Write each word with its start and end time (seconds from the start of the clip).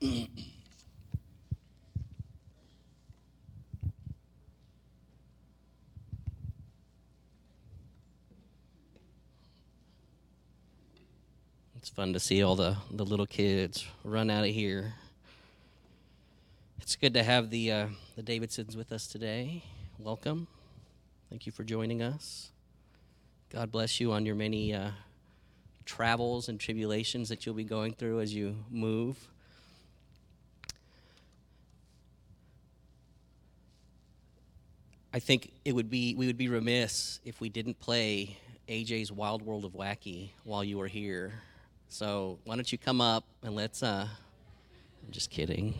It's 0.00 0.28
fun 11.94 12.12
to 12.12 12.20
see 12.20 12.42
all 12.42 12.56
the, 12.56 12.76
the 12.90 13.04
little 13.04 13.26
kids 13.26 13.86
run 14.04 14.28
out 14.28 14.44
of 14.44 14.50
here. 14.50 14.92
It's 16.80 16.96
good 16.96 17.14
to 17.14 17.22
have 17.22 17.48
the, 17.48 17.72
uh, 17.72 17.86
the 18.16 18.22
Davidsons 18.22 18.76
with 18.76 18.92
us 18.92 19.06
today. 19.06 19.62
Welcome. 19.98 20.46
Thank 21.30 21.46
you 21.46 21.52
for 21.52 21.64
joining 21.64 22.02
us. 22.02 22.50
God 23.50 23.72
bless 23.72 23.98
you 23.98 24.12
on 24.12 24.26
your 24.26 24.34
many 24.34 24.74
uh, 24.74 24.90
travels 25.86 26.50
and 26.50 26.60
tribulations 26.60 27.30
that 27.30 27.46
you'll 27.46 27.54
be 27.54 27.64
going 27.64 27.94
through 27.94 28.20
as 28.20 28.34
you 28.34 28.56
move. 28.70 29.28
I 35.16 35.18
think 35.18 35.50
it 35.64 35.74
would 35.74 35.88
be 35.88 36.14
we 36.14 36.26
would 36.26 36.36
be 36.36 36.48
remiss 36.48 37.20
if 37.24 37.40
we 37.40 37.48
didn't 37.48 37.80
play 37.80 38.36
AJ's 38.68 39.10
Wild 39.10 39.40
World 39.40 39.64
of 39.64 39.72
Wacky 39.72 40.28
while 40.44 40.62
you 40.62 40.76
were 40.76 40.88
here. 40.88 41.32
So 41.88 42.38
why 42.44 42.54
don't 42.54 42.70
you 42.70 42.76
come 42.76 43.00
up 43.00 43.24
and 43.42 43.54
let's 43.54 43.82
uh 43.82 44.06
I'm 44.06 45.12
just 45.12 45.30
kidding. 45.30 45.72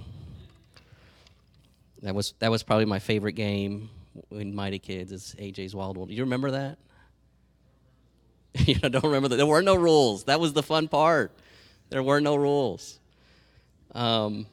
That 2.00 2.14
was 2.14 2.32
that 2.38 2.50
was 2.50 2.62
probably 2.62 2.86
my 2.86 2.98
favorite 2.98 3.34
game 3.34 3.90
in 4.30 4.54
Mighty 4.54 4.78
Kids 4.78 5.12
is 5.12 5.36
AJ's 5.38 5.74
Wild 5.74 5.98
World. 5.98 6.10
You 6.10 6.22
remember 6.22 6.52
that? 6.52 6.78
you 8.66 8.76
don't 8.76 9.04
remember 9.04 9.28
that. 9.28 9.36
There 9.36 9.44
were 9.44 9.60
no 9.60 9.74
rules. 9.74 10.24
That 10.24 10.40
was 10.40 10.54
the 10.54 10.62
fun 10.62 10.88
part. 10.88 11.30
There 11.90 12.02
were 12.02 12.22
no 12.22 12.36
rules. 12.36 12.98
Um, 13.94 14.46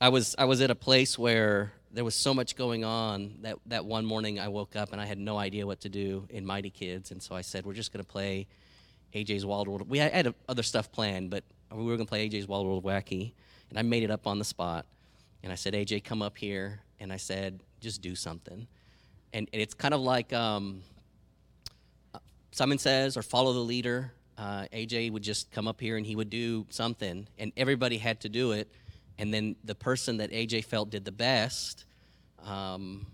I 0.00 0.08
was 0.08 0.34
I 0.38 0.46
was 0.46 0.62
at 0.62 0.70
a 0.70 0.74
place 0.74 1.18
where 1.18 1.74
there 1.92 2.04
was 2.04 2.14
so 2.14 2.32
much 2.32 2.56
going 2.56 2.84
on 2.84 3.38
that 3.42 3.56
that 3.66 3.84
one 3.84 4.04
morning 4.04 4.38
I 4.38 4.48
woke 4.48 4.76
up 4.76 4.92
and 4.92 5.00
I 5.00 5.06
had 5.06 5.18
no 5.18 5.38
idea 5.38 5.66
what 5.66 5.80
to 5.80 5.88
do 5.88 6.26
in 6.30 6.46
Mighty 6.46 6.70
Kids, 6.70 7.10
and 7.10 7.22
so 7.22 7.34
I 7.34 7.40
said, 7.40 7.66
"We're 7.66 7.74
just 7.74 7.92
going 7.92 8.04
to 8.04 8.10
play 8.10 8.46
AJ's 9.14 9.44
Wild 9.44 9.68
World." 9.68 9.88
We 9.88 9.98
had 9.98 10.34
other 10.48 10.62
stuff 10.62 10.92
planned, 10.92 11.30
but 11.30 11.44
we 11.72 11.84
were 11.84 11.96
going 11.96 12.06
to 12.06 12.10
play 12.10 12.28
AJ's 12.28 12.46
Wild 12.46 12.66
World 12.66 12.84
Wacky, 12.84 13.32
and 13.70 13.78
I 13.78 13.82
made 13.82 14.02
it 14.02 14.10
up 14.10 14.26
on 14.26 14.38
the 14.38 14.44
spot. 14.44 14.86
And 15.42 15.50
I 15.50 15.56
said, 15.56 15.74
"AJ, 15.74 16.04
come 16.04 16.22
up 16.22 16.38
here," 16.38 16.80
and 17.00 17.12
I 17.12 17.16
said, 17.16 17.60
"Just 17.80 18.02
do 18.02 18.14
something." 18.14 18.66
And, 19.32 19.48
and 19.52 19.62
it's 19.62 19.74
kind 19.74 19.94
of 19.94 20.00
like 20.00 20.32
um, 20.32 20.82
Simon 22.52 22.78
says, 22.78 23.16
or 23.16 23.22
follow 23.22 23.52
the 23.52 23.60
leader. 23.60 24.12
Uh, 24.36 24.64
AJ 24.72 25.12
would 25.12 25.22
just 25.22 25.50
come 25.52 25.68
up 25.68 25.80
here 25.80 25.96
and 25.96 26.04
he 26.04 26.16
would 26.16 26.30
do 26.30 26.66
something, 26.70 27.26
and 27.38 27.52
everybody 27.56 27.98
had 27.98 28.20
to 28.20 28.28
do 28.28 28.52
it. 28.52 28.70
And 29.20 29.32
then 29.34 29.54
the 29.62 29.74
person 29.74 30.16
that 30.16 30.32
AJ 30.32 30.64
felt 30.64 30.88
did 30.88 31.04
the 31.04 31.12
best, 31.12 31.84
um, 32.42 33.06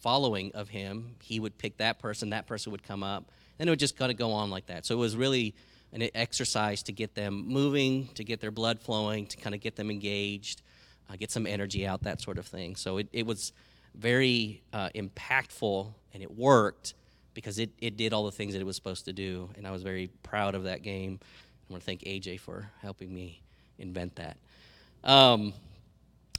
following 0.00 0.52
of 0.54 0.68
him, 0.68 1.16
he 1.22 1.40
would 1.40 1.56
pick 1.56 1.78
that 1.78 1.98
person. 1.98 2.30
That 2.30 2.46
person 2.46 2.72
would 2.72 2.82
come 2.82 3.02
up, 3.02 3.32
and 3.58 3.66
it 3.66 3.72
would 3.72 3.78
just 3.78 3.96
kind 3.96 4.12
of 4.12 4.18
go 4.18 4.32
on 4.32 4.50
like 4.50 4.66
that. 4.66 4.84
So 4.84 4.94
it 4.94 4.98
was 4.98 5.16
really 5.16 5.54
an 5.92 6.08
exercise 6.14 6.82
to 6.84 6.92
get 6.92 7.14
them 7.14 7.48
moving, 7.48 8.08
to 8.08 8.22
get 8.22 8.38
their 8.38 8.50
blood 8.50 8.80
flowing, 8.80 9.26
to 9.28 9.38
kind 9.38 9.54
of 9.54 9.62
get 9.62 9.76
them 9.76 9.90
engaged, 9.90 10.60
uh, 11.08 11.16
get 11.16 11.30
some 11.30 11.46
energy 11.46 11.86
out, 11.86 12.02
that 12.02 12.20
sort 12.20 12.36
of 12.36 12.46
thing. 12.46 12.76
So 12.76 12.98
it, 12.98 13.08
it 13.14 13.26
was 13.26 13.54
very 13.94 14.62
uh, 14.74 14.90
impactful, 14.94 15.90
and 16.12 16.22
it 16.22 16.36
worked 16.36 16.92
because 17.32 17.58
it, 17.58 17.70
it 17.78 17.96
did 17.96 18.12
all 18.12 18.26
the 18.26 18.32
things 18.32 18.52
that 18.52 18.60
it 18.60 18.66
was 18.66 18.76
supposed 18.76 19.06
to 19.06 19.14
do. 19.14 19.48
And 19.56 19.66
I 19.66 19.70
was 19.70 19.82
very 19.82 20.10
proud 20.22 20.54
of 20.54 20.64
that 20.64 20.82
game. 20.82 21.18
I 21.22 21.72
want 21.72 21.82
to 21.82 21.86
thank 21.86 22.02
AJ 22.02 22.40
for 22.40 22.70
helping 22.82 23.14
me 23.14 23.40
invent 23.78 24.16
that. 24.16 24.36
Um, 25.06 25.52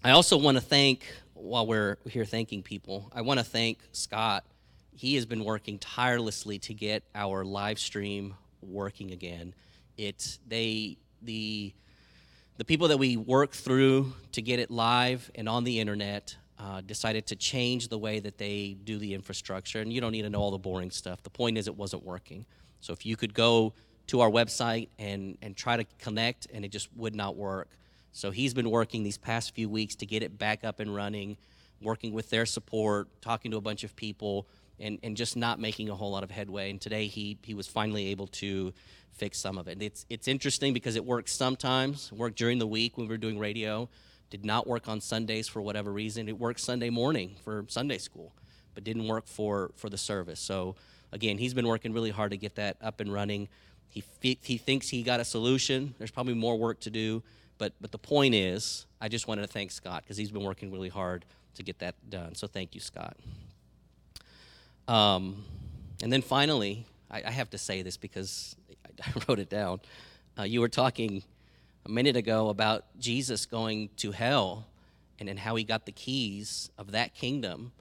I 0.03 0.11
also 0.11 0.37
want 0.37 0.57
to 0.57 0.61
thank, 0.61 1.05
while 1.33 1.65
we're 1.65 1.97
here 2.05 2.25
thanking 2.25 2.63
people, 2.63 3.09
I 3.15 3.21
want 3.21 3.39
to 3.39 3.45
thank 3.45 3.79
Scott. 3.93 4.43
He 4.93 5.15
has 5.15 5.25
been 5.25 5.45
working 5.45 5.79
tirelessly 5.79 6.59
to 6.59 6.73
get 6.73 7.03
our 7.15 7.45
live 7.45 7.79
stream 7.79 8.33
working 8.61 9.11
again. 9.11 9.53
It's 9.97 10.39
they 10.45 10.97
the 11.21 11.73
the 12.57 12.65
people 12.65 12.89
that 12.89 12.97
we 12.97 13.15
work 13.15 13.53
through 13.53 14.11
to 14.33 14.41
get 14.41 14.59
it 14.59 14.69
live 14.69 15.31
and 15.35 15.47
on 15.47 15.63
the 15.63 15.79
internet 15.79 16.35
uh, 16.59 16.81
decided 16.81 17.25
to 17.27 17.37
change 17.37 17.87
the 17.87 17.97
way 17.97 18.19
that 18.19 18.37
they 18.37 18.75
do 18.83 18.97
the 18.97 19.13
infrastructure. 19.13 19.79
And 19.79 19.93
you 19.93 20.01
don't 20.01 20.11
need 20.11 20.23
to 20.23 20.29
know 20.29 20.41
all 20.41 20.51
the 20.51 20.57
boring 20.57 20.91
stuff. 20.91 21.23
The 21.23 21.29
point 21.29 21.57
is, 21.57 21.67
it 21.67 21.75
wasn't 21.77 22.03
working. 22.03 22.45
So 22.81 22.91
if 22.91 23.05
you 23.05 23.15
could 23.15 23.33
go 23.33 23.73
to 24.07 24.19
our 24.19 24.29
website 24.29 24.89
and, 24.99 25.37
and 25.41 25.55
try 25.55 25.77
to 25.77 25.85
connect, 25.99 26.47
and 26.53 26.65
it 26.65 26.69
just 26.69 26.89
would 26.97 27.15
not 27.15 27.37
work. 27.37 27.69
So 28.11 28.31
he's 28.31 28.53
been 28.53 28.69
working 28.69 29.03
these 29.03 29.17
past 29.17 29.53
few 29.53 29.69
weeks 29.69 29.95
to 29.95 30.05
get 30.05 30.23
it 30.23 30.37
back 30.37 30.63
up 30.63 30.79
and 30.79 30.95
running, 30.95 31.37
working 31.81 32.13
with 32.13 32.29
their 32.29 32.45
support, 32.45 33.07
talking 33.21 33.51
to 33.51 33.57
a 33.57 33.61
bunch 33.61 33.83
of 33.83 33.95
people, 33.95 34.47
and, 34.79 34.99
and 35.03 35.15
just 35.17 35.35
not 35.35 35.59
making 35.59 35.89
a 35.89 35.95
whole 35.95 36.11
lot 36.11 36.23
of 36.23 36.31
headway. 36.31 36.69
And 36.69 36.79
today 36.79 37.07
he, 37.07 37.37
he 37.43 37.53
was 37.53 37.67
finally 37.67 38.07
able 38.07 38.27
to 38.27 38.73
fix 39.13 39.39
some 39.39 39.57
of 39.57 39.67
it. 39.67 39.81
It's, 39.81 40.05
it's 40.09 40.27
interesting 40.27 40.73
because 40.73 40.95
it 40.95 41.05
works 41.05 41.33
sometimes, 41.33 42.11
worked 42.11 42.37
during 42.37 42.59
the 42.59 42.67
week 42.67 42.97
when 42.97 43.07
we 43.07 43.13
were 43.13 43.17
doing 43.17 43.39
radio 43.39 43.89
did 44.29 44.45
not 44.45 44.67
work 44.67 44.87
on 44.87 44.99
Sundays 45.01 45.47
for 45.47 45.61
whatever 45.61 45.91
reason. 45.91 46.27
It 46.27 46.37
worked 46.37 46.59
Sunday 46.59 46.89
morning 46.89 47.35
for 47.43 47.65
Sunday 47.67 47.97
school, 47.97 48.33
but 48.73 48.83
didn't 48.83 49.07
work 49.07 49.27
for, 49.27 49.71
for 49.75 49.89
the 49.89 49.97
service. 49.97 50.39
So, 50.39 50.75
again, 51.11 51.37
he's 51.37 51.53
been 51.53 51.67
working 51.67 51.93
really 51.93 52.11
hard 52.11 52.31
to 52.31 52.37
get 52.37 52.55
that 52.55 52.77
up 52.81 52.99
and 52.99 53.11
running. 53.11 53.47
He, 53.89 54.03
he 54.21 54.57
thinks 54.57 54.89
he 54.89 55.01
got 55.01 55.19
a 55.19 55.25
solution. 55.25 55.95
There's 55.97 56.11
probably 56.11 56.33
more 56.33 56.57
work 56.57 56.81
to 56.81 56.89
do, 56.89 57.23
but, 57.57 57.73
but 57.81 57.91
the 57.91 57.97
point 57.97 58.35
is, 58.35 58.85
I 59.01 59.07
just 59.07 59.27
wanted 59.27 59.41
to 59.41 59.47
thank 59.47 59.71
Scott 59.71 60.03
because 60.03 60.17
he's 60.17 60.31
been 60.31 60.43
working 60.43 60.71
really 60.71 60.89
hard 60.89 61.25
to 61.55 61.63
get 61.63 61.79
that 61.79 61.95
done. 62.09 62.35
So, 62.35 62.47
thank 62.47 62.75
you, 62.75 62.81
Scott. 62.81 63.17
Um, 64.87 65.43
and 66.01 66.11
then 66.11 66.21
finally, 66.21 66.85
I, 67.11 67.23
I, 67.25 67.31
have 67.31 67.49
to 67.49 67.57
say 67.57 67.81
this 67.81 67.97
because 67.97 68.55
I, 68.69 69.09
I 69.09 69.21
wrote 69.27 69.39
it 69.39 69.49
down. 69.49 69.81
Uh, 70.39 70.43
you 70.43 70.61
were 70.61 70.69
talking 70.69 71.23
a 71.85 71.89
minute 71.89 72.15
ago 72.15 72.49
about 72.49 72.85
Jesus 72.99 73.45
going 73.45 73.89
to 73.97 74.11
hell 74.11 74.67
and, 75.19 75.27
and 75.27 75.39
how 75.39 75.55
he 75.55 75.63
got 75.63 75.85
the 75.85 75.91
keys 75.91 76.69
of 76.77 76.91
that 76.91 77.15
kingdom 77.15 77.71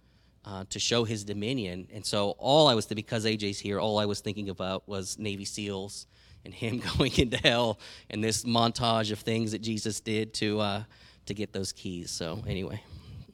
uh, 0.44 0.64
to 0.70 0.78
show 0.78 1.04
his 1.04 1.24
dominion. 1.24 1.86
And 1.92 2.04
so, 2.04 2.30
all 2.38 2.68
I 2.68 2.74
was, 2.74 2.86
because 2.86 3.24
AJ's 3.24 3.58
here, 3.58 3.78
all 3.78 3.98
I 3.98 4.06
was 4.06 4.20
thinking 4.20 4.48
about 4.48 4.88
was 4.88 5.18
Navy 5.18 5.44
SEALs 5.44 6.06
and 6.46 6.54
him 6.54 6.80
going 6.96 7.12
into 7.18 7.36
hell 7.36 7.78
and 8.08 8.24
this 8.24 8.44
montage 8.44 9.12
of 9.12 9.18
things 9.18 9.52
that 9.52 9.60
Jesus 9.60 10.00
did 10.00 10.32
to, 10.34 10.60
uh, 10.60 10.82
to 11.26 11.34
get 11.34 11.52
those 11.52 11.72
keys. 11.72 12.10
So, 12.10 12.42
anyway, 12.46 12.80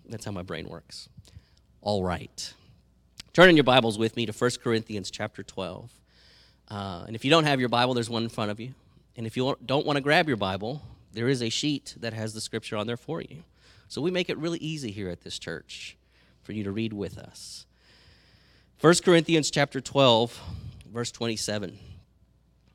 that's 0.09 0.25
how 0.25 0.33
my 0.33 0.43
brain 0.43 0.69
works. 0.69 1.09
All 1.81 2.03
right. 2.03 2.55
Turn 3.33 3.49
in 3.49 3.57
your 3.57 3.65
Bibles 3.65 3.99
with 3.99 4.17
me 4.17 4.27
to 4.27 4.33
1 4.33 4.51
Corinthians 4.63 5.11
chapter 5.11 5.43
12. 5.43 5.93
Uh, 6.69 7.05
and 7.07 7.15
if 7.15 7.25
you 7.25 7.31
don't 7.31 7.45
have 7.45 7.61
your 7.61 7.69
Bible, 7.69 7.95
there's 7.95 8.11
one 8.11 8.25
in 8.25 8.29
front 8.29 8.51
of 8.51 8.59
you. 8.59 8.75
And 9.17 9.27
if 9.27 9.37
you 9.37 9.57
don't 9.65 9.87
want 9.87 9.97
to 9.97 10.01
grab 10.01 10.27
your 10.27 10.37
Bible, 10.37 10.83
there 11.13 11.29
is 11.29 11.43
a 11.43 11.51
sheet 11.51 11.95
that 12.01 12.15
has 12.15 12.35
the 12.35 12.41
scripture 12.41 12.77
on 12.77 12.87
there 12.87 12.97
for 12.97 13.21
you. 13.21 13.45
So 13.89 14.01
we 14.01 14.11
make 14.11 14.31
it 14.31 14.39
really 14.39 14.59
easy 14.59 14.91
here 14.91 15.11
at 15.11 15.21
this 15.21 15.39
church 15.39 15.97
for 16.43 16.53
you 16.53 16.65
to 16.65 16.73
read 16.73 16.93
with 16.93 17.19
us. 17.19 17.67
1 18.81 18.95
Corinthians 19.05 19.51
chapter 19.51 19.81
12, 19.81 20.41
verse 20.91 21.13
27. 21.13 21.79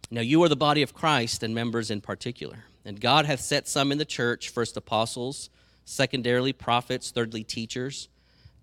Now 0.10 0.22
you 0.22 0.42
are 0.44 0.50
the 0.50 0.56
body 0.56 0.82
of 0.82 0.94
Christ 0.94 1.44
and 1.44 1.54
members 1.54 1.92
in 1.92 2.02
particular. 2.02 2.66
And 2.86 3.02
God 3.02 3.26
hath 3.26 3.42
set 3.42 3.68
some 3.68 3.92
in 3.92 3.98
the 3.98 4.06
church, 4.06 4.50
first 4.50 4.78
apostles, 4.78 5.50
secondarily 5.84 6.54
prophets, 6.54 7.12
thirdly 7.12 7.44
teachers, 7.44 8.08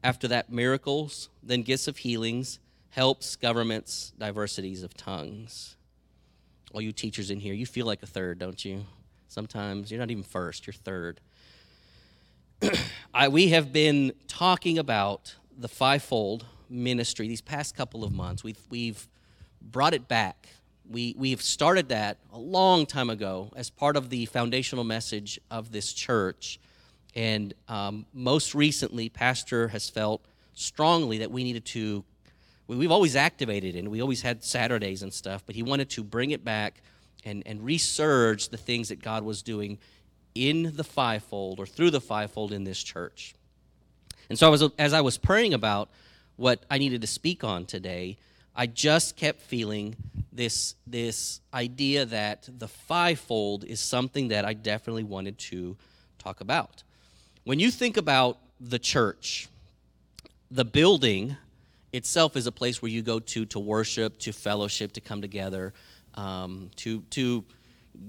after 0.02 0.28
that 0.28 0.50
miracles, 0.50 1.28
then 1.42 1.62
gifts 1.62 1.88
of 1.88 1.98
healings, 1.98 2.58
helps, 2.90 3.36
governments, 3.36 4.12
diversities 4.18 4.82
of 4.82 4.94
tongues 4.94 5.76
all 6.74 6.80
you 6.80 6.92
teachers 6.92 7.30
in 7.30 7.38
here, 7.38 7.54
you 7.54 7.66
feel 7.66 7.86
like 7.86 8.02
a 8.02 8.06
third, 8.06 8.40
don't 8.40 8.62
you? 8.64 8.84
Sometimes 9.28 9.90
you're 9.90 10.00
not 10.00 10.10
even 10.10 10.24
first, 10.24 10.66
you're 10.66 10.74
third. 10.74 11.20
I, 13.14 13.28
we 13.28 13.50
have 13.50 13.72
been 13.72 14.12
talking 14.26 14.78
about 14.78 15.36
the 15.56 15.68
fivefold 15.68 16.44
ministry 16.68 17.28
these 17.28 17.40
past 17.40 17.76
couple 17.76 18.02
of 18.02 18.12
months. 18.12 18.42
We've, 18.42 18.58
we've 18.70 19.06
brought 19.62 19.94
it 19.94 20.08
back. 20.08 20.48
We, 20.88 21.14
we've 21.16 21.42
started 21.42 21.88
that 21.88 22.18
a 22.32 22.38
long 22.38 22.86
time 22.86 23.10
ago 23.10 23.50
as 23.56 23.70
part 23.70 23.96
of 23.96 24.10
the 24.10 24.26
foundational 24.26 24.84
message 24.84 25.40
of 25.50 25.72
this 25.72 25.92
church. 25.92 26.60
And 27.14 27.54
um, 27.68 28.06
most 28.12 28.54
recently, 28.54 29.08
Pastor 29.08 29.68
has 29.68 29.88
felt 29.88 30.24
strongly 30.54 31.18
that 31.18 31.30
we 31.30 31.42
needed 31.44 31.64
to 31.66 32.04
we've 32.66 32.90
always 32.90 33.16
activated 33.16 33.76
and 33.76 33.88
we 33.88 34.00
always 34.00 34.22
had 34.22 34.42
Saturdays 34.42 35.02
and 35.02 35.12
stuff, 35.12 35.42
but 35.46 35.54
he 35.54 35.62
wanted 35.62 35.90
to 35.90 36.02
bring 36.02 36.30
it 36.30 36.44
back 36.44 36.80
and, 37.24 37.42
and 37.46 37.60
resurge 37.60 38.50
the 38.50 38.56
things 38.56 38.88
that 38.88 39.02
God 39.02 39.22
was 39.22 39.42
doing 39.42 39.78
in 40.34 40.72
the 40.74 40.84
fivefold 40.84 41.60
or 41.60 41.66
through 41.66 41.90
the 41.90 42.00
fivefold 42.00 42.52
in 42.52 42.64
this 42.64 42.82
church. 42.82 43.34
And 44.28 44.38
so 44.38 44.46
I 44.46 44.50
was, 44.50 44.64
as 44.78 44.92
I 44.92 45.00
was 45.00 45.18
praying 45.18 45.54
about 45.54 45.90
what 46.36 46.64
I 46.70 46.78
needed 46.78 47.02
to 47.02 47.06
speak 47.06 47.44
on 47.44 47.66
today, 47.66 48.16
I 48.56 48.66
just 48.66 49.16
kept 49.16 49.40
feeling 49.40 49.96
this, 50.32 50.74
this 50.86 51.40
idea 51.52 52.06
that 52.06 52.48
the 52.58 52.68
fivefold 52.68 53.64
is 53.64 53.80
something 53.80 54.28
that 54.28 54.44
I 54.44 54.54
definitely 54.54 55.04
wanted 55.04 55.38
to 55.38 55.76
talk 56.18 56.40
about. 56.40 56.82
When 57.44 57.60
you 57.60 57.70
think 57.70 57.96
about 57.96 58.38
the 58.60 58.78
church, 58.78 59.48
the 60.50 60.64
building 60.64 61.36
itself 61.92 62.36
is 62.36 62.46
a 62.46 62.52
place 62.52 62.80
where 62.80 62.90
you 62.90 63.02
go 63.02 63.18
to 63.20 63.44
to 63.46 63.58
worship, 63.58 64.18
to 64.18 64.32
fellowship, 64.32 64.92
to 64.92 65.00
come 65.00 65.20
together, 65.20 65.72
um, 66.14 66.70
to 66.76 67.00
to 67.10 67.44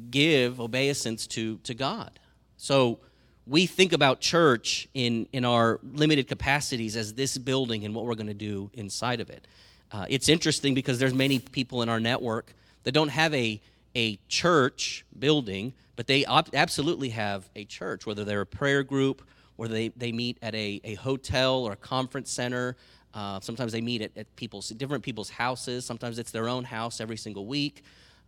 give 0.09 0.59
obeisance 0.59 1.27
to 1.27 1.57
to 1.57 1.73
God. 1.73 2.19
So 2.57 2.99
we 3.45 3.65
think 3.65 3.93
about 3.93 4.21
church 4.21 4.87
in 4.93 5.27
in 5.33 5.45
our 5.45 5.79
limited 5.83 6.27
capacities 6.27 6.95
as 6.95 7.13
this 7.13 7.37
building 7.37 7.83
and 7.83 7.93
what 7.93 8.05
we're 8.05 8.15
going 8.15 8.27
to 8.27 8.33
do 8.33 8.71
inside 8.73 9.19
of 9.19 9.29
it. 9.29 9.47
Uh, 9.95 10.05
it's 10.09 10.27
interesting 10.27 10.73
because 10.73 10.99
there's 10.99 11.13
many 11.13 11.39
people 11.39 11.81
in 11.81 11.87
our 11.87 12.01
network 12.01 12.53
that 12.83 12.91
don't 12.91 13.07
have 13.07 13.33
a 13.33 13.61
a 13.95 14.19
church 14.27 15.05
building, 15.17 15.71
but 15.95 16.05
they 16.05 16.25
op- 16.25 16.53
absolutely 16.53 17.07
have 17.09 17.49
a 17.55 17.63
church, 17.63 18.05
whether 18.05 18.25
they're 18.25 18.41
a 18.41 18.45
prayer 18.45 18.83
group, 18.83 19.21
or 19.57 19.69
they, 19.69 19.87
they 19.95 20.11
meet 20.11 20.37
at 20.41 20.53
a, 20.53 20.81
a 20.83 20.95
hotel 20.95 21.63
or 21.63 21.71
a 21.71 21.77
conference 21.77 22.29
center. 22.29 22.75
Uh, 23.13 23.39
sometimes 23.39 23.71
they 23.71 23.79
meet 23.79 24.01
at, 24.01 24.11
at 24.17 24.35
people's 24.35 24.67
different 24.67 25.01
people's 25.01 25.29
houses. 25.29 25.85
Sometimes 25.85 26.19
it's 26.19 26.31
their 26.31 26.49
own 26.49 26.65
house 26.65 26.99
every 26.99 27.15
single 27.15 27.45
week. 27.45 27.81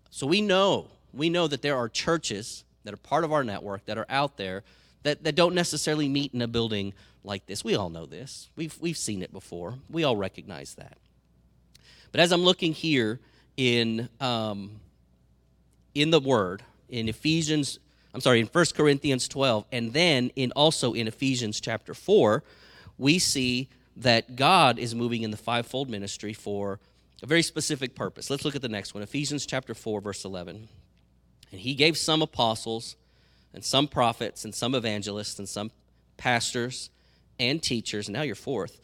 So 0.09 0.25
we 0.25 0.39
know 0.39 0.87
we 1.13 1.29
know 1.29 1.47
that 1.49 1.61
there 1.61 1.75
are 1.75 1.89
churches 1.89 2.63
that 2.85 2.93
are 2.93 3.03
part 3.11 3.25
of 3.25 3.33
our 3.33 3.43
network 3.43 3.83
that 3.87 3.97
are 3.97 4.05
out 4.07 4.37
there 4.37 4.63
that, 5.03 5.25
that 5.25 5.35
don't 5.35 5.53
necessarily 5.53 6.07
meet 6.07 6.33
in 6.33 6.41
a 6.41 6.47
building 6.47 6.93
like 7.25 7.45
this. 7.45 7.65
We 7.65 7.75
all 7.75 7.89
know 7.89 8.05
this. 8.05 8.49
We've 8.55 8.77
we've 8.79 8.97
seen 8.97 9.21
it 9.21 9.33
before. 9.33 9.79
We 9.89 10.05
all 10.05 10.15
recognize 10.15 10.75
that. 10.75 10.97
But 12.17 12.23
as 12.23 12.31
I'm 12.31 12.41
looking 12.41 12.73
here 12.73 13.19
in 13.57 14.09
um, 14.19 14.79
in 15.93 16.09
the 16.09 16.19
Word 16.19 16.63
in 16.89 17.09
Ephesians, 17.09 17.77
I'm 18.11 18.21
sorry, 18.21 18.39
in 18.39 18.47
1 18.47 18.65
Corinthians 18.73 19.27
12, 19.27 19.65
and 19.71 19.93
then 19.93 20.31
in 20.35 20.51
also 20.53 20.93
in 20.93 21.07
Ephesians 21.07 21.61
chapter 21.61 21.93
4, 21.93 22.43
we 22.97 23.19
see 23.19 23.69
that 23.97 24.35
God 24.35 24.79
is 24.79 24.95
moving 24.95 25.21
in 25.21 25.29
the 25.29 25.37
fivefold 25.37 25.91
ministry 25.91 26.33
for 26.33 26.79
a 27.21 27.27
very 27.27 27.43
specific 27.43 27.93
purpose. 27.93 28.31
Let's 28.31 28.43
look 28.43 28.55
at 28.55 28.63
the 28.63 28.67
next 28.67 28.95
one 28.95 29.03
Ephesians 29.03 29.45
chapter 29.45 29.75
4, 29.75 30.01
verse 30.01 30.25
11. 30.25 30.69
And 31.51 31.61
he 31.61 31.75
gave 31.75 31.99
some 31.99 32.23
apostles, 32.23 32.95
and 33.53 33.63
some 33.63 33.87
prophets, 33.87 34.43
and 34.43 34.55
some 34.55 34.73
evangelists, 34.73 35.37
and 35.37 35.47
some 35.47 35.69
pastors 36.17 36.89
and 37.39 37.61
teachers. 37.61 38.09
Now 38.09 38.23
you're 38.23 38.33
fourth. 38.33 38.81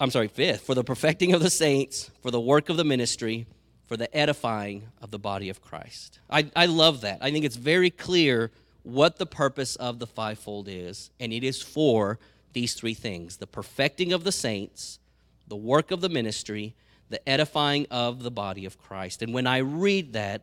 I'm 0.00 0.10
sorry, 0.10 0.28
fifth. 0.28 0.62
For 0.62 0.74
the 0.74 0.82
perfecting 0.82 1.34
of 1.34 1.42
the 1.42 1.50
saints, 1.50 2.10
for 2.22 2.30
the 2.30 2.40
work 2.40 2.70
of 2.70 2.78
the 2.78 2.84
ministry, 2.84 3.46
for 3.86 3.98
the 3.98 4.14
edifying 4.16 4.84
of 5.02 5.10
the 5.10 5.18
body 5.18 5.50
of 5.50 5.60
Christ. 5.60 6.20
I, 6.30 6.50
I 6.56 6.66
love 6.66 7.02
that. 7.02 7.18
I 7.20 7.30
think 7.30 7.44
it's 7.44 7.56
very 7.56 7.90
clear 7.90 8.50
what 8.82 9.18
the 9.18 9.26
purpose 9.26 9.76
of 9.76 9.98
the 9.98 10.06
fivefold 10.06 10.68
is, 10.68 11.10
and 11.20 11.34
it 11.34 11.44
is 11.44 11.60
for 11.60 12.18
these 12.54 12.74
three 12.74 12.94
things 12.94 13.36
the 13.36 13.46
perfecting 13.46 14.12
of 14.12 14.24
the 14.24 14.32
saints, 14.32 14.98
the 15.46 15.56
work 15.56 15.90
of 15.90 16.00
the 16.00 16.08
ministry, 16.08 16.74
the 17.10 17.28
edifying 17.28 17.86
of 17.90 18.22
the 18.22 18.30
body 18.30 18.64
of 18.64 18.78
Christ. 18.78 19.20
And 19.20 19.34
when 19.34 19.46
I 19.46 19.58
read 19.58 20.14
that, 20.14 20.42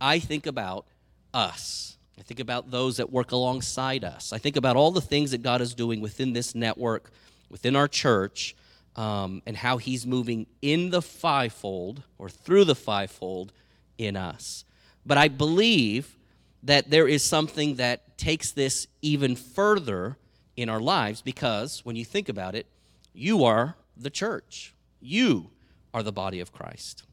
I 0.00 0.18
think 0.18 0.46
about 0.46 0.84
us. 1.32 1.96
I 2.18 2.22
think 2.22 2.40
about 2.40 2.70
those 2.72 2.96
that 2.96 3.12
work 3.12 3.30
alongside 3.30 4.02
us. 4.02 4.32
I 4.32 4.38
think 4.38 4.56
about 4.56 4.74
all 4.74 4.90
the 4.90 5.00
things 5.00 5.30
that 5.30 5.42
God 5.42 5.60
is 5.60 5.74
doing 5.74 6.00
within 6.00 6.32
this 6.32 6.54
network, 6.54 7.12
within 7.50 7.76
our 7.76 7.86
church, 7.86 8.56
um, 8.96 9.42
and 9.46 9.56
how 9.56 9.76
He's 9.76 10.06
moving 10.06 10.46
in 10.60 10.90
the 10.90 11.02
fivefold 11.02 12.02
or 12.18 12.28
through 12.28 12.64
the 12.64 12.74
fivefold 12.74 13.52
in 13.98 14.16
us. 14.16 14.64
But 15.04 15.18
I 15.18 15.28
believe 15.28 16.16
that 16.62 16.90
there 16.90 17.06
is 17.06 17.22
something 17.22 17.76
that 17.76 18.18
takes 18.18 18.50
this 18.50 18.88
even 19.02 19.36
further 19.36 20.16
in 20.56 20.68
our 20.68 20.80
lives 20.80 21.22
because 21.22 21.84
when 21.84 21.96
you 21.96 22.04
think 22.04 22.28
about 22.28 22.54
it, 22.54 22.66
you 23.12 23.44
are 23.44 23.76
the 23.96 24.10
church. 24.10 24.74
You 25.00 25.50
are 25.94 26.02
the 26.02 26.12
body 26.12 26.40
of 26.40 26.52
Christ. 26.52 27.04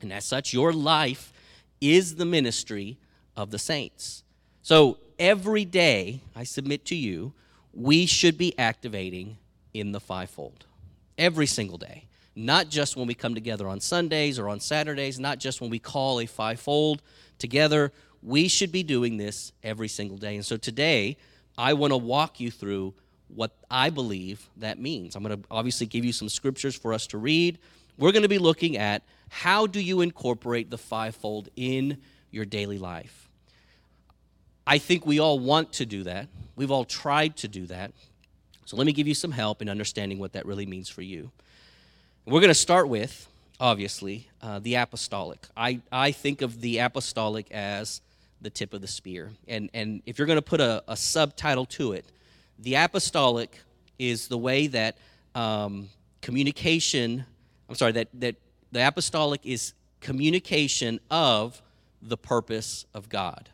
And 0.00 0.12
as 0.12 0.24
such, 0.24 0.52
your 0.52 0.72
life 0.72 1.32
is 1.80 2.16
the 2.16 2.24
ministry 2.24 2.98
of 3.36 3.50
the 3.50 3.58
saints. 3.58 4.22
So 4.62 4.98
every 5.18 5.64
day, 5.64 6.20
I 6.36 6.44
submit 6.44 6.84
to 6.86 6.94
you, 6.94 7.32
we 7.72 8.06
should 8.06 8.38
be 8.38 8.56
activating 8.58 9.38
in 9.74 9.92
the 9.92 10.00
fivefold. 10.00 10.66
Every 11.18 11.46
single 11.46 11.78
day. 11.78 12.06
Not 12.34 12.68
just 12.68 12.96
when 12.96 13.06
we 13.06 13.14
come 13.14 13.34
together 13.34 13.68
on 13.68 13.80
Sundays 13.80 14.38
or 14.38 14.48
on 14.48 14.60
Saturdays, 14.60 15.20
not 15.20 15.38
just 15.38 15.60
when 15.60 15.70
we 15.70 15.78
call 15.78 16.20
a 16.20 16.26
fivefold 16.26 17.02
together. 17.38 17.92
We 18.22 18.48
should 18.48 18.72
be 18.72 18.82
doing 18.82 19.16
this 19.16 19.52
every 19.62 19.88
single 19.88 20.16
day. 20.16 20.36
And 20.36 20.44
so 20.44 20.56
today, 20.56 21.18
I 21.58 21.74
want 21.74 21.92
to 21.92 21.96
walk 21.96 22.40
you 22.40 22.50
through 22.50 22.94
what 23.28 23.52
I 23.70 23.90
believe 23.90 24.48
that 24.58 24.78
means. 24.78 25.16
I'm 25.16 25.22
going 25.22 25.40
to 25.40 25.44
obviously 25.50 25.86
give 25.86 26.04
you 26.04 26.12
some 26.12 26.28
scriptures 26.28 26.74
for 26.74 26.92
us 26.92 27.06
to 27.08 27.18
read. 27.18 27.58
We're 27.98 28.12
going 28.12 28.22
to 28.22 28.28
be 28.28 28.38
looking 28.38 28.76
at 28.76 29.02
how 29.28 29.66
do 29.66 29.80
you 29.80 30.00
incorporate 30.00 30.70
the 30.70 30.78
fivefold 30.78 31.48
in 31.56 31.98
your 32.30 32.44
daily 32.44 32.78
life. 32.78 33.28
I 34.66 34.78
think 34.78 35.04
we 35.04 35.18
all 35.18 35.38
want 35.38 35.72
to 35.74 35.86
do 35.86 36.04
that. 36.04 36.28
We've 36.56 36.70
all 36.70 36.84
tried 36.84 37.36
to 37.38 37.48
do 37.48 37.66
that. 37.66 37.92
So 38.64 38.76
let 38.76 38.86
me 38.86 38.92
give 38.92 39.08
you 39.08 39.14
some 39.14 39.32
help 39.32 39.60
in 39.60 39.68
understanding 39.68 40.18
what 40.18 40.32
that 40.32 40.46
really 40.46 40.66
means 40.66 40.88
for 40.88 41.02
you. 41.02 41.30
We're 42.24 42.40
going 42.40 42.48
to 42.48 42.54
start 42.54 42.88
with, 42.88 43.28
obviously, 43.58 44.28
uh, 44.40 44.60
the 44.60 44.76
apostolic. 44.76 45.40
I, 45.56 45.80
I 45.90 46.12
think 46.12 46.42
of 46.42 46.60
the 46.60 46.78
apostolic 46.78 47.50
as 47.50 48.00
the 48.40 48.50
tip 48.50 48.74
of 48.74 48.80
the 48.80 48.86
spear. 48.88 49.30
And, 49.48 49.70
and 49.74 50.02
if 50.06 50.18
you're 50.18 50.26
going 50.26 50.38
to 50.38 50.42
put 50.42 50.60
a, 50.60 50.82
a 50.86 50.96
subtitle 50.96 51.66
to 51.66 51.92
it, 51.92 52.06
the 52.58 52.74
apostolic 52.76 53.60
is 53.98 54.28
the 54.28 54.38
way 54.38 54.68
that 54.68 54.96
um, 55.34 55.88
communication, 56.20 57.24
I'm 57.68 57.74
sorry, 57.74 57.92
that, 57.92 58.08
that 58.14 58.36
the 58.70 58.86
apostolic 58.86 59.40
is 59.44 59.74
communication 60.00 61.00
of 61.10 61.60
the 62.00 62.16
purpose 62.16 62.86
of 62.94 63.08
God. 63.08 63.48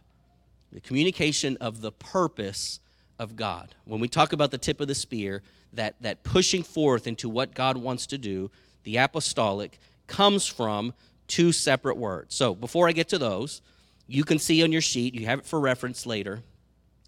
The 0.73 0.81
communication 0.81 1.57
of 1.59 1.81
the 1.81 1.93
purpose 1.93 2.81
of 3.19 3.37
God. 3.37 3.75
When 3.85 4.01
we 4.01 4.09
talk 4.09 4.33
about 4.33 4.51
the 4.51 4.59
tip 4.59 4.81
of 4.81 4.89
the 4.89 4.95
spear, 4.95 5.43
that, 5.73 5.97
that 6.01 6.23
pushing 6.23 6.63
forth 6.63 7.07
into 7.07 7.29
what 7.29 7.55
God 7.55 7.77
wants 7.77 8.07
to 8.09 8.19
do, 8.19 8.51
the 8.85 8.97
apostolic 8.97 9.79
comes 10.07 10.47
from 10.47 10.95
two 11.27 11.53
separate 11.53 11.97
words. 11.97 12.35
So 12.35 12.55
before 12.55 12.89
I 12.89 12.93
get 12.93 13.09
to 13.11 13.19
those, 13.19 13.61
you 14.07 14.25
can 14.25 14.39
see 14.39 14.63
on 14.63 14.73
your 14.73 14.81
sheet, 14.81 15.15
you 15.15 15.27
have 15.27 15.41
it 15.41 15.47
for 15.47 15.61
reference 15.61 16.07
later. 16.07 16.43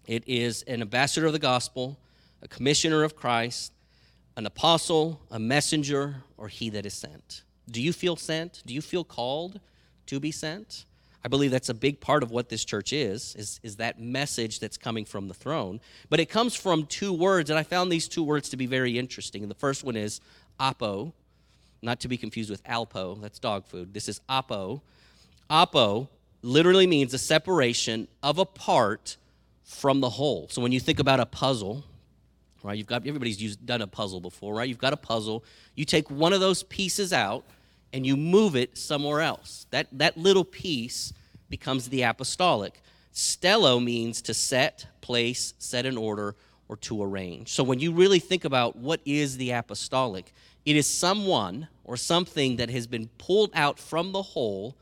It 0.07 0.23
is 0.27 0.61
an 0.63 0.81
ambassador 0.81 1.25
of 1.25 1.33
the 1.33 1.39
gospel, 1.39 1.97
a 2.41 2.47
commissioner 2.47 3.03
of 3.03 3.15
Christ, 3.15 3.73
an 4.37 4.45
apostle, 4.45 5.21
a 5.31 5.39
messenger, 5.39 6.23
or 6.37 6.47
he 6.47 6.69
that 6.69 6.85
is 6.85 6.93
sent. 6.93 7.43
Do 7.69 7.81
you 7.81 7.93
feel 7.93 8.15
sent? 8.15 8.61
Do 8.65 8.73
you 8.73 8.81
feel 8.81 9.03
called 9.03 9.59
to 10.07 10.19
be 10.19 10.31
sent? 10.31 10.85
I 11.23 11.27
believe 11.27 11.51
that's 11.51 11.69
a 11.69 11.73
big 11.73 11.99
part 11.99 12.23
of 12.23 12.31
what 12.31 12.49
this 12.49 12.65
church 12.65 12.93
is, 12.93 13.35
is, 13.35 13.59
is 13.61 13.75
that 13.77 13.99
message 13.99 14.59
that's 14.59 14.77
coming 14.77 15.05
from 15.05 15.27
the 15.27 15.33
throne. 15.33 15.79
But 16.09 16.19
it 16.19 16.27
comes 16.27 16.55
from 16.55 16.85
two 16.85 17.13
words, 17.13 17.49
and 17.49 17.59
I 17.59 17.63
found 17.63 17.91
these 17.91 18.07
two 18.07 18.23
words 18.23 18.49
to 18.49 18.57
be 18.57 18.65
very 18.65 18.97
interesting. 18.97 19.43
And 19.43 19.51
the 19.51 19.55
first 19.55 19.83
one 19.83 19.95
is 19.95 20.19
apo, 20.59 21.13
not 21.81 21.99
to 22.01 22.07
be 22.07 22.17
confused 22.17 22.49
with 22.49 22.63
alpo, 22.63 23.21
that's 23.21 23.39
dog 23.39 23.65
food. 23.65 23.93
This 23.93 24.09
is 24.09 24.19
apo. 24.27 24.81
Apo 25.49 26.09
literally 26.41 26.87
means 26.87 27.13
a 27.13 27.19
separation 27.19 28.07
of 28.23 28.39
a 28.39 28.45
part 28.45 29.17
from 29.63 30.01
the 30.01 30.09
whole. 30.09 30.47
So 30.49 30.61
when 30.61 30.71
you 30.71 30.79
think 30.79 30.99
about 30.99 31.19
a 31.19 31.25
puzzle, 31.25 31.83
right? 32.63 32.77
You've 32.77 32.87
got 32.87 33.05
everybody's 33.05 33.41
used, 33.41 33.65
done 33.65 33.81
a 33.81 33.87
puzzle 33.87 34.19
before, 34.19 34.53
right? 34.53 34.67
You've 34.67 34.77
got 34.77 34.93
a 34.93 34.97
puzzle. 34.97 35.43
You 35.75 35.85
take 35.85 36.09
one 36.09 36.33
of 36.33 36.39
those 36.39 36.63
pieces 36.63 37.13
out 37.13 37.43
and 37.93 38.05
you 38.05 38.15
move 38.17 38.55
it 38.55 38.77
somewhere 38.77 39.21
else. 39.21 39.65
That 39.71 39.87
that 39.91 40.17
little 40.17 40.45
piece 40.45 41.13
becomes 41.49 41.89
the 41.89 42.03
apostolic. 42.03 42.81
Stello 43.13 43.83
means 43.83 44.21
to 44.23 44.33
set, 44.33 44.87
place, 45.01 45.53
set 45.57 45.85
in 45.85 45.97
order, 45.97 46.35
or 46.69 46.77
to 46.77 47.03
arrange. 47.03 47.49
So 47.49 47.63
when 47.63 47.79
you 47.79 47.91
really 47.91 48.19
think 48.19 48.45
about 48.45 48.77
what 48.77 49.01
is 49.05 49.37
the 49.37 49.51
apostolic, 49.51 50.33
it 50.65 50.77
is 50.77 50.89
someone 50.89 51.67
or 51.83 51.97
something 51.97 52.55
that 52.55 52.69
has 52.69 52.87
been 52.87 53.09
pulled 53.17 53.51
out 53.53 53.77
from 53.77 54.13
the 54.13 54.21
whole 54.21 54.77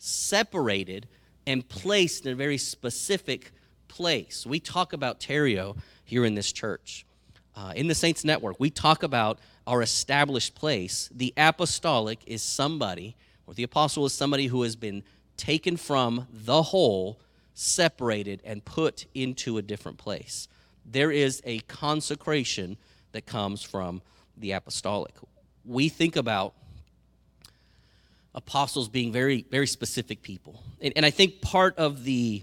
separated, 0.00 1.06
and 1.46 1.68
placed 1.68 2.26
in 2.26 2.32
a 2.32 2.34
very 2.34 2.58
specific 2.58 3.52
place. 3.86 4.46
We 4.46 4.58
talk 4.58 4.92
about 4.92 5.20
Terrio 5.20 5.76
here 6.04 6.24
in 6.24 6.34
this 6.34 6.52
church. 6.52 7.06
Uh, 7.54 7.72
in 7.76 7.86
the 7.86 7.94
Saints 7.94 8.24
Network, 8.24 8.58
we 8.58 8.70
talk 8.70 9.02
about 9.02 9.38
our 9.66 9.82
established 9.82 10.54
place. 10.54 11.08
The 11.14 11.32
apostolic 11.36 12.20
is 12.26 12.42
somebody, 12.42 13.16
or 13.46 13.54
the 13.54 13.62
apostle 13.62 14.06
is 14.06 14.12
somebody 14.12 14.46
who 14.46 14.62
has 14.62 14.76
been 14.76 15.02
taken 15.36 15.76
from 15.76 16.26
the 16.32 16.62
whole, 16.62 17.18
separated, 17.54 18.40
and 18.44 18.64
put 18.64 19.06
into 19.14 19.58
a 19.58 19.62
different 19.62 19.98
place. 19.98 20.48
There 20.84 21.10
is 21.10 21.40
a 21.44 21.60
consecration 21.60 22.76
that 23.12 23.26
comes 23.26 23.62
from 23.62 24.02
the 24.36 24.52
apostolic. 24.52 25.14
We 25.64 25.88
think 25.88 26.16
about 26.16 26.54
apostles 28.34 28.88
being 28.88 29.12
very, 29.12 29.44
very 29.50 29.66
specific 29.66 30.22
people. 30.22 30.62
And, 30.80 30.92
and 30.96 31.04
I 31.04 31.10
think 31.10 31.40
part 31.40 31.76
of 31.76 32.04
the 32.04 32.42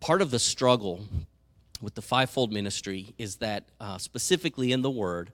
part 0.00 0.22
of 0.22 0.30
the 0.30 0.38
struggle 0.38 1.00
with 1.80 1.94
the 1.94 2.02
fivefold 2.02 2.52
ministry 2.52 3.14
is 3.18 3.36
that 3.36 3.64
uh, 3.80 3.98
specifically 3.98 4.72
in 4.72 4.82
the 4.82 4.90
word, 4.90 5.30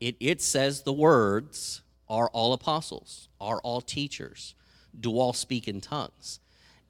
it, 0.00 0.16
it 0.20 0.42
says 0.42 0.82
the 0.82 0.92
words 0.92 1.80
are 2.08 2.28
all 2.28 2.52
apostles, 2.52 3.28
are 3.40 3.58
all 3.60 3.80
teachers, 3.80 4.54
do 4.98 5.18
all 5.18 5.32
speak 5.32 5.68
in 5.68 5.80
tongues. 5.80 6.40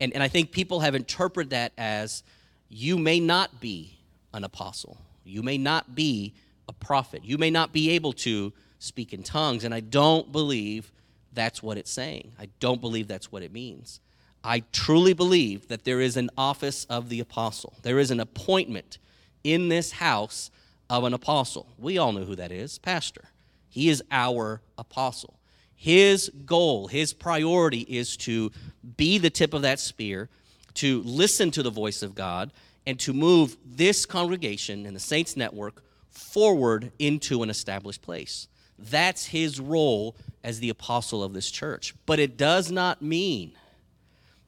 And, 0.00 0.12
and 0.12 0.22
I 0.22 0.28
think 0.28 0.52
people 0.52 0.80
have 0.80 0.94
interpreted 0.94 1.50
that 1.50 1.72
as 1.78 2.22
you 2.68 2.98
may 2.98 3.20
not 3.20 3.60
be 3.60 3.98
an 4.34 4.44
apostle, 4.44 4.98
you 5.24 5.42
may 5.42 5.58
not 5.58 5.94
be 5.94 6.34
a 6.68 6.72
prophet, 6.72 7.24
you 7.24 7.38
may 7.38 7.50
not 7.50 7.72
be 7.72 7.90
able 7.90 8.12
to 8.12 8.52
speak 8.78 9.12
in 9.12 9.22
tongues. 9.22 9.64
And 9.64 9.72
I 9.72 9.80
don't 9.80 10.30
believe 10.32 10.92
that's 11.32 11.62
what 11.62 11.78
it's 11.78 11.90
saying. 11.90 12.32
I 12.38 12.48
don't 12.60 12.80
believe 12.80 13.08
that's 13.08 13.30
what 13.30 13.42
it 13.42 13.52
means. 13.52 14.00
I 14.46 14.60
truly 14.70 15.12
believe 15.12 15.66
that 15.68 15.84
there 15.84 16.00
is 16.00 16.16
an 16.16 16.30
office 16.38 16.84
of 16.84 17.08
the 17.08 17.18
apostle, 17.18 17.74
there 17.82 17.98
is 17.98 18.12
an 18.12 18.20
appointment 18.20 18.98
in 19.42 19.68
this 19.68 19.92
house 19.92 20.50
of 20.88 21.02
an 21.02 21.12
apostle. 21.12 21.66
We 21.78 21.98
all 21.98 22.12
know 22.12 22.24
who 22.24 22.36
that 22.36 22.52
is, 22.52 22.78
Pastor. 22.78 23.24
He 23.68 23.88
is 23.88 24.02
our 24.10 24.62
apostle. 24.78 25.40
His 25.74 26.30
goal, 26.46 26.86
his 26.86 27.12
priority 27.12 27.80
is 27.80 28.16
to 28.18 28.52
be 28.96 29.18
the 29.18 29.30
tip 29.30 29.52
of 29.52 29.62
that 29.62 29.80
spear, 29.80 30.30
to 30.74 31.02
listen 31.02 31.50
to 31.50 31.62
the 31.62 31.70
voice 31.70 32.02
of 32.02 32.14
God, 32.14 32.52
and 32.86 33.00
to 33.00 33.12
move 33.12 33.56
this 33.64 34.06
congregation 34.06 34.86
and 34.86 34.94
the 34.94 35.00
Saints 35.00 35.36
Network 35.36 35.82
forward 36.08 36.92
into 37.00 37.42
an 37.42 37.50
established 37.50 38.00
place. 38.00 38.46
That's 38.78 39.26
his 39.26 39.58
role 39.58 40.16
as 40.44 40.60
the 40.60 40.70
apostle 40.70 41.24
of 41.24 41.32
this 41.32 41.50
church. 41.50 41.94
But 42.06 42.20
it 42.20 42.36
does 42.36 42.70
not 42.70 43.02
mean 43.02 43.52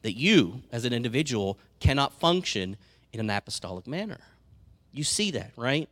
that 0.09 0.17
you, 0.17 0.63
as 0.73 0.87
an 0.87 0.95
individual, 0.95 1.59
cannot 1.81 2.15
function 2.15 2.79
in 3.13 3.21
an 3.21 3.29
apostolic 3.29 3.87
manner. 3.87 4.21
You 4.91 5.05
see 5.05 5.33
that, 5.33 5.53
right? 5.55 5.87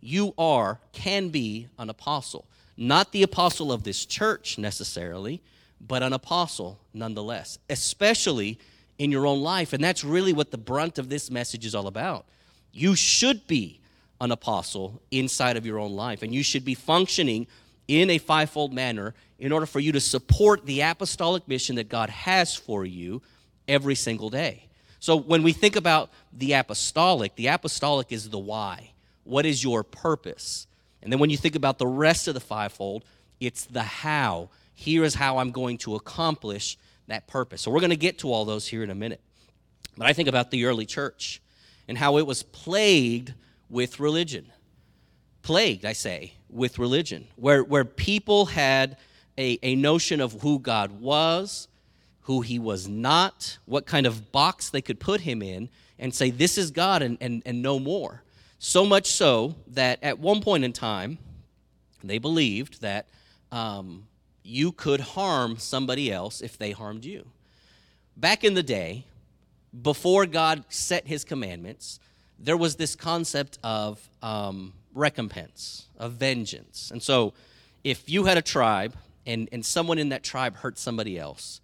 You 0.00 0.34
are, 0.36 0.80
can 0.92 1.28
be 1.28 1.68
an 1.78 1.88
apostle. 1.88 2.46
Not 2.76 3.12
the 3.12 3.22
apostle 3.22 3.70
of 3.70 3.84
this 3.84 4.04
church 4.04 4.58
necessarily, 4.58 5.40
but 5.80 6.02
an 6.02 6.12
apostle 6.12 6.80
nonetheless, 6.92 7.60
especially 7.68 8.58
in 8.98 9.12
your 9.12 9.24
own 9.24 9.40
life. 9.40 9.72
And 9.72 9.84
that's 9.84 10.02
really 10.02 10.32
what 10.32 10.50
the 10.50 10.58
brunt 10.58 10.98
of 10.98 11.08
this 11.08 11.30
message 11.30 11.64
is 11.64 11.76
all 11.76 11.86
about. 11.86 12.26
You 12.72 12.96
should 12.96 13.46
be 13.46 13.78
an 14.20 14.32
apostle 14.32 15.00
inside 15.12 15.56
of 15.56 15.64
your 15.64 15.78
own 15.78 15.92
life, 15.92 16.24
and 16.24 16.34
you 16.34 16.42
should 16.42 16.64
be 16.64 16.74
functioning 16.74 17.46
in 17.86 18.10
a 18.10 18.18
fivefold 18.18 18.72
manner 18.72 19.14
in 19.38 19.52
order 19.52 19.66
for 19.66 19.78
you 19.78 19.92
to 19.92 20.00
support 20.00 20.66
the 20.66 20.80
apostolic 20.80 21.46
mission 21.46 21.76
that 21.76 21.88
God 21.88 22.10
has 22.10 22.56
for 22.56 22.84
you 22.84 23.22
every 23.70 23.94
single 23.94 24.28
day. 24.28 24.66
So 24.98 25.16
when 25.16 25.42
we 25.42 25.52
think 25.52 25.76
about 25.76 26.10
the 26.32 26.52
apostolic, 26.52 27.34
the 27.36 27.46
apostolic 27.46 28.12
is 28.12 28.28
the 28.28 28.38
why. 28.38 28.90
What 29.24 29.46
is 29.46 29.64
your 29.64 29.82
purpose? 29.82 30.66
And 31.02 31.10
then 31.10 31.18
when 31.18 31.30
you 31.30 31.38
think 31.38 31.54
about 31.54 31.78
the 31.78 31.86
rest 31.86 32.28
of 32.28 32.34
the 32.34 32.40
fivefold, 32.40 33.04
it's 33.40 33.64
the 33.64 33.82
how. 33.82 34.50
Here 34.74 35.04
is 35.04 35.14
how 35.14 35.38
I'm 35.38 35.52
going 35.52 35.78
to 35.78 35.94
accomplish 35.94 36.76
that 37.06 37.26
purpose. 37.26 37.62
So 37.62 37.70
we're 37.70 37.80
going 37.80 37.90
to 37.90 37.96
get 37.96 38.18
to 38.18 38.32
all 38.32 38.44
those 38.44 38.66
here 38.66 38.82
in 38.82 38.90
a 38.90 38.94
minute. 38.94 39.20
But 39.96 40.06
I 40.06 40.12
think 40.12 40.28
about 40.28 40.50
the 40.50 40.66
early 40.66 40.86
church 40.86 41.40
and 41.88 41.96
how 41.96 42.18
it 42.18 42.26
was 42.26 42.42
plagued 42.42 43.34
with 43.68 44.00
religion. 44.00 44.52
Plagued, 45.42 45.84
I 45.84 45.94
say, 45.94 46.34
with 46.50 46.78
religion, 46.78 47.26
where, 47.36 47.64
where 47.64 47.84
people 47.84 48.46
had 48.46 48.98
a, 49.38 49.58
a 49.62 49.74
notion 49.76 50.20
of 50.20 50.42
who 50.42 50.58
God 50.58 51.00
was, 51.00 51.68
who 52.22 52.40
he 52.42 52.58
was 52.58 52.88
not, 52.88 53.58
what 53.64 53.86
kind 53.86 54.06
of 54.06 54.32
box 54.32 54.70
they 54.70 54.82
could 54.82 55.00
put 55.00 55.22
him 55.22 55.42
in, 55.42 55.68
and 55.98 56.14
say, 56.14 56.30
This 56.30 56.58
is 56.58 56.70
God 56.70 57.02
and, 57.02 57.18
and, 57.20 57.42
and 57.46 57.62
no 57.62 57.78
more. 57.78 58.22
So 58.58 58.84
much 58.84 59.10
so 59.10 59.54
that 59.68 59.98
at 60.02 60.18
one 60.18 60.42
point 60.42 60.64
in 60.64 60.72
time, 60.72 61.18
they 62.04 62.18
believed 62.18 62.82
that 62.82 63.08
um, 63.50 64.06
you 64.42 64.72
could 64.72 65.00
harm 65.00 65.58
somebody 65.58 66.12
else 66.12 66.40
if 66.40 66.58
they 66.58 66.72
harmed 66.72 67.04
you. 67.04 67.26
Back 68.16 68.44
in 68.44 68.54
the 68.54 68.62
day, 68.62 69.06
before 69.82 70.26
God 70.26 70.64
set 70.68 71.06
his 71.06 71.24
commandments, 71.24 72.00
there 72.38 72.56
was 72.56 72.76
this 72.76 72.96
concept 72.96 73.58
of 73.62 74.08
um, 74.22 74.72
recompense, 74.94 75.86
of 75.98 76.12
vengeance. 76.12 76.90
And 76.90 77.02
so, 77.02 77.32
if 77.82 78.10
you 78.10 78.24
had 78.24 78.36
a 78.36 78.42
tribe 78.42 78.94
and, 79.24 79.48
and 79.52 79.64
someone 79.64 79.98
in 79.98 80.10
that 80.10 80.22
tribe 80.22 80.56
hurt 80.56 80.78
somebody 80.78 81.18
else, 81.18 81.60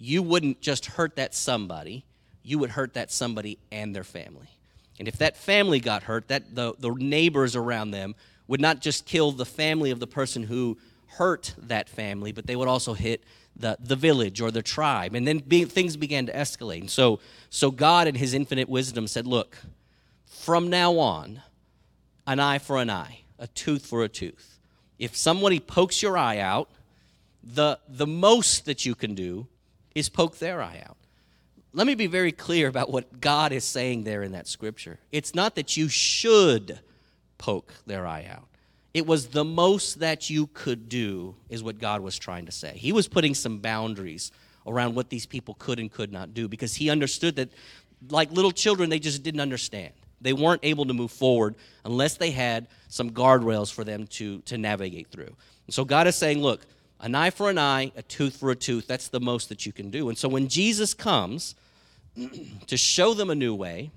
you 0.00 0.22
wouldn't 0.22 0.62
just 0.62 0.86
hurt 0.86 1.16
that 1.16 1.34
somebody, 1.34 2.04
you 2.42 2.58
would 2.58 2.70
hurt 2.70 2.94
that 2.94 3.12
somebody 3.12 3.58
and 3.70 3.94
their 3.94 4.02
family. 4.02 4.48
And 4.98 5.06
if 5.06 5.18
that 5.18 5.36
family 5.36 5.78
got 5.78 6.04
hurt, 6.04 6.28
that 6.28 6.54
the, 6.54 6.74
the 6.78 6.90
neighbors 6.90 7.54
around 7.54 7.90
them 7.90 8.14
would 8.48 8.60
not 8.60 8.80
just 8.80 9.04
kill 9.04 9.30
the 9.30 9.44
family 9.44 9.90
of 9.90 10.00
the 10.00 10.06
person 10.06 10.44
who 10.44 10.78
hurt 11.06 11.54
that 11.58 11.88
family, 11.88 12.32
but 12.32 12.46
they 12.46 12.56
would 12.56 12.66
also 12.66 12.94
hit 12.94 13.22
the, 13.54 13.76
the 13.78 13.94
village 13.94 14.40
or 14.40 14.50
the 14.50 14.62
tribe. 14.62 15.14
And 15.14 15.26
then 15.26 15.38
be, 15.38 15.64
things 15.66 15.96
began 15.98 16.26
to 16.26 16.32
escalate. 16.32 16.80
And 16.80 16.90
so, 16.90 17.20
so 17.50 17.70
God, 17.70 18.08
in 18.08 18.14
his 18.14 18.32
infinite 18.32 18.68
wisdom, 18.70 19.06
said, 19.06 19.26
Look, 19.26 19.58
from 20.24 20.70
now 20.70 20.98
on, 20.98 21.42
an 22.26 22.40
eye 22.40 22.58
for 22.58 22.78
an 22.78 22.88
eye, 22.88 23.20
a 23.38 23.48
tooth 23.48 23.84
for 23.84 24.02
a 24.02 24.08
tooth. 24.08 24.58
If 24.98 25.14
somebody 25.14 25.60
pokes 25.60 26.02
your 26.02 26.16
eye 26.16 26.38
out, 26.38 26.70
the, 27.42 27.78
the 27.88 28.06
most 28.06 28.64
that 28.64 28.86
you 28.86 28.94
can 28.94 29.14
do 29.14 29.46
is 29.94 30.08
poke 30.08 30.38
their 30.38 30.62
eye 30.62 30.82
out. 30.86 30.96
Let 31.72 31.86
me 31.86 31.94
be 31.94 32.08
very 32.08 32.32
clear 32.32 32.68
about 32.68 32.90
what 32.90 33.20
God 33.20 33.52
is 33.52 33.64
saying 33.64 34.04
there 34.04 34.22
in 34.22 34.32
that 34.32 34.48
scripture. 34.48 34.98
It's 35.12 35.34
not 35.34 35.54
that 35.54 35.76
you 35.76 35.88
should 35.88 36.80
poke 37.38 37.72
their 37.86 38.06
eye 38.06 38.28
out. 38.30 38.48
It 38.92 39.06
was 39.06 39.28
the 39.28 39.44
most 39.44 40.00
that 40.00 40.28
you 40.30 40.48
could 40.48 40.88
do, 40.88 41.36
is 41.48 41.62
what 41.62 41.78
God 41.78 42.00
was 42.00 42.18
trying 42.18 42.46
to 42.46 42.52
say. 42.52 42.72
He 42.76 42.90
was 42.90 43.06
putting 43.06 43.34
some 43.34 43.58
boundaries 43.58 44.32
around 44.66 44.96
what 44.96 45.10
these 45.10 45.26
people 45.26 45.54
could 45.54 45.78
and 45.78 45.90
could 45.90 46.12
not 46.12 46.34
do 46.34 46.48
because 46.48 46.74
he 46.74 46.90
understood 46.90 47.36
that, 47.36 47.50
like 48.08 48.32
little 48.32 48.50
children, 48.50 48.90
they 48.90 48.98
just 48.98 49.22
didn't 49.22 49.40
understand. 49.40 49.92
They 50.20 50.32
weren't 50.32 50.64
able 50.64 50.86
to 50.86 50.92
move 50.92 51.12
forward 51.12 51.54
unless 51.84 52.16
they 52.16 52.32
had 52.32 52.66
some 52.88 53.10
guardrails 53.10 53.72
for 53.72 53.84
them 53.84 54.06
to, 54.08 54.40
to 54.40 54.58
navigate 54.58 55.08
through. 55.08 55.34
And 55.66 55.74
so 55.74 55.84
God 55.84 56.08
is 56.08 56.16
saying, 56.16 56.42
look, 56.42 56.66
an 57.00 57.14
eye 57.14 57.30
for 57.30 57.50
an 57.50 57.58
eye, 57.58 57.92
a 57.96 58.02
tooth 58.02 58.36
for 58.36 58.50
a 58.50 58.56
tooth, 58.56 58.86
that's 58.86 59.08
the 59.08 59.20
most 59.20 59.48
that 59.48 59.66
you 59.66 59.72
can 59.72 59.90
do. 59.90 60.08
And 60.08 60.18
so 60.18 60.28
when 60.28 60.48
Jesus 60.48 60.94
comes 60.94 61.54
to 62.66 62.76
show 62.76 63.14
them 63.14 63.30
a 63.30 63.34
new 63.34 63.54
way, 63.54 63.90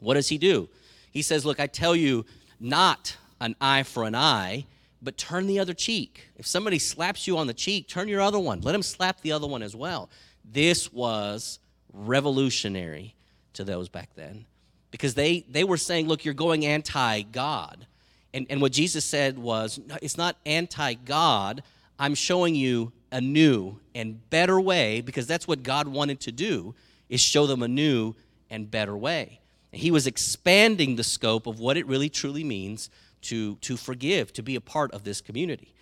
what 0.00 0.14
does 0.14 0.28
he 0.28 0.38
do? 0.38 0.68
He 1.10 1.22
says, 1.22 1.44
Look, 1.44 1.60
I 1.60 1.66
tell 1.66 1.96
you, 1.96 2.26
not 2.60 3.16
an 3.40 3.54
eye 3.60 3.82
for 3.82 4.04
an 4.04 4.14
eye, 4.14 4.66
but 5.02 5.16
turn 5.16 5.46
the 5.46 5.58
other 5.58 5.74
cheek. 5.74 6.28
If 6.36 6.46
somebody 6.46 6.78
slaps 6.78 7.26
you 7.26 7.38
on 7.38 7.46
the 7.46 7.54
cheek, 7.54 7.88
turn 7.88 8.08
your 8.08 8.20
other 8.20 8.38
one. 8.38 8.60
Let 8.60 8.74
him 8.74 8.82
slap 8.82 9.20
the 9.20 9.32
other 9.32 9.46
one 9.46 9.62
as 9.62 9.76
well. 9.76 10.10
This 10.44 10.92
was 10.92 11.58
revolutionary 11.92 13.14
to 13.54 13.64
those 13.64 13.88
back 13.88 14.10
then 14.14 14.46
because 14.90 15.14
they, 15.14 15.44
they 15.48 15.64
were 15.64 15.76
saying, 15.76 16.08
look, 16.08 16.24
you're 16.24 16.34
going 16.34 16.64
anti 16.64 17.22
God. 17.22 17.86
And, 18.34 18.46
and 18.50 18.60
what 18.60 18.72
Jesus 18.72 19.04
said 19.04 19.38
was, 19.38 19.80
it's 20.02 20.18
not 20.18 20.36
anti 20.44 20.94
God. 20.94 21.62
I'm 21.98 22.14
showing 22.14 22.54
you 22.54 22.92
a 23.10 23.20
new 23.20 23.78
and 23.94 24.28
better 24.30 24.60
way 24.60 25.00
because 25.00 25.26
that's 25.26 25.48
what 25.48 25.62
God 25.62 25.88
wanted 25.88 26.20
to 26.20 26.32
do 26.32 26.74
is 27.08 27.20
show 27.20 27.46
them 27.46 27.62
a 27.62 27.68
new 27.68 28.14
and 28.50 28.70
better 28.70 28.96
way. 28.96 29.40
And 29.72 29.80
he 29.80 29.90
was 29.90 30.06
expanding 30.06 30.96
the 30.96 31.04
scope 31.04 31.46
of 31.46 31.60
what 31.60 31.76
it 31.76 31.86
really 31.86 32.08
truly 32.08 32.44
means 32.44 32.90
to, 33.22 33.56
to 33.56 33.76
forgive, 33.76 34.32
to 34.34 34.42
be 34.42 34.56
a 34.56 34.60
part 34.60 34.92
of 34.92 35.04
this 35.04 35.20
community. 35.20 35.74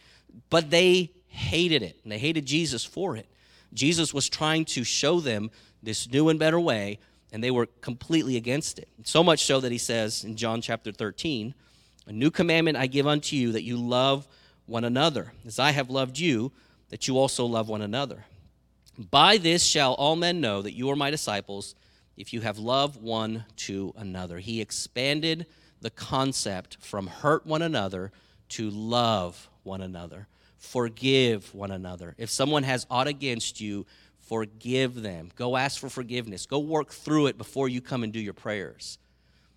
But 0.51 0.71
they 0.71 1.13
hated 1.27 1.83
it, 1.83 1.99
and 2.03 2.13
they 2.13 2.19
hated 2.19 2.47
Jesus 2.47 2.85
for 2.85 3.17
it. 3.17 3.27
Jesus 3.73 4.15
was 4.15 4.29
trying 4.29 4.65
to 4.67 4.85
show 4.85 5.21
them 5.21 5.51
this 5.83 6.11
new 6.11 6.29
and 6.29 6.39
better 6.39 6.61
way, 6.61 6.99
and 7.33 7.43
they 7.43 7.51
were 7.51 7.67
completely 7.81 8.37
against 8.37 8.79
it. 8.79 8.89
So 9.03 9.25
much 9.25 9.45
so 9.45 9.61
that 9.61 9.73
he 9.73 9.79
says 9.79 10.25
in 10.25 10.37
John 10.37 10.61
chapter 10.61 10.93
13, 10.93 11.55
A 12.07 12.13
new 12.13 12.31
commandment 12.31 12.77
I 12.77 12.87
give 12.87 13.07
unto 13.07 13.37
you, 13.37 13.53
that 13.53 13.65
you 13.65 13.77
love 13.77 14.29
one 14.67 14.85
another, 14.85 15.33
as 15.47 15.59
I 15.59 15.73
have 15.73 15.91
loved 15.91 16.19
you, 16.19 16.53
that 16.89 17.09
you 17.09 17.19
also 17.19 17.45
love 17.45 17.69
one 17.69 17.83
another. 17.83 18.25
By 18.99 19.39
this 19.39 19.65
shall 19.65 19.95
all 19.95 20.17
men 20.17 20.41
know 20.41 20.63
that 20.63 20.75
you 20.75 20.91
are 20.91 20.97
my 20.97 21.11
disciples, 21.11 21.75
if 22.17 22.33
you 22.33 22.41
have 22.43 22.59
love 22.59 22.97
one 22.97 23.45
to 23.57 23.93
another. 23.97 24.39
He 24.39 24.61
expanded 24.61 25.47
the 25.81 25.91
concept 25.91 26.79
from 26.81 27.09
hurt 27.09 27.45
one 27.47 27.63
another 27.63 28.13
to 28.51 28.71
love 28.71 29.51
one 29.65 29.81
another, 29.81 30.29
forgive 30.59 31.53
one 31.55 31.71
another. 31.71 32.15
If 32.19 32.31
someone 32.31 32.63
has 32.63 32.87
aught 32.91 33.09
against 33.09 33.61
you, 33.61 33.85
forgive 34.21 35.03
them. 35.03 35.31
Go 35.35 35.57
ask 35.57 35.81
for 35.81 35.89
forgiveness. 35.89 36.47
Go 36.47 36.59
work 36.59 36.91
through 36.91 37.27
it 37.27 37.37
before 37.37 37.69
you 37.69 37.81
come 37.81 38.05
and 38.05 38.13
do 38.13 38.21
your 38.21 38.33
prayers. 38.33 38.99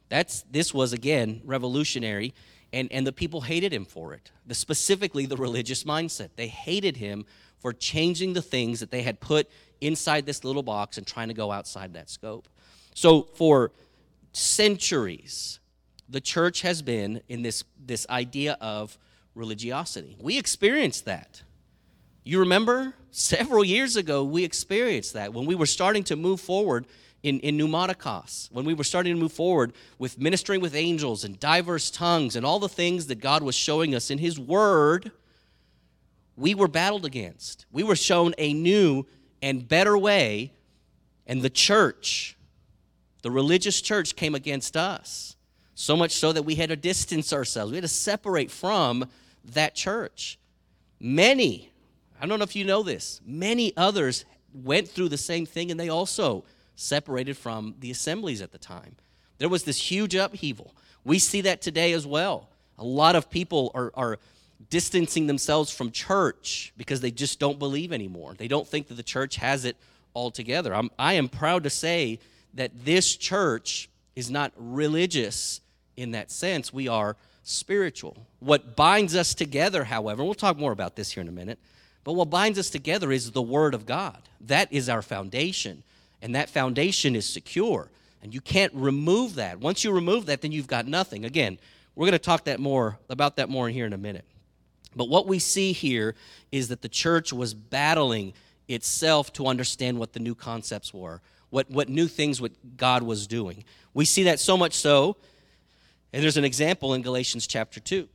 That's 0.09 0.43
this 0.49 0.73
was 0.73 0.93
again 0.93 1.41
revolutionary 1.45 2.33
and, 2.73 2.91
and 2.91 3.07
the 3.07 3.11
people 3.11 3.41
hated 3.41 3.73
him 3.73 3.85
for 3.85 4.13
it. 4.13 4.31
The, 4.45 4.55
specifically 4.55 5.25
the 5.25 5.37
religious 5.37 5.83
mindset. 5.83 6.29
They 6.35 6.47
hated 6.47 6.97
him 6.97 7.25
for 7.59 7.73
changing 7.73 8.33
the 8.33 8.41
things 8.41 8.79
that 8.79 8.91
they 8.91 9.01
had 9.01 9.19
put 9.19 9.49
inside 9.81 10.25
this 10.25 10.43
little 10.43 10.63
box 10.63 10.97
and 10.97 11.05
trying 11.05 11.27
to 11.29 11.33
go 11.33 11.51
outside 11.51 11.93
that 11.93 12.09
scope. 12.09 12.47
So 12.93 13.23
for 13.35 13.71
centuries, 14.31 15.59
the 16.09 16.21
church 16.21 16.61
has 16.61 16.81
been 16.81 17.21
in 17.27 17.41
this, 17.41 17.63
this 17.83 18.05
idea 18.09 18.57
of 18.61 18.97
religiosity. 19.35 20.17
We 20.19 20.37
experienced 20.37 21.05
that. 21.05 21.43
You 22.23 22.39
remember 22.39 22.93
several 23.11 23.63
years 23.63 23.95
ago, 23.95 24.23
we 24.23 24.43
experienced 24.43 25.13
that 25.13 25.33
when 25.33 25.45
we 25.45 25.55
were 25.55 25.65
starting 25.65 26.03
to 26.05 26.15
move 26.15 26.41
forward 26.41 26.85
in, 27.27 27.39
in 27.41 27.57
pneumatikos, 27.57 28.49
when 28.51 28.63
we 28.63 28.73
were 28.73 28.83
starting 28.83 29.13
to 29.13 29.19
move 29.19 29.33
forward 29.33 29.73
with 29.99 30.17
ministering 30.17 30.61
with 30.61 30.75
angels 30.75 31.25
and 31.25 31.37
diverse 31.39 31.91
tongues 31.91 32.35
and 32.35 32.45
all 32.45 32.59
the 32.59 32.69
things 32.69 33.07
that 33.07 33.19
God 33.19 33.43
was 33.43 33.53
showing 33.53 33.93
us 33.93 34.09
in 34.09 34.17
His 34.17 34.39
Word, 34.39 35.11
we 36.37 36.55
were 36.55 36.69
battled 36.69 37.05
against. 37.05 37.65
We 37.71 37.83
were 37.83 37.97
shown 37.97 38.33
a 38.37 38.53
new 38.53 39.05
and 39.41 39.67
better 39.67 39.97
way, 39.97 40.53
and 41.25 41.41
the 41.41 41.49
church, 41.49 42.37
the 43.23 43.31
religious 43.31 43.81
church, 43.81 44.15
came 44.15 44.33
against 44.33 44.77
us. 44.77 45.35
So 45.75 45.97
much 45.97 46.13
so 46.13 46.31
that 46.31 46.43
we 46.43 46.55
had 46.55 46.69
to 46.69 46.75
distance 46.75 47.33
ourselves, 47.33 47.71
we 47.71 47.77
had 47.77 47.83
to 47.83 47.89
separate 47.89 48.49
from 48.49 49.09
that 49.51 49.75
church. 49.75 50.39
Many, 50.99 51.71
I 52.19 52.25
don't 52.25 52.39
know 52.39 52.43
if 52.43 52.55
you 52.55 52.63
know 52.63 52.83
this, 52.83 53.21
many 53.25 53.75
others 53.75 54.25
went 54.53 54.87
through 54.87 55.09
the 55.09 55.17
same 55.17 55.45
thing 55.45 55.69
and 55.69 55.79
they 55.79 55.89
also 55.89 56.45
separated 56.77 57.35
from 57.35 57.75
the 57.79 57.91
assemblies 57.91 58.41
at 58.41 58.53
the 58.53 58.57
time. 58.57 58.95
There 59.39 59.49
was 59.49 59.63
this 59.63 59.91
huge 59.91 60.15
upheaval. 60.15 60.73
We 61.03 61.19
see 61.19 61.41
that 61.41 61.61
today 61.61 61.91
as 61.91 62.07
well. 62.07 62.49
A 62.77 62.85
lot 62.85 63.15
of 63.15 63.29
people 63.29 63.71
are, 63.73 63.91
are 63.95 64.19
distancing 64.69 65.27
themselves 65.27 65.71
from 65.71 65.91
church 65.91 66.71
because 66.77 67.01
they 67.01 67.11
just 67.11 67.39
don't 67.39 67.59
believe 67.59 67.91
anymore. 67.91 68.35
They 68.37 68.47
don't 68.47 68.67
think 68.67 68.87
that 68.87 68.95
the 68.95 69.03
church 69.03 69.35
has 69.37 69.65
it 69.65 69.75
all 70.13 70.31
together. 70.31 70.73
I'm, 70.73 70.89
I 70.97 71.13
am 71.13 71.27
proud 71.29 71.63
to 71.63 71.69
say 71.69 72.19
that 72.53 72.71
this 72.85 73.15
church 73.15 73.89
is 74.15 74.29
not 74.29 74.51
religious 74.55 75.61
in 75.95 76.11
that 76.11 76.31
sense. 76.31 76.71
We 76.71 76.87
are 76.87 77.15
spiritual. 77.43 78.27
What 78.39 78.75
binds 78.75 79.15
us 79.15 79.33
together, 79.33 79.85
however, 79.85 80.23
we'll 80.23 80.33
talk 80.33 80.57
more 80.57 80.71
about 80.71 80.95
this 80.95 81.11
here 81.11 81.21
in 81.21 81.27
a 81.27 81.31
minute, 81.31 81.59
but 82.03 82.13
what 82.13 82.29
binds 82.29 82.59
us 82.59 82.69
together 82.69 83.11
is 83.11 83.31
the 83.31 83.41
Word 83.41 83.73
of 83.73 83.85
God. 83.85 84.21
That 84.41 84.71
is 84.71 84.89
our 84.89 85.01
foundation, 85.01 85.83
and 86.21 86.35
that 86.35 86.49
foundation 86.49 87.15
is 87.15 87.27
secure. 87.27 87.89
And 88.21 88.33
you 88.33 88.41
can't 88.41 88.73
remove 88.73 89.35
that. 89.35 89.59
Once 89.59 89.83
you 89.83 89.91
remove 89.91 90.25
that, 90.25 90.41
then 90.41 90.51
you've 90.51 90.67
got 90.67 90.87
nothing. 90.87 91.25
Again, 91.25 91.59
we're 91.95 92.05
going 92.05 92.13
to 92.13 92.19
talk 92.19 92.45
that 92.45 92.59
more 92.59 92.99
about 93.09 93.35
that 93.37 93.49
more 93.49 93.67
in 93.67 93.73
here 93.73 93.85
in 93.85 93.93
a 93.93 93.97
minute. 93.97 94.25
But 94.95 95.09
what 95.09 95.27
we 95.27 95.39
see 95.39 95.73
here 95.73 96.15
is 96.51 96.69
that 96.69 96.81
the 96.81 96.89
church 96.89 97.31
was 97.31 97.53
battling 97.53 98.33
itself 98.67 99.31
to 99.33 99.47
understand 99.47 99.99
what 99.99 100.13
the 100.13 100.19
new 100.19 100.35
concepts 100.35 100.93
were, 100.93 101.21
what, 101.49 101.69
what 101.69 101.89
new 101.89 102.07
things 102.07 102.41
what 102.41 102.51
God 102.77 103.03
was 103.03 103.27
doing. 103.27 103.63
We 103.93 104.05
see 104.05 104.23
that 104.23 104.39
so 104.39 104.57
much 104.57 104.73
so, 104.73 105.17
and 106.11 106.23
there's 106.23 106.37
an 106.37 106.45
example 106.45 106.93
in 106.93 107.01
Galatians 107.01 107.47
chapter 107.47 107.79
2. 107.79 108.07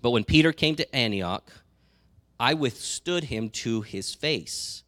But 0.00 0.10
when 0.10 0.24
Peter 0.24 0.52
came 0.52 0.76
to 0.76 0.94
Antioch, 0.94 1.50
I 2.38 2.54
withstood 2.54 3.24
him 3.24 3.50
to 3.50 3.82
his 3.82 4.14
face. 4.14 4.84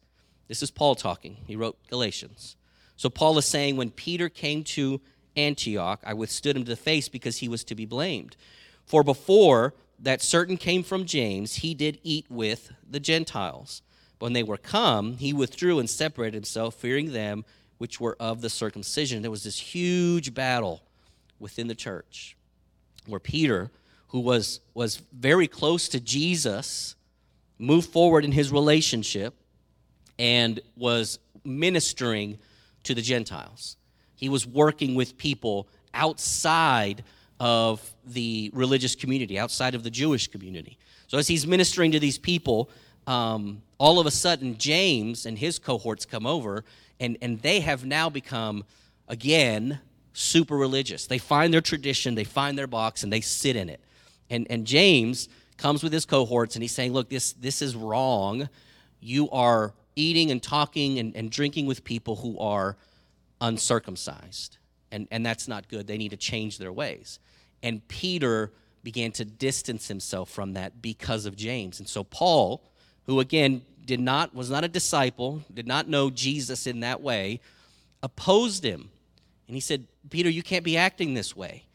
This 0.51 0.61
is 0.61 0.69
Paul 0.69 0.95
talking. 0.95 1.37
He 1.47 1.55
wrote 1.55 1.77
Galatians. 1.87 2.57
So 2.97 3.09
Paul 3.09 3.37
is 3.37 3.45
saying, 3.45 3.77
when 3.77 3.89
Peter 3.89 4.27
came 4.27 4.65
to 4.65 4.99
Antioch, 5.37 6.01
I 6.05 6.13
withstood 6.13 6.57
him 6.57 6.65
to 6.65 6.69
the 6.69 6.75
face 6.75 7.07
because 7.07 7.37
he 7.37 7.47
was 7.47 7.63
to 7.63 7.73
be 7.73 7.85
blamed. 7.85 8.35
For 8.85 9.01
before 9.01 9.73
that 9.97 10.21
certain 10.21 10.57
came 10.57 10.83
from 10.83 11.05
James, 11.05 11.55
he 11.55 11.73
did 11.73 12.01
eat 12.03 12.25
with 12.29 12.73
the 12.85 12.99
Gentiles. 12.99 13.81
But 14.19 14.25
when 14.25 14.33
they 14.33 14.43
were 14.43 14.57
come, 14.57 15.15
he 15.15 15.31
withdrew 15.31 15.79
and 15.79 15.89
separated 15.89 16.33
himself, 16.33 16.75
fearing 16.75 17.13
them 17.13 17.45
which 17.77 18.01
were 18.01 18.17
of 18.19 18.41
the 18.41 18.49
circumcision. 18.49 19.21
There 19.21 19.31
was 19.31 19.45
this 19.45 19.57
huge 19.57 20.33
battle 20.33 20.83
within 21.39 21.69
the 21.69 21.75
church 21.75 22.35
where 23.05 23.21
Peter, 23.21 23.71
who 24.09 24.19
was, 24.19 24.59
was 24.73 24.97
very 25.13 25.47
close 25.47 25.87
to 25.87 26.01
Jesus, 26.01 26.95
moved 27.57 27.89
forward 27.89 28.25
in 28.25 28.33
his 28.33 28.51
relationship 28.51 29.35
and 30.19 30.59
was 30.75 31.19
ministering 31.43 32.37
to 32.83 32.93
the 32.93 33.01
Gentiles. 33.01 33.77
He 34.15 34.29
was 34.29 34.45
working 34.45 34.95
with 34.95 35.17
people 35.17 35.67
outside 35.93 37.03
of 37.39 37.93
the 38.05 38.51
religious 38.53 38.95
community, 38.95 39.39
outside 39.39 39.73
of 39.73 39.83
the 39.83 39.89
Jewish 39.89 40.27
community. 40.27 40.77
So 41.07 41.17
as 41.17 41.27
he's 41.27 41.47
ministering 41.47 41.91
to 41.91 41.99
these 41.99 42.17
people, 42.17 42.69
um, 43.07 43.63
all 43.79 43.99
of 43.99 44.05
a 44.05 44.11
sudden 44.11 44.57
James 44.57 45.25
and 45.25 45.37
his 45.37 45.57
cohorts 45.57 46.05
come 46.05 46.27
over, 46.27 46.63
and, 46.99 47.17
and 47.21 47.41
they 47.41 47.61
have 47.61 47.83
now 47.83 48.09
become, 48.09 48.63
again, 49.07 49.79
super 50.13 50.55
religious. 50.55 51.07
They 51.07 51.17
find 51.17 51.53
their 51.53 51.61
tradition, 51.61 52.15
they 52.15 52.23
find 52.23 52.57
their 52.57 52.67
box, 52.67 53.03
and 53.03 53.11
they 53.11 53.21
sit 53.21 53.55
in 53.55 53.69
it. 53.69 53.81
And, 54.29 54.45
and 54.49 54.65
James 54.65 55.27
comes 55.57 55.83
with 55.83 55.93
his 55.93 56.05
cohorts, 56.05 56.55
and 56.55 56.63
he's 56.63 56.73
saying, 56.73 56.93
Look, 56.93 57.09
this, 57.09 57.33
this 57.33 57.61
is 57.61 57.75
wrong. 57.75 58.49
You 58.99 59.29
are 59.31 59.73
eating 59.95 60.31
and 60.31 60.41
talking 60.41 60.99
and, 60.99 61.15
and 61.15 61.31
drinking 61.31 61.65
with 61.65 61.83
people 61.83 62.17
who 62.17 62.37
are 62.39 62.77
uncircumcised. 63.39 64.57
And, 64.91 65.07
and 65.11 65.25
that's 65.25 65.47
not 65.47 65.67
good. 65.67 65.87
They 65.87 65.97
need 65.97 66.09
to 66.09 66.17
change 66.17 66.57
their 66.57 66.71
ways. 66.73 67.19
And 67.63 67.87
Peter 67.87 68.51
began 68.83 69.11
to 69.13 69.25
distance 69.25 69.87
himself 69.87 70.29
from 70.29 70.53
that 70.53 70.81
because 70.81 71.25
of 71.25 71.35
James. 71.35 71.79
And 71.79 71.87
so 71.87 72.03
Paul, 72.03 72.63
who 73.05 73.19
again 73.19 73.61
did 73.85 73.99
not 73.99 74.33
was 74.33 74.49
not 74.49 74.63
a 74.63 74.67
disciple, 74.67 75.43
did 75.53 75.67
not 75.67 75.87
know 75.87 76.09
Jesus 76.09 76.67
in 76.67 76.81
that 76.81 77.01
way, 77.01 77.39
opposed 78.03 78.63
him. 78.63 78.89
And 79.47 79.55
he 79.55 79.59
said, 79.59 79.87
"Peter, 80.09 80.29
you 80.29 80.43
can't 80.43 80.63
be 80.63 80.77
acting 80.77 81.13
this 81.13 81.35
way." 81.35 81.65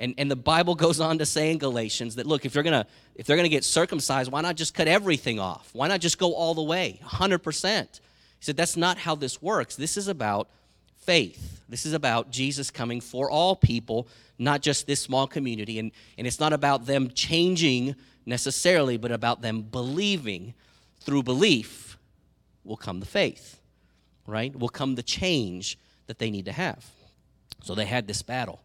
And, 0.00 0.14
and 0.16 0.30
the 0.30 0.36
Bible 0.36 0.74
goes 0.74 0.98
on 0.98 1.18
to 1.18 1.26
say 1.26 1.50
in 1.50 1.58
Galatians 1.58 2.16
that 2.16 2.26
look, 2.26 2.46
if 2.46 2.54
you're 2.54 2.64
gonna 2.64 2.86
if 3.14 3.26
they're 3.26 3.36
gonna 3.36 3.50
get 3.50 3.64
circumcised, 3.64 4.32
why 4.32 4.40
not 4.40 4.56
just 4.56 4.72
cut 4.74 4.88
everything 4.88 5.38
off? 5.38 5.68
Why 5.74 5.88
not 5.88 6.00
just 6.00 6.18
go 6.18 6.34
all 6.34 6.54
the 6.54 6.62
way, 6.62 6.98
100%? 7.04 7.82
He 7.92 7.98
said 8.40 8.56
that's 8.56 8.78
not 8.78 8.96
how 8.96 9.14
this 9.14 9.42
works. 9.42 9.76
This 9.76 9.98
is 9.98 10.08
about 10.08 10.48
faith. 10.96 11.60
This 11.68 11.84
is 11.84 11.92
about 11.92 12.30
Jesus 12.30 12.70
coming 12.70 13.02
for 13.02 13.30
all 13.30 13.54
people, 13.54 14.08
not 14.38 14.62
just 14.62 14.86
this 14.86 15.02
small 15.02 15.26
community. 15.26 15.78
And, 15.78 15.92
and 16.16 16.26
it's 16.26 16.40
not 16.40 16.54
about 16.54 16.86
them 16.86 17.10
changing 17.10 17.94
necessarily, 18.24 18.96
but 18.96 19.12
about 19.12 19.42
them 19.42 19.62
believing. 19.62 20.54
Through 21.00 21.24
belief 21.24 21.98
will 22.64 22.76
come 22.76 23.00
the 23.00 23.06
faith, 23.06 23.60
right? 24.26 24.54
Will 24.58 24.68
come 24.68 24.94
the 24.94 25.02
change 25.02 25.78
that 26.06 26.18
they 26.18 26.30
need 26.30 26.46
to 26.46 26.52
have. 26.52 26.84
So 27.62 27.74
they 27.74 27.86
had 27.86 28.06
this 28.06 28.22
battle. 28.22 28.60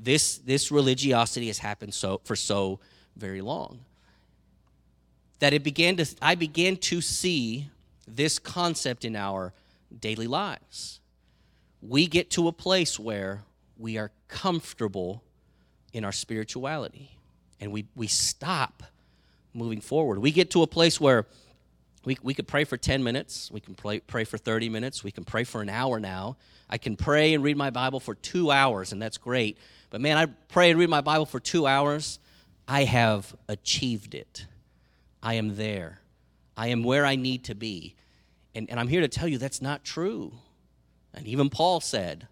This, 0.00 0.38
this 0.38 0.70
religiosity 0.70 1.48
has 1.48 1.58
happened 1.58 1.92
so, 1.92 2.20
for 2.24 2.36
so 2.36 2.78
very 3.16 3.40
long 3.40 3.80
that 5.40 5.52
it 5.52 5.62
began 5.62 5.96
to, 5.96 6.06
I 6.22 6.34
began 6.34 6.76
to 6.76 7.00
see 7.00 7.68
this 8.06 8.38
concept 8.38 9.04
in 9.04 9.16
our 9.16 9.52
daily 10.00 10.26
lives 10.26 10.98
we 11.82 12.06
get 12.06 12.30
to 12.30 12.48
a 12.48 12.52
place 12.52 12.98
where 12.98 13.42
we 13.76 13.98
are 13.98 14.10
comfortable 14.26 15.22
in 15.92 16.04
our 16.04 16.12
spirituality 16.12 17.10
and 17.60 17.72
we, 17.72 17.86
we 17.94 18.06
stop 18.06 18.82
moving 19.54 19.80
forward. 19.80 20.18
We 20.18 20.30
get 20.30 20.50
to 20.52 20.62
a 20.62 20.66
place 20.66 21.00
where 21.00 21.26
we, 22.04 22.16
we 22.22 22.34
could 22.34 22.48
pray 22.48 22.64
for 22.64 22.76
10 22.76 23.02
minutes, 23.02 23.50
we 23.50 23.60
can 23.60 23.74
pray, 23.74 24.00
pray 24.00 24.24
for 24.24 24.38
30 24.38 24.68
minutes, 24.68 25.02
we 25.02 25.10
can 25.10 25.24
pray 25.24 25.44
for 25.44 25.62
an 25.62 25.68
hour 25.68 26.00
now. 26.00 26.36
I 26.70 26.78
can 26.78 26.96
pray 26.96 27.34
and 27.34 27.42
read 27.42 27.56
my 27.56 27.70
Bible 27.70 27.98
for 27.98 28.14
two 28.14 28.50
hours, 28.50 28.92
and 28.92 29.00
that's 29.00 29.16
great. 29.16 29.58
But 29.90 30.00
man, 30.00 30.16
I 30.16 30.26
pray 30.26 30.70
and 30.70 30.78
read 30.78 30.90
my 30.90 31.00
Bible 31.00 31.26
for 31.26 31.40
two 31.40 31.66
hours, 31.66 32.18
I 32.66 32.84
have 32.84 33.34
achieved 33.48 34.14
it. 34.14 34.46
I 35.22 35.34
am 35.34 35.56
there. 35.56 36.00
I 36.56 36.68
am 36.68 36.82
where 36.82 37.06
I 37.06 37.16
need 37.16 37.44
to 37.44 37.54
be. 37.54 37.94
And, 38.54 38.68
and 38.68 38.78
I'm 38.78 38.88
here 38.88 39.00
to 39.00 39.08
tell 39.08 39.28
you 39.28 39.38
that's 39.38 39.62
not 39.62 39.84
true. 39.84 40.32
And 41.14 41.26
even 41.26 41.48
Paul 41.48 41.80
said, 41.80 42.28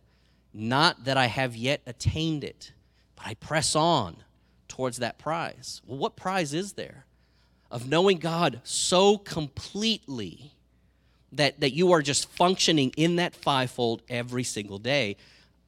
Not 0.52 1.04
that 1.04 1.16
I 1.16 1.26
have 1.26 1.56
yet 1.56 1.80
attained 1.86 2.44
it, 2.44 2.72
but 3.14 3.26
I 3.26 3.34
press 3.34 3.74
on 3.74 4.16
towards 4.68 4.98
that 4.98 5.18
prize. 5.18 5.80
Well, 5.86 5.98
what 5.98 6.16
prize 6.16 6.52
is 6.52 6.74
there? 6.74 7.06
Of 7.70 7.88
knowing 7.88 8.18
God 8.18 8.60
so 8.62 9.18
completely 9.18 10.52
that, 11.32 11.60
that 11.60 11.72
you 11.72 11.92
are 11.92 12.02
just 12.02 12.28
functioning 12.30 12.92
in 12.96 13.16
that 13.16 13.34
fivefold 13.34 14.02
every 14.08 14.44
single 14.44 14.78
day. 14.78 15.16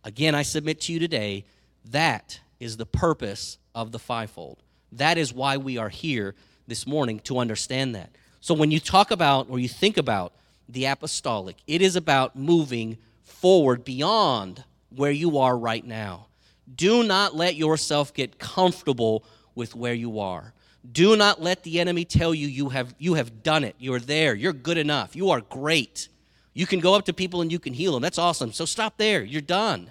Again, 0.05 0.35
I 0.35 0.42
submit 0.42 0.83
to 0.83 0.92
you 0.92 0.98
today 0.98 1.44
that 1.90 2.40
is 2.61 2.77
the 2.77 2.87
purpose 2.87 3.59
of 3.74 3.92
the 3.92 3.98
fivefold. 3.98 4.59
That 4.92 5.18
is 5.18 5.33
why 5.33 5.57
we 5.57 5.79
are 5.79 5.88
here 5.88 6.35
this 6.66 6.87
morning 6.87 7.20
to 7.20 7.38
understand 7.38 7.94
that. 7.94 8.11
So 8.40 8.55
when 8.55 8.70
you 8.70 8.81
talk 8.81 9.11
about 9.11 9.48
or 9.51 9.59
you 9.59 9.68
think 9.68 9.96
about 9.96 10.33
the 10.68 10.85
apostolic, 10.87 11.57
it 11.66 11.83
is 11.83 11.96
about 11.96 12.37
moving 12.37 12.98
forward 13.24 13.85
beyond 13.85 14.64
where 14.94 15.11
you 15.11 15.38
are 15.38 15.57
right 15.57 15.85
now. 15.85 16.27
Do 16.74 17.03
not 17.03 17.35
let 17.35 17.57
yourself 17.57 18.12
get 18.12 18.38
comfortable 18.38 19.24
with 19.55 19.74
where 19.74 19.94
you 19.94 20.20
are. 20.20 20.53
Do 20.90 21.16
not 21.16 21.42
let 21.42 21.64
the 21.64 21.81
enemy 21.81 22.05
tell 22.05 22.35
you 22.35 22.46
you 22.46 22.68
have, 22.70 22.94
you 22.98 23.14
have 23.14 23.42
done 23.42 23.64
it. 23.64 23.74
You're 23.79 23.98
there. 23.98 24.35
You're 24.35 24.53
good 24.53 24.79
enough. 24.79 25.16
You 25.16 25.31
are 25.31 25.40
great. 25.40 26.09
You 26.55 26.66
can 26.66 26.81
go 26.81 26.94
up 26.94 27.05
to 27.07 27.12
people 27.12 27.40
and 27.40 27.51
you 27.53 27.59
can 27.59 27.72
heal 27.72 27.92
them. 27.92 28.03
That's 28.03 28.18
awesome. 28.18 28.53
So 28.53 28.64
stop 28.64 28.96
there. 28.96 29.22
You're 29.22 29.40
done. 29.40 29.90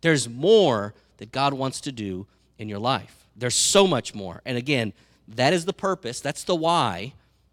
There's 0.00 0.28
more 0.28 0.94
that 1.22 1.30
God 1.30 1.54
wants 1.54 1.80
to 1.82 1.92
do 1.92 2.26
in 2.58 2.68
your 2.68 2.80
life. 2.80 3.28
There's 3.36 3.54
so 3.54 3.86
much 3.86 4.12
more. 4.12 4.42
And 4.44 4.58
again, 4.58 4.92
that 5.28 5.52
is 5.52 5.64
the 5.64 5.72
purpose. 5.72 6.20
That's 6.20 6.42
the 6.42 6.56
why. 6.56 7.12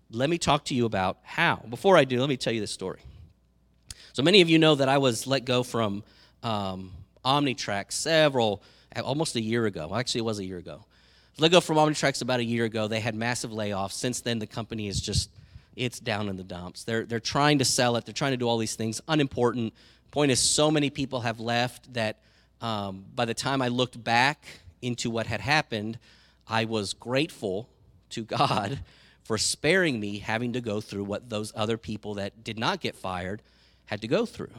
Let 0.10 0.28
me 0.28 0.40
talk 0.40 0.66
to 0.66 0.74
you 0.74 0.88
about 0.88 1.20
how. 1.22 1.64
Before 1.70 1.96
I 1.96 2.04
do, 2.04 2.20
let 2.20 2.30
me 2.30 2.36
tell 2.36 2.52
you 2.52 2.62
this 2.62 2.72
story. 2.72 3.02
So 4.14 4.24
many 4.24 4.42
of 4.42 4.50
you 4.50 4.58
know 4.58 4.74
that 4.74 4.90
I 4.90 4.98
was 4.98 5.28
let 5.28 5.46
go 5.46 5.62
from 5.62 6.04
um, 6.42 6.90
Omnitrax 7.24 7.92
several, 7.92 8.64
almost 9.04 9.36
a 9.36 9.42
year 9.42 9.68
ago. 9.68 9.96
Actually, 9.96 10.22
it 10.22 10.26
was 10.26 10.40
a 10.40 10.46
year 10.46 10.58
ago. 10.58 10.84
Let 11.38 11.52
go 11.52 11.62
from 11.62 11.78
Omnitrax 11.78 12.24
about 12.24 12.40
a 12.40 12.44
year 12.44 12.66
ago. 12.66 12.88
They 12.88 13.02
had 13.02 13.14
massive 13.14 13.52
layoffs. 13.52 13.92
Since 13.92 14.22
then, 14.22 14.40
the 14.40 14.48
company 14.48 14.88
is 14.88 15.00
just 15.00 15.30
it's 15.76 16.00
down 16.00 16.28
in 16.28 16.38
the 16.38 16.44
dumps. 16.44 16.86
They're 16.86 17.06
they're 17.06 17.20
trying 17.20 17.60
to 17.60 17.66
sell 17.66 17.98
it. 17.98 18.06
They're 18.06 18.16
trying 18.16 18.32
to 18.32 18.38
do 18.38 18.50
all 18.50 18.58
these 18.58 18.76
things. 18.76 19.00
Unimportant. 19.08 19.76
Point 20.10 20.32
is, 20.32 20.40
so 20.40 20.72
many 20.72 20.90
people 20.90 21.22
have 21.22 21.40
left 21.40 21.94
that 21.94 22.18
um, 22.62 23.06
by 23.16 23.26
the 23.26 23.34
time 23.34 23.62
I 23.62 23.68
looked 23.68 24.04
back 24.04 24.46
into 24.82 25.10
what 25.10 25.28
had 25.28 25.42
happened, 25.42 26.00
I 26.48 26.66
was 26.66 26.94
grateful 26.94 27.70
to 28.12 28.24
God 28.24 28.80
for 29.24 29.38
sparing 29.38 30.00
me 30.00 30.20
having 30.20 30.54
to 30.54 30.62
go 30.62 30.82
through 30.82 31.04
what 31.04 31.30
those 31.30 31.54
other 31.56 31.78
people 31.78 32.16
that 32.16 32.44
did 32.44 32.58
not 32.58 32.82
get 32.82 32.96
fired 32.96 33.42
had 33.86 34.02
to 34.02 34.08
go 34.08 34.26
through. 34.26 34.52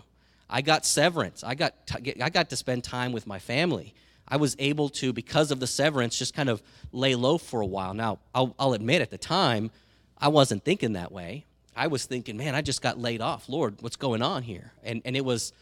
I 0.48 0.62
got 0.62 0.84
severance. 0.84 1.42
I 1.44 1.54
got 1.54 1.86
t- 1.86 2.20
I 2.20 2.30
got 2.30 2.50
to 2.50 2.56
spend 2.56 2.84
time 2.84 3.12
with 3.12 3.26
my 3.26 3.38
family. 3.38 3.94
I 4.30 4.36
was 4.36 4.54
able 4.58 4.88
to, 4.90 5.12
because 5.12 5.50
of 5.50 5.58
the 5.58 5.66
severance, 5.66 6.16
just 6.16 6.34
kind 6.34 6.48
of 6.48 6.62
lay 6.92 7.16
low 7.16 7.36
for 7.36 7.60
a 7.60 7.66
while. 7.66 7.94
Now, 7.94 8.20
I'll, 8.32 8.54
I'll 8.58 8.74
admit 8.74 9.02
at 9.02 9.10
the 9.10 9.18
time, 9.18 9.72
I 10.18 10.28
wasn't 10.28 10.64
thinking 10.64 10.92
that 10.92 11.10
way. 11.10 11.46
I 11.74 11.88
was 11.88 12.04
thinking, 12.04 12.36
man, 12.36 12.54
I 12.54 12.62
just 12.62 12.80
got 12.80 12.96
laid 12.96 13.20
off. 13.20 13.48
Lord, 13.48 13.76
what's 13.80 13.96
going 13.96 14.22
on 14.22 14.42
here? 14.44 14.72
And, 14.84 15.02
and 15.04 15.16
it, 15.16 15.24
was, 15.24 15.52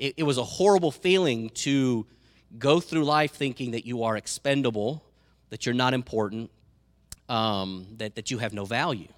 it, 0.00 0.14
it 0.16 0.22
was 0.22 0.38
a 0.38 0.44
horrible 0.44 0.90
feeling 0.90 1.50
to 1.50 2.06
go 2.58 2.80
through 2.80 3.04
life 3.04 3.32
thinking 3.32 3.72
that 3.72 3.86
you 3.86 4.02
are 4.02 4.16
expendable, 4.16 5.04
that 5.50 5.66
you're 5.66 5.74
not 5.74 5.94
important, 5.94 6.50
um, 7.28 7.86
that, 7.98 8.14
that 8.16 8.30
you 8.30 8.38
have 8.38 8.52
no 8.52 8.64
value. 8.64 9.08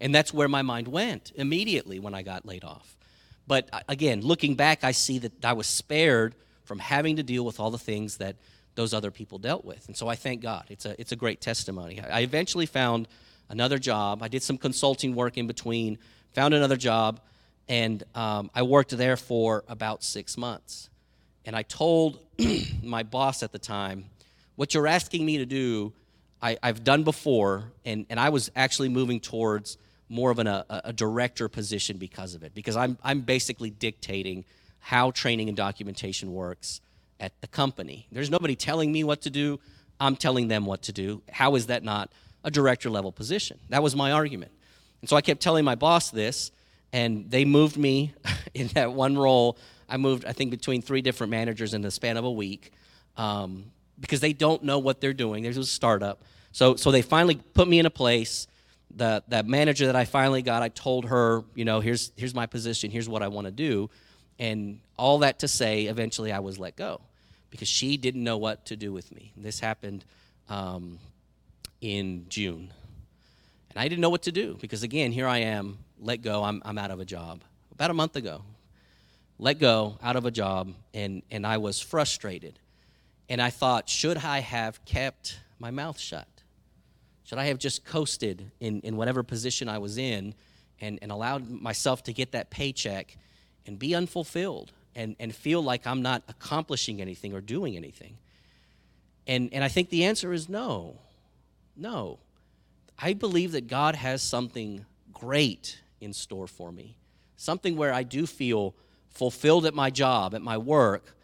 And 0.00 0.14
that's 0.14 0.32
where 0.32 0.48
my 0.48 0.62
mind 0.62 0.88
went 0.88 1.32
immediately 1.34 1.98
when 1.98 2.14
I 2.14 2.22
got 2.22 2.46
laid 2.46 2.64
off. 2.64 2.96
But 3.46 3.68
uh, 3.72 3.80
again, 3.88 4.20
looking 4.22 4.54
back, 4.54 4.84
I 4.84 4.92
see 4.92 5.18
that 5.18 5.44
I 5.44 5.54
was 5.54 5.66
spared 5.66 6.34
from 6.64 6.78
having 6.78 7.16
to 7.16 7.22
deal 7.22 7.44
with 7.44 7.58
all 7.58 7.70
the 7.70 7.78
things 7.78 8.18
that 8.18 8.36
those 8.76 8.94
other 8.94 9.10
people 9.10 9.38
dealt 9.38 9.64
with. 9.64 9.88
And 9.88 9.96
so 9.96 10.06
I 10.06 10.14
thank 10.14 10.40
God. 10.40 10.66
It's 10.68 10.86
a, 10.86 10.98
it's 11.00 11.10
a 11.10 11.16
great 11.16 11.40
testimony. 11.40 12.00
I 12.00 12.20
eventually 12.20 12.66
found 12.66 13.08
another 13.48 13.78
job. 13.78 14.22
I 14.22 14.28
did 14.28 14.42
some 14.44 14.56
consulting 14.56 15.16
work 15.16 15.36
in 15.36 15.48
between, 15.48 15.98
found 16.32 16.54
another 16.54 16.76
job, 16.76 17.20
and 17.68 18.02
um, 18.14 18.50
I 18.54 18.62
worked 18.62 18.96
there 18.96 19.16
for 19.16 19.64
about 19.68 20.02
six 20.02 20.36
months. 20.36 20.88
And 21.44 21.54
I 21.54 21.62
told 21.62 22.20
my 22.82 23.02
boss 23.02 23.42
at 23.42 23.52
the 23.52 23.58
time, 23.58 24.06
What 24.56 24.74
you're 24.74 24.86
asking 24.86 25.24
me 25.24 25.38
to 25.38 25.46
do, 25.46 25.92
I, 26.40 26.58
have 26.62 26.84
done 26.84 27.04
before, 27.04 27.72
and, 27.84 28.06
and 28.10 28.18
I 28.18 28.30
was 28.30 28.50
actually 28.56 28.88
moving 28.88 29.20
towards 29.20 29.76
more 30.08 30.30
of 30.30 30.38
an, 30.38 30.46
a, 30.46 30.64
a 30.84 30.92
director 30.92 31.48
position 31.48 31.98
because 31.98 32.34
of 32.34 32.42
it, 32.42 32.54
because 32.54 32.76
I'm, 32.76 32.96
I'm 33.02 33.20
basically 33.20 33.70
dictating 33.70 34.44
how 34.78 35.10
training 35.10 35.48
and 35.48 35.56
documentation 35.56 36.32
works 36.32 36.80
at 37.20 37.38
the 37.40 37.46
company. 37.46 38.06
There's 38.12 38.30
nobody 38.30 38.56
telling 38.56 38.92
me 38.92 39.04
what 39.04 39.22
to 39.22 39.30
do. 39.30 39.60
I'm 40.00 40.16
telling 40.16 40.48
them 40.48 40.64
what 40.64 40.82
to 40.82 40.92
do. 40.92 41.22
How 41.30 41.56
is 41.56 41.66
that 41.66 41.82
not 41.82 42.10
a 42.44 42.50
director 42.50 42.88
level 42.88 43.12
position? 43.12 43.58
That 43.68 43.82
was 43.82 43.96
my 43.96 44.12
argument. 44.12 44.52
And 45.00 45.10
so 45.10 45.16
I 45.16 45.20
kept 45.20 45.40
telling 45.40 45.64
my 45.64 45.74
boss 45.74 46.10
this, 46.10 46.52
and 46.92 47.30
they 47.30 47.44
moved 47.44 47.76
me 47.76 48.14
in 48.54 48.68
that 48.68 48.92
one 48.92 49.16
role. 49.16 49.58
I 49.88 49.96
moved, 49.96 50.24
I 50.24 50.32
think, 50.32 50.50
between 50.50 50.82
three 50.82 51.02
different 51.02 51.30
managers 51.30 51.74
in 51.74 51.82
the 51.82 51.90
span 51.90 52.16
of 52.16 52.24
a 52.24 52.30
week 52.30 52.72
um, 53.16 53.70
because 53.98 54.20
they 54.20 54.32
don't 54.32 54.62
know 54.62 54.78
what 54.78 55.00
they're 55.00 55.12
doing. 55.12 55.42
There's 55.42 55.56
a 55.56 55.64
startup. 55.64 56.22
So, 56.52 56.76
so 56.76 56.90
they 56.90 57.02
finally 57.02 57.36
put 57.36 57.68
me 57.68 57.78
in 57.78 57.86
a 57.86 57.90
place. 57.90 58.46
The, 58.94 59.22
that 59.28 59.46
manager 59.46 59.86
that 59.86 59.96
I 59.96 60.06
finally 60.06 60.42
got, 60.42 60.62
I 60.62 60.68
told 60.70 61.06
her, 61.06 61.44
you 61.54 61.64
know, 61.64 61.80
here's, 61.80 62.10
here's 62.16 62.34
my 62.34 62.46
position, 62.46 62.90
here's 62.90 63.08
what 63.08 63.22
I 63.22 63.28
want 63.28 63.46
to 63.46 63.50
do. 63.50 63.90
And 64.38 64.80
all 64.96 65.18
that 65.18 65.40
to 65.40 65.48
say, 65.48 65.84
eventually 65.84 66.32
I 66.32 66.38
was 66.38 66.58
let 66.58 66.76
go 66.76 67.02
because 67.50 67.68
she 67.68 67.96
didn't 67.96 68.24
know 68.24 68.38
what 68.38 68.66
to 68.66 68.76
do 68.76 68.92
with 68.92 69.14
me. 69.14 69.32
This 69.36 69.60
happened 69.60 70.04
um, 70.48 70.98
in 71.80 72.26
June. 72.28 72.72
And 73.70 73.78
I 73.78 73.88
didn't 73.88 74.00
know 74.00 74.10
what 74.10 74.22
to 74.22 74.32
do 74.32 74.56
because, 74.60 74.82
again, 74.82 75.12
here 75.12 75.26
I 75.26 75.38
am, 75.38 75.78
let 76.00 76.22
go, 76.22 76.42
I'm, 76.44 76.62
I'm 76.64 76.78
out 76.78 76.90
of 76.90 77.00
a 77.00 77.04
job. 77.04 77.42
About 77.72 77.90
a 77.90 77.94
month 77.94 78.16
ago, 78.16 78.42
let 79.38 79.58
go, 79.58 79.98
out 80.02 80.16
of 80.16 80.26
a 80.26 80.30
job, 80.30 80.72
and, 80.92 81.22
and 81.30 81.46
I 81.46 81.58
was 81.58 81.80
frustrated. 81.80 82.58
And 83.28 83.40
I 83.40 83.50
thought, 83.50 83.88
should 83.88 84.16
I 84.16 84.40
have 84.40 84.84
kept 84.84 85.38
my 85.58 85.70
mouth 85.70 85.98
shut? 85.98 86.26
Should 87.24 87.38
I 87.38 87.44
have 87.44 87.58
just 87.58 87.84
coasted 87.84 88.50
in, 88.58 88.80
in 88.80 88.96
whatever 88.96 89.22
position 89.22 89.68
I 89.68 89.78
was 89.78 89.98
in 89.98 90.34
and, 90.80 90.98
and 91.02 91.12
allowed 91.12 91.48
myself 91.48 92.02
to 92.04 92.12
get 92.12 92.32
that 92.32 92.50
paycheck 92.50 93.16
and 93.66 93.78
be 93.78 93.94
unfulfilled 93.94 94.72
and, 94.94 95.14
and 95.20 95.34
feel 95.34 95.62
like 95.62 95.86
I'm 95.86 96.02
not 96.02 96.22
accomplishing 96.28 97.00
anything 97.00 97.34
or 97.34 97.40
doing 97.40 97.76
anything? 97.76 98.16
And, 99.26 99.50
and 99.52 99.62
I 99.62 99.68
think 99.68 99.90
the 99.90 100.04
answer 100.04 100.32
is 100.32 100.48
no. 100.48 100.96
No. 101.76 102.18
I 102.98 103.12
believe 103.12 103.52
that 103.52 103.68
God 103.68 103.94
has 103.94 104.22
something 104.22 104.86
great 105.12 105.80
in 106.00 106.12
store 106.12 106.46
for 106.46 106.72
me, 106.72 106.96
something 107.36 107.76
where 107.76 107.92
I 107.92 108.02
do 108.02 108.26
feel 108.26 108.74
fulfilled 109.08 109.66
at 109.66 109.74
my 109.74 109.90
job, 109.90 110.34
at 110.34 110.42
my 110.42 110.58
work, 110.58 111.16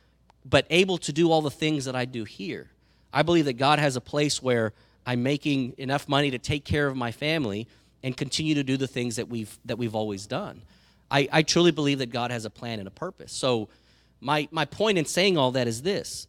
but 0.45 0.67
able 0.71 0.99
to 0.99 1.13
do 1.13 1.31
all 1.31 1.43
the 1.43 1.51
things 1.51 1.85
that 1.85 1.97
I 1.97 2.05
do 2.05 2.25
here. 2.25 2.71
I 3.13 3.23
believe 3.23 3.45
that 3.45 3.55
God 3.55 3.79
has 3.79 3.97
a 3.97 4.01
place 4.01 4.43
where 4.43 4.73
I'm 5.07 5.23
making 5.23 5.75
enough 5.79 6.09
money 6.09 6.31
to 6.31 6.39
take 6.39 6.65
care 6.65 6.87
of 6.87 6.97
my 6.97 7.13
family 7.13 7.69
and 8.03 8.17
continue 8.17 8.55
to 8.57 8.65
do 8.65 8.77
the 8.77 8.87
things 8.87 9.17
that 9.17 9.29
we've 9.29 9.59
that 9.65 9.79
we've 9.79 9.95
always 9.95 10.27
done. 10.27 10.63
I, 11.11 11.29
I 11.31 11.43
truly 11.43 11.71
believe 11.71 11.99
that 11.99 12.11
God 12.11 12.31
has 12.31 12.45
a 12.45 12.51
plan 12.51 12.79
and 12.79 12.89
a 12.89 12.91
purpose. 12.91 13.33
So, 13.33 13.69
my, 14.21 14.49
my 14.51 14.65
point 14.65 14.99
in 14.99 15.05
saying 15.05 15.37
all 15.37 15.53
that 15.53 15.69
is 15.69 15.83
this 15.83 16.27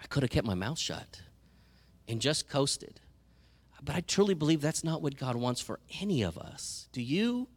I 0.00 0.06
could 0.06 0.22
have 0.22 0.30
kept 0.30 0.46
my 0.46 0.54
mouth 0.54 0.78
shut 0.78 1.20
and 2.08 2.20
just 2.20 2.48
coasted. 2.48 3.00
But 3.82 3.96
I 3.96 4.00
truly 4.00 4.34
believe 4.34 4.60
that's 4.60 4.84
not 4.84 5.02
what 5.02 5.16
God 5.16 5.36
wants 5.36 5.60
for 5.60 5.78
any 6.00 6.22
of 6.22 6.36
us. 6.36 6.88
Do 6.92 7.02
you? 7.02 7.48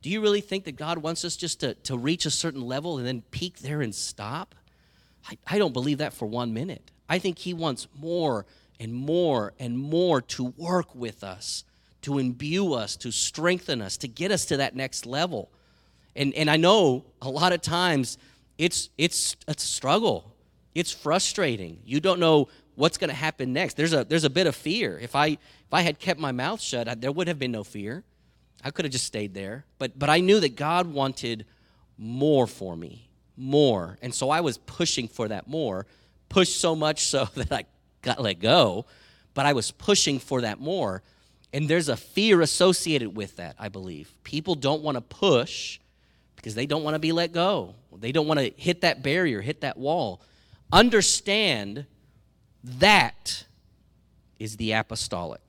Do 0.00 0.10
you 0.10 0.20
really 0.20 0.40
think 0.40 0.64
that 0.64 0.76
God 0.76 0.98
wants 0.98 1.24
us 1.24 1.36
just 1.36 1.58
to, 1.60 1.74
to 1.74 1.98
reach 1.98 2.24
a 2.24 2.30
certain 2.30 2.60
level 2.60 2.98
and 2.98 3.06
then 3.06 3.22
peak 3.32 3.58
there 3.58 3.80
and 3.80 3.92
stop? 3.92 4.54
I, 5.28 5.38
I 5.44 5.58
don't 5.58 5.72
believe 5.72 5.98
that 5.98 6.14
for 6.14 6.26
one 6.26 6.54
minute. 6.54 6.92
I 7.08 7.18
think 7.18 7.38
He 7.38 7.52
wants 7.52 7.88
more 7.98 8.46
and 8.78 8.94
more 8.94 9.54
and 9.58 9.76
more 9.76 10.20
to 10.20 10.54
work 10.56 10.94
with 10.94 11.24
us 11.24 11.64
to 12.02 12.18
imbue 12.18 12.74
us, 12.74 12.96
to 12.96 13.10
strengthen 13.10 13.82
us, 13.82 13.96
to 13.98 14.08
get 14.08 14.30
us 14.30 14.46
to 14.46 14.56
that 14.58 14.74
next 14.74 15.06
level. 15.06 15.50
And, 16.16 16.34
and 16.34 16.50
I 16.50 16.56
know 16.56 17.04
a 17.20 17.28
lot 17.28 17.52
of 17.52 17.60
times 17.60 18.18
it's, 18.56 18.90
it's 18.98 19.36
a 19.46 19.54
struggle. 19.58 20.34
It's 20.74 20.92
frustrating. 20.92 21.80
You 21.84 22.00
don't 22.00 22.20
know 22.20 22.48
what's 22.78 22.96
going 22.96 23.08
to 23.08 23.16
happen 23.16 23.52
next. 23.52 23.76
There's 23.76 23.92
a, 23.92 24.04
there's 24.04 24.22
a 24.22 24.30
bit 24.30 24.46
of 24.46 24.54
fear. 24.54 24.98
If 25.00 25.16
I, 25.16 25.26
if 25.26 25.72
I 25.72 25.82
had 25.82 25.98
kept 25.98 26.20
my 26.20 26.30
mouth 26.30 26.60
shut, 26.60 26.86
I, 26.88 26.94
there 26.94 27.10
would 27.10 27.26
have 27.26 27.38
been 27.38 27.50
no 27.50 27.64
fear. 27.64 28.04
I 28.62 28.70
could 28.70 28.84
have 28.84 28.92
just 28.92 29.04
stayed 29.04 29.34
there. 29.34 29.64
But, 29.78 29.98
but 29.98 30.08
I 30.08 30.20
knew 30.20 30.38
that 30.38 30.54
God 30.54 30.86
wanted 30.86 31.44
more 31.96 32.46
for 32.46 32.76
me, 32.76 33.08
more. 33.36 33.98
And 34.00 34.14
so 34.14 34.30
I 34.30 34.42
was 34.42 34.58
pushing 34.58 35.08
for 35.08 35.26
that 35.26 35.48
more, 35.48 35.86
pushed 36.28 36.60
so 36.60 36.76
much 36.76 37.06
so 37.06 37.24
that 37.34 37.52
I 37.52 37.64
got 38.02 38.20
let 38.20 38.38
go, 38.38 38.86
but 39.34 39.44
I 39.44 39.54
was 39.54 39.72
pushing 39.72 40.20
for 40.20 40.42
that 40.42 40.60
more. 40.60 41.02
And 41.52 41.68
there's 41.68 41.88
a 41.88 41.96
fear 41.96 42.42
associated 42.42 43.16
with 43.16 43.36
that, 43.36 43.56
I 43.58 43.70
believe. 43.70 44.12
People 44.22 44.54
don't 44.54 44.82
want 44.82 44.96
to 44.96 45.00
push 45.00 45.80
because 46.36 46.54
they 46.54 46.66
don't 46.66 46.84
want 46.84 46.94
to 46.94 47.00
be 47.00 47.10
let 47.10 47.32
go. 47.32 47.74
They 47.92 48.12
don't 48.12 48.28
want 48.28 48.38
to 48.38 48.52
hit 48.56 48.82
that 48.82 49.02
barrier, 49.02 49.40
hit 49.40 49.62
that 49.62 49.76
wall. 49.76 50.20
Understand 50.70 51.86
that 52.78 53.44
is 54.38 54.56
the 54.56 54.72
apostolic. 54.72 55.40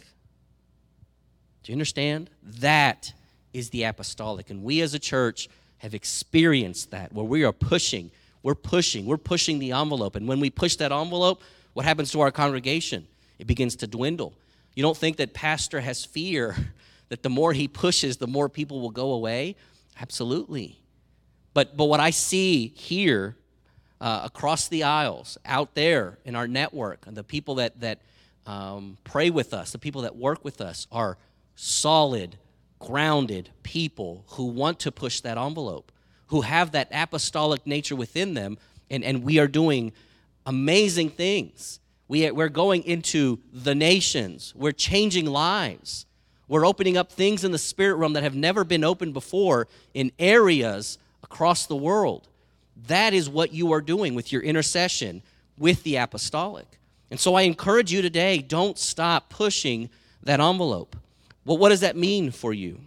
Do 1.63 1.71
you 1.71 1.75
understand? 1.75 2.29
That 2.43 3.13
is 3.53 3.69
the 3.69 3.83
apostolic. 3.83 4.49
And 4.49 4.63
we 4.63 4.81
as 4.81 4.93
a 4.93 4.99
church 4.99 5.49
have 5.79 5.93
experienced 5.93 6.91
that 6.91 7.13
where 7.13 7.25
we 7.25 7.43
are 7.43 7.53
pushing, 7.53 8.11
we're 8.43 8.55
pushing, 8.55 9.05
we're 9.05 9.17
pushing 9.17 9.59
the 9.59 9.71
envelope. 9.71 10.15
And 10.15 10.27
when 10.27 10.39
we 10.39 10.49
push 10.49 10.75
that 10.77 10.91
envelope, 10.91 11.41
what 11.73 11.85
happens 11.85 12.11
to 12.11 12.21
our 12.21 12.31
congregation? 12.31 13.07
It 13.37 13.47
begins 13.47 13.75
to 13.77 13.87
dwindle. 13.87 14.33
You 14.75 14.83
don't 14.83 14.97
think 14.97 15.17
that 15.17 15.33
pastor 15.33 15.81
has 15.81 16.05
fear 16.05 16.55
that 17.09 17.23
the 17.23 17.29
more 17.29 17.53
he 17.53 17.67
pushes, 17.67 18.17
the 18.17 18.27
more 18.27 18.49
people 18.49 18.81
will 18.81 18.91
go 18.91 19.11
away? 19.11 19.55
Absolutely. 19.99 20.79
But, 21.53 21.75
but 21.75 21.85
what 21.85 21.99
I 21.99 22.11
see 22.11 22.67
here 22.75 23.35
uh, 24.01 24.21
across 24.23 24.67
the 24.67 24.83
aisles, 24.83 25.37
out 25.45 25.75
there 25.75 26.17
in 26.25 26.35
our 26.35 26.47
network, 26.47 27.05
and 27.05 27.15
the 27.17 27.23
people 27.23 27.55
that, 27.55 27.79
that 27.81 27.99
um, 28.45 28.97
pray 29.03 29.29
with 29.29 29.53
us, 29.53 29.71
the 29.71 29.77
people 29.77 30.01
that 30.03 30.15
work 30.15 30.43
with 30.43 30.61
us, 30.61 30.87
are 30.91 31.17
solid, 31.55 32.37
grounded 32.79 33.49
people 33.63 34.23
who 34.29 34.45
want 34.45 34.79
to 34.79 34.91
push 34.91 35.19
that 35.21 35.37
envelope, 35.37 35.91
who 36.27 36.41
have 36.41 36.71
that 36.71 36.87
apostolic 36.91 37.65
nature 37.67 37.95
within 37.95 38.33
them, 38.33 38.57
and, 38.89 39.03
and 39.03 39.23
we 39.23 39.39
are 39.39 39.47
doing 39.47 39.91
amazing 40.45 41.09
things. 41.09 41.79
We, 42.07 42.31
we're 42.31 42.49
going 42.49 42.83
into 42.83 43.39
the 43.51 43.75
nations, 43.75 44.53
we're 44.55 44.71
changing 44.71 45.25
lives. 45.25 46.05
We're 46.47 46.65
opening 46.65 46.97
up 46.97 47.11
things 47.11 47.43
in 47.43 47.51
the 47.51 47.59
spirit 47.59 47.97
realm 47.97 48.13
that 48.13 48.23
have 48.23 48.35
never 48.35 48.63
been 48.63 48.83
opened 48.83 49.13
before 49.13 49.67
in 49.93 50.11
areas 50.17 50.97
across 51.21 51.67
the 51.67 51.75
world. 51.75 52.28
That 52.87 53.13
is 53.13 53.29
what 53.29 53.53
you 53.53 53.71
are 53.73 53.81
doing 53.81 54.15
with 54.15 54.31
your 54.31 54.41
intercession 54.41 55.21
with 55.57 55.83
the 55.83 55.97
apostolic. 55.97 56.79
And 57.11 57.19
so 57.19 57.35
I 57.35 57.43
encourage 57.43 57.91
you 57.91 58.01
today 58.01 58.39
don't 58.39 58.77
stop 58.77 59.29
pushing 59.29 59.89
that 60.23 60.39
envelope. 60.39 60.95
Well, 61.45 61.57
what 61.57 61.69
does 61.69 61.81
that 61.81 61.95
mean 61.95 62.31
for 62.31 62.53
you? 62.53 62.79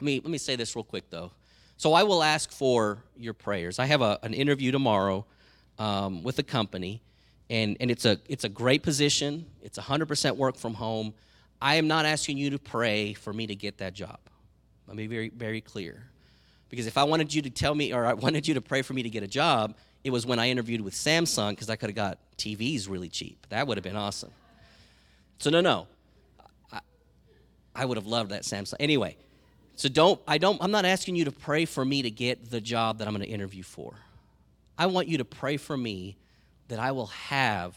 Let 0.00 0.02
me, 0.02 0.20
let 0.20 0.30
me 0.30 0.38
say 0.38 0.56
this 0.56 0.74
real 0.74 0.84
quick, 0.84 1.10
though. 1.10 1.32
So 1.76 1.92
I 1.92 2.02
will 2.02 2.22
ask 2.22 2.50
for 2.50 2.98
your 3.16 3.34
prayers. 3.34 3.78
I 3.78 3.86
have 3.86 4.02
a, 4.02 4.18
an 4.22 4.34
interview 4.34 4.70
tomorrow 4.70 5.24
um, 5.78 6.22
with 6.22 6.38
a 6.38 6.42
company, 6.42 7.02
and, 7.50 7.76
and 7.80 7.90
it's, 7.90 8.04
a, 8.04 8.18
it's 8.28 8.44
a 8.44 8.48
great 8.48 8.82
position. 8.82 9.46
It's 9.62 9.78
100% 9.78 10.36
work 10.36 10.56
from 10.56 10.74
home. 10.74 11.14
I 11.60 11.76
am 11.76 11.86
not 11.86 12.04
asking 12.04 12.38
you 12.38 12.50
to 12.50 12.58
pray 12.58 13.14
for 13.14 13.32
me 13.32 13.46
to 13.46 13.54
get 13.54 13.78
that 13.78 13.94
job. 13.94 14.18
Let 14.86 14.96
me 14.96 15.06
be 15.06 15.14
very, 15.14 15.28
very 15.30 15.60
clear. 15.60 16.04
Because 16.74 16.88
if 16.88 16.98
I 16.98 17.04
wanted 17.04 17.32
you 17.32 17.40
to 17.42 17.50
tell 17.50 17.74
me, 17.74 17.92
or 17.92 18.04
I 18.04 18.12
wanted 18.24 18.48
you 18.48 18.54
to 18.54 18.60
pray 18.60 18.82
for 18.82 18.94
me 18.94 19.04
to 19.04 19.10
get 19.10 19.22
a 19.22 19.28
job, 19.28 19.76
it 20.02 20.10
was 20.10 20.26
when 20.26 20.38
I 20.38 20.50
interviewed 20.50 20.80
with 20.80 20.94
Samsung 20.94 21.50
because 21.50 21.70
I 21.70 21.76
could 21.76 21.88
have 21.88 21.96
got 21.96 22.18
TVs 22.36 22.88
really 22.88 23.08
cheap. 23.08 23.46
That 23.50 23.66
would 23.66 23.76
have 23.76 23.84
been 23.84 23.96
awesome. 23.96 24.32
So, 25.38 25.50
no, 25.50 25.60
no. 25.60 25.86
I, 26.72 26.80
I 27.74 27.84
would 27.84 27.96
have 27.96 28.06
loved 28.06 28.30
that 28.30 28.42
Samsung. 28.42 28.74
Anyway, 28.80 29.16
so 29.76 29.88
don't, 29.88 30.20
I 30.26 30.38
don't, 30.38 30.60
I'm 30.60 30.72
not 30.72 30.84
asking 30.84 31.14
you 31.16 31.26
to 31.26 31.32
pray 31.32 31.64
for 31.64 31.84
me 31.84 32.02
to 32.02 32.10
get 32.10 32.50
the 32.50 32.60
job 32.60 32.98
that 32.98 33.06
I'm 33.06 33.14
going 33.14 33.24
to 33.24 33.32
interview 33.32 33.62
for. 33.62 33.94
I 34.76 34.86
want 34.86 35.06
you 35.06 35.18
to 35.18 35.24
pray 35.24 35.56
for 35.56 35.76
me 35.76 36.16
that 36.68 36.80
I 36.80 36.90
will 36.90 37.06
have 37.06 37.76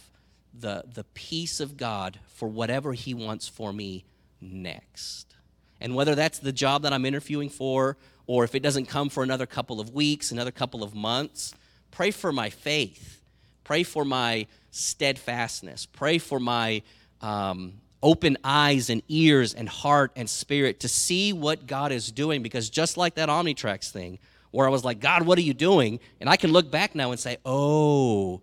the, 0.53 0.83
the 0.91 1.03
peace 1.13 1.60
of 1.60 1.77
God 1.77 2.19
for 2.27 2.47
whatever 2.47 2.93
He 2.93 3.13
wants 3.13 3.47
for 3.47 3.71
me 3.71 4.05
next. 4.41 5.36
And 5.79 5.93
whether 5.93 6.15
that's 6.15 6.39
the 6.39 6.51
job 6.51 6.81
that 6.81 6.93
I'm 6.93 7.05
interviewing 7.05 7.49
for, 7.49 7.97
or 8.28 8.44
if 8.44 8.54
it 8.54 8.62
doesn't 8.62 8.86
come 8.86 9.10
for 9.10 9.24
another 9.24 9.46
couple 9.46 9.80
of 9.80 9.94
weeks, 9.94 10.32
another 10.32 10.52
couple 10.52 10.84
of 10.84 10.94
months, 10.94 11.56
pray 11.92 12.12
for 12.12 12.32
my 12.32 12.50
faith. 12.50 13.22
Pray 13.63 13.84
for 13.84 14.06
my 14.06 14.46
steadfastness. 14.72 15.86
Pray 15.86 16.18
for 16.18 16.40
my 16.40 16.82
um, 17.22 17.74
open 18.04 18.38
eyes 18.44 18.90
and 18.90 19.02
ears 19.08 19.54
and 19.54 19.68
heart 19.68 20.12
and 20.16 20.30
spirit 20.30 20.82
to 20.82 20.88
see 20.88 21.34
what 21.34 21.66
God 21.66 21.92
is 21.92 22.12
doing. 22.12 22.44
Because 22.44 22.70
just 22.70 22.98
like 22.98 23.16
that 23.16 23.30
Omnitrax 23.30 23.92
thing, 23.92 24.20
where 24.52 24.68
I 24.68 24.70
was 24.70 24.86
like, 24.86 25.00
God, 25.00 25.24
what 25.24 25.38
are 25.38 25.42
you 25.42 25.54
doing? 25.54 26.00
And 26.22 26.30
I 26.30 26.38
can 26.38 26.52
look 26.52 26.70
back 26.70 26.96
now 26.96 27.12
and 27.12 27.20
say, 27.20 27.38
oh, 27.46 28.42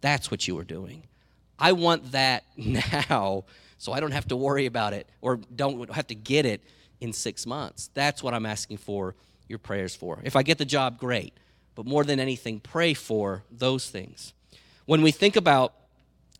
that's 0.00 0.30
what 0.30 0.46
you 0.48 0.54
were 0.54 0.64
doing. 0.64 1.02
I 1.58 1.72
want 1.72 2.12
that 2.12 2.44
now 2.56 3.44
so 3.78 3.92
I 3.92 4.00
don't 4.00 4.10
have 4.10 4.28
to 4.28 4.36
worry 4.36 4.66
about 4.66 4.92
it 4.92 5.08
or 5.20 5.36
don't 5.54 5.90
have 5.92 6.08
to 6.08 6.14
get 6.14 6.44
it 6.44 6.62
in 7.00 7.12
six 7.12 7.46
months. 7.46 7.90
That's 7.94 8.22
what 8.22 8.34
I'm 8.34 8.46
asking 8.46 8.78
for 8.78 9.14
your 9.48 9.58
prayers 9.58 9.94
for. 9.94 10.20
If 10.24 10.36
I 10.36 10.42
get 10.42 10.58
the 10.58 10.64
job, 10.64 10.98
great. 10.98 11.32
But 11.74 11.86
more 11.86 12.04
than 12.04 12.18
anything, 12.20 12.60
pray 12.60 12.94
for 12.94 13.44
those 13.50 13.88
things. 13.88 14.32
When 14.84 15.02
we 15.02 15.12
think 15.12 15.36
about 15.36 15.74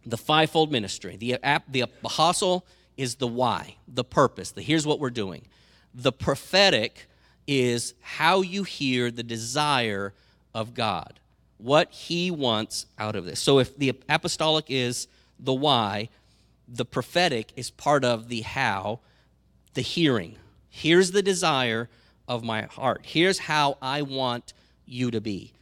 the 0.05 0.17
fivefold 0.17 0.73
ministry, 0.73 1.17
the, 1.17 1.39
the 1.69 1.81
apostle 1.81 2.67
is 2.97 3.17
the 3.17 3.27
why, 3.27 3.77
the 3.87 4.05
purpose, 4.05 4.51
the 4.51 4.63
here's 4.63 4.87
what 4.87 4.99
we're 4.99 5.11
doing. 5.11 5.47
The 5.95 6.13
prophetic 6.13 7.07
is 7.47 7.95
how 8.01 8.41
you 8.41 8.65
hear 8.65 9.11
the 9.11 9.23
desire 9.23 10.13
of 10.55 10.75
God 10.75 11.21
what 11.59 11.91
he 11.91 12.31
wants 12.31 12.87
out 12.99 13.17
of 13.17 13.25
this. 13.25 13.41
So 13.41 13.59
if 13.59 13.77
the 13.77 13.91
apostolic 14.09 14.67
is 14.69 15.09
the 15.39 15.53
why, 15.53 16.09
the 16.67 16.85
prophetic 16.85 17.53
is 17.57 17.71
part 17.71 18.05
of 18.05 18.29
the 18.29 18.43
how, 18.43 19.01
the 19.75 19.81
hearing. 19.81 20.37
Here's 20.71 21.11
the 21.11 21.23
desire 21.23 21.89
of 22.27 22.45
my 22.45 22.63
heart. 22.63 23.03
Here's 23.05 23.39
how 23.39 23.79
I 23.81 24.03
want 24.03 24.53
you 24.87 25.11
to 25.11 25.21
be. 25.21 25.53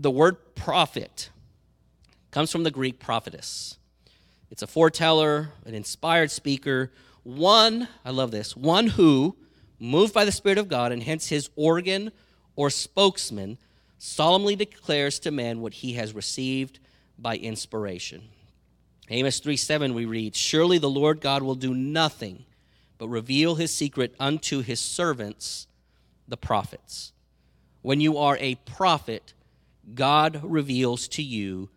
The 0.00 0.10
word 0.10 0.54
prophet 0.54 1.30
comes 2.30 2.50
from 2.50 2.64
the 2.64 2.70
Greek 2.70 2.98
prophetes. 2.98 3.78
It's 4.50 4.62
a 4.62 4.66
foreteller, 4.66 5.50
an 5.64 5.74
inspired 5.74 6.30
speaker, 6.30 6.90
one, 7.22 7.88
I 8.04 8.10
love 8.10 8.30
this, 8.30 8.56
one 8.56 8.88
who, 8.88 9.36
moved 9.78 10.12
by 10.14 10.24
the 10.24 10.32
Spirit 10.32 10.58
of 10.58 10.68
God, 10.68 10.92
and 10.92 11.02
hence 11.02 11.28
his 11.28 11.48
organ 11.56 12.12
or 12.54 12.70
spokesman, 12.70 13.58
solemnly 13.98 14.56
declares 14.56 15.18
to 15.20 15.30
men 15.30 15.60
what 15.60 15.74
he 15.74 15.94
has 15.94 16.14
received 16.14 16.78
by 17.18 17.36
inspiration. 17.36 18.22
Amos 19.10 19.40
3 19.40 19.56
7, 19.56 19.94
we 19.94 20.04
read, 20.04 20.36
Surely 20.36 20.78
the 20.78 20.90
Lord 20.90 21.20
God 21.20 21.42
will 21.42 21.54
do 21.54 21.74
nothing 21.74 22.44
but 22.98 23.08
reveal 23.08 23.56
his 23.56 23.72
secret 23.72 24.14
unto 24.18 24.62
his 24.62 24.80
servants, 24.80 25.66
the 26.28 26.36
prophets. 26.36 27.12
When 27.82 28.00
you 28.00 28.16
are 28.18 28.36
a 28.40 28.54
prophet, 28.54 29.34
God 29.94 30.40
reveals 30.42 31.08
to 31.08 31.22
you 31.22 31.68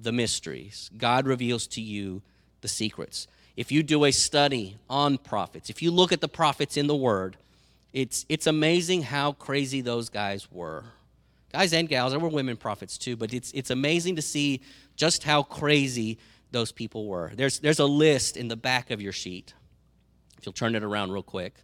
the 0.00 0.12
mysteries, 0.12 0.90
God 0.96 1.26
reveals 1.26 1.66
to 1.68 1.80
you 1.80 2.22
the 2.60 2.68
secrets. 2.68 3.28
If 3.56 3.70
you 3.70 3.82
do 3.82 4.04
a 4.06 4.12
study 4.12 4.78
on 4.88 5.18
prophets, 5.18 5.68
if 5.68 5.82
you 5.82 5.90
look 5.90 6.10
at 6.10 6.20
the 6.20 6.28
prophets 6.28 6.76
in 6.76 6.86
the 6.86 6.96
Word, 6.96 7.36
it's, 7.92 8.24
it's 8.28 8.46
amazing 8.46 9.02
how 9.02 9.32
crazy 9.32 9.82
those 9.82 10.08
guys 10.08 10.50
were 10.50 10.84
guys 11.52 11.72
and 11.72 11.88
gals, 11.88 12.12
there 12.12 12.20
were 12.20 12.28
women 12.28 12.56
prophets 12.56 12.98
too, 12.98 13.16
but 13.16 13.32
it's, 13.32 13.52
it's 13.52 13.70
amazing 13.70 14.16
to 14.16 14.22
see 14.22 14.60
just 14.96 15.22
how 15.22 15.42
crazy 15.42 16.18
those 16.50 16.72
people 16.72 17.06
were. 17.06 17.30
There's, 17.34 17.60
there's 17.60 17.78
a 17.78 17.86
list 17.86 18.36
in 18.36 18.48
the 18.48 18.56
back 18.56 18.90
of 18.90 19.00
your 19.00 19.12
sheet. 19.12 19.54
If 20.42 20.46
you'll 20.46 20.54
turn 20.54 20.74
it 20.74 20.82
around 20.82 21.12
real 21.12 21.22
quick, 21.22 21.54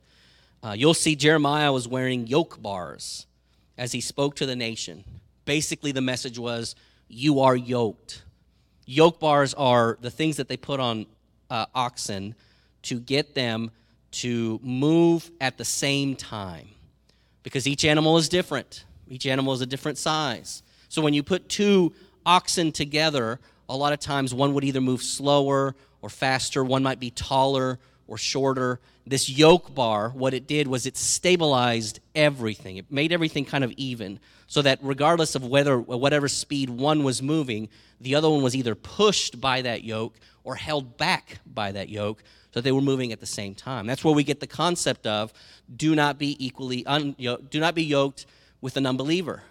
uh, 0.63 0.73
you'll 0.79 0.95
see 0.95 1.17
Jeremiah 1.17 1.73
was 1.73 1.89
wearing 1.89 2.29
yoke 2.29 2.63
bars 2.63 3.27
as 3.77 3.91
he 3.91 4.01
spoke 4.01 4.37
to 4.37 4.47
the 4.47 4.55
nation. 4.55 5.03
Basically, 5.45 5.91
the 5.91 6.01
message 6.01 6.39
was, 6.39 6.77
You 7.09 7.41
are 7.41 7.57
yoked. 7.57 8.23
Yoke 8.87 9.19
bars 9.19 9.53
are 9.55 9.99
the 10.01 10.13
things 10.13 10.37
that 10.37 10.47
they 10.47 10.57
put 10.57 10.79
on 10.79 11.07
uh, 11.51 11.67
oxen 11.75 12.37
to 12.83 13.01
get 13.01 13.35
them 13.35 13.73
to 14.13 14.61
move 14.63 15.29
at 15.41 15.59
the 15.59 15.65
same 15.65 16.15
time 16.15 16.69
because 17.43 17.67
each 17.67 17.85
animal 17.85 18.17
is 18.17 18.29
different. 18.29 18.85
Each 19.09 19.27
animal 19.27 19.55
is 19.55 19.61
a 19.61 19.67
different 19.67 19.99
size. 19.99 20.63
So 20.89 21.03
when 21.03 21.15
you 21.15 21.25
put 21.25 21.49
two 21.49 21.95
oxen 22.25 22.71
together, 22.71 23.41
a 23.69 23.77
lot 23.77 23.93
of 23.93 23.99
times 23.99 24.33
one 24.33 24.55
would 24.55 24.63
either 24.63 24.81
move 24.81 25.03
slower 25.03 25.75
or 26.01 26.09
faster, 26.09 26.63
one 26.63 26.85
might 26.85 27.01
be 27.01 27.11
taller 27.11 27.81
or 28.09 28.19
shorter. 28.19 28.81
This 29.07 29.29
yoke 29.29 29.75
bar, 29.75 30.09
what 30.11 30.35
it 30.35 30.49
did 30.49 30.67
was 30.67 30.87
it 30.87 30.97
stabilized 30.97 32.01
everything. 32.15 32.79
It 32.79 32.91
made 32.91 33.13
everything 33.13 33.45
kind 33.45 33.63
of 33.63 33.73
even 33.77 34.19
so 34.49 34.63
that 34.63 34.81
regardless 34.83 35.35
of 35.35 35.47
whether 35.47 35.79
whatever 35.79 36.27
speed 36.27 36.71
one 36.71 37.05
was 37.05 37.23
moving, 37.23 37.69
the 38.01 38.15
other 38.15 38.29
one 38.29 38.43
was 38.43 38.57
either 38.57 38.75
pushed 38.75 39.41
by 39.41 39.63
that 39.63 39.85
yoke 39.85 40.19
or 40.43 40.57
held 40.57 40.97
back 40.97 41.39
by 41.47 41.71
that 41.71 41.91
yoke 41.91 42.25
so 42.51 42.61
that 42.61 42.65
they 42.65 42.73
were 42.73 42.81
moving 42.81 43.13
at 43.13 43.21
the 43.21 43.27
same 43.27 43.55
time. 43.55 43.87
That's 43.87 44.03
where 44.03 44.15
we 44.15 44.25
get 44.25 44.41
the 44.41 44.47
concept 44.47 45.07
of 45.07 45.33
do 45.75 45.95
not 45.95 46.19
be 46.19 46.43
equally 46.45 46.85
un, 46.87 47.15
do 47.19 47.61
not 47.61 47.75
be 47.75 47.85
yoked 47.85 48.25
with 48.63 48.79
an 48.79 48.87
unbeliever, 48.87 49.43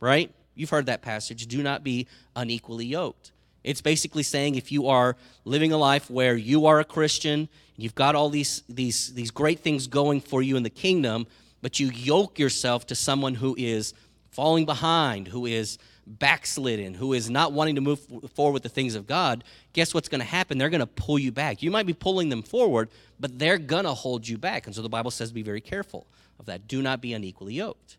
right? 0.00 0.34
You've 0.56 0.70
heard 0.70 0.86
that 0.86 1.02
passage. 1.02 1.46
Do 1.46 1.62
not 1.62 1.84
be 1.84 2.08
unequally 2.34 2.86
yoked. 2.86 3.30
It's 3.62 3.80
basically 3.80 4.22
saying 4.22 4.54
if 4.54 4.72
you 4.72 4.88
are 4.88 5.16
living 5.44 5.72
a 5.72 5.76
life 5.76 6.10
where 6.10 6.34
you 6.34 6.66
are 6.66 6.80
a 6.80 6.84
Christian, 6.84 7.48
you've 7.76 7.94
got 7.94 8.14
all 8.14 8.30
these, 8.30 8.62
these, 8.68 9.12
these 9.14 9.30
great 9.30 9.60
things 9.60 9.86
going 9.86 10.20
for 10.20 10.42
you 10.42 10.56
in 10.56 10.62
the 10.62 10.70
kingdom, 10.70 11.26
but 11.62 11.78
you 11.78 11.88
yoke 11.88 12.38
yourself 12.38 12.86
to 12.86 12.94
someone 12.94 13.34
who 13.34 13.54
is 13.58 13.92
falling 14.30 14.64
behind, 14.64 15.28
who 15.28 15.46
is 15.46 15.78
backslidden, 16.06 16.94
who 16.94 17.12
is 17.12 17.30
not 17.30 17.52
wanting 17.52 17.76
to 17.76 17.80
move 17.80 18.00
forward 18.34 18.52
with 18.52 18.62
the 18.62 18.68
things 18.68 18.94
of 18.94 19.06
God, 19.06 19.44
guess 19.72 19.94
what's 19.94 20.08
going 20.08 20.20
to 20.20 20.26
happen? 20.26 20.58
They're 20.58 20.70
going 20.70 20.80
to 20.80 20.86
pull 20.86 21.18
you 21.18 21.30
back. 21.32 21.62
You 21.62 21.70
might 21.70 21.86
be 21.86 21.92
pulling 21.92 22.28
them 22.28 22.42
forward, 22.42 22.90
but 23.18 23.38
they're 23.38 23.58
going 23.58 23.84
to 23.84 23.94
hold 23.94 24.26
you 24.26 24.38
back. 24.38 24.66
And 24.66 24.74
so 24.74 24.82
the 24.82 24.88
Bible 24.88 25.10
says 25.10 25.30
be 25.32 25.42
very 25.42 25.60
careful 25.60 26.06
of 26.38 26.46
that. 26.46 26.66
Do 26.66 26.82
not 26.82 27.00
be 27.00 27.12
unequally 27.12 27.54
yoked. 27.54 27.96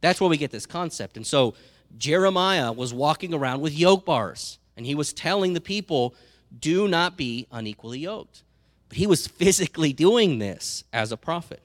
That's 0.00 0.20
where 0.20 0.28
we 0.28 0.36
get 0.36 0.50
this 0.50 0.66
concept. 0.66 1.16
And 1.16 1.26
so 1.26 1.54
Jeremiah 1.96 2.72
was 2.72 2.92
walking 2.92 3.32
around 3.32 3.60
with 3.60 3.72
yoke 3.72 4.04
bars, 4.04 4.58
and 4.76 4.86
he 4.86 4.94
was 4.94 5.12
telling 5.12 5.52
the 5.52 5.60
people, 5.60 6.14
do 6.58 6.88
not 6.88 7.16
be 7.16 7.46
unequally 7.50 8.00
yoked. 8.00 8.42
But 8.88 8.98
he 8.98 9.06
was 9.06 9.26
physically 9.40 9.92
doing 9.92 10.38
this 10.38 10.84
as 10.92 11.12
a 11.12 11.16
prophet. 11.16 11.62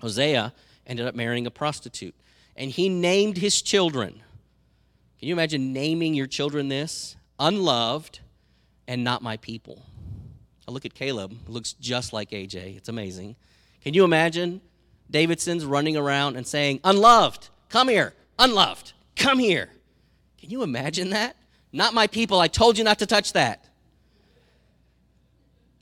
Hosea 0.00 0.52
ended 0.86 1.06
up 1.06 1.14
marrying 1.14 1.46
a 1.46 1.50
prostitute, 1.50 2.14
and 2.56 2.70
he 2.70 2.88
named 2.88 3.38
his 3.38 3.62
children. 3.62 4.20
Can 5.18 5.28
you 5.28 5.34
imagine 5.34 5.72
naming 5.72 6.14
your 6.14 6.26
children 6.26 6.68
this? 6.68 7.16
Unloved 7.38 8.20
and 8.88 9.04
not 9.04 9.22
my 9.22 9.36
people. 9.36 9.82
I 10.66 10.72
look 10.72 10.84
at 10.84 10.94
Caleb, 10.94 11.36
looks 11.46 11.74
just 11.74 12.12
like 12.12 12.30
AJ. 12.30 12.76
It's 12.76 12.88
amazing. 12.88 13.36
Can 13.82 13.94
you 13.94 14.04
imagine 14.04 14.60
Davidson's 15.10 15.64
running 15.64 15.96
around 15.96 16.36
and 16.36 16.46
saying, 16.46 16.80
Unloved, 16.84 17.48
come 17.68 17.88
here, 17.88 18.14
unloved, 18.38 18.92
come 19.16 19.38
here? 19.38 19.70
Can 20.38 20.50
you 20.50 20.62
imagine 20.62 21.10
that? 21.10 21.36
Not 21.72 21.94
my 21.94 22.06
people, 22.06 22.40
I 22.40 22.48
told 22.48 22.78
you 22.78 22.84
not 22.84 22.98
to 22.98 23.06
touch 23.06 23.32
that. 23.34 23.64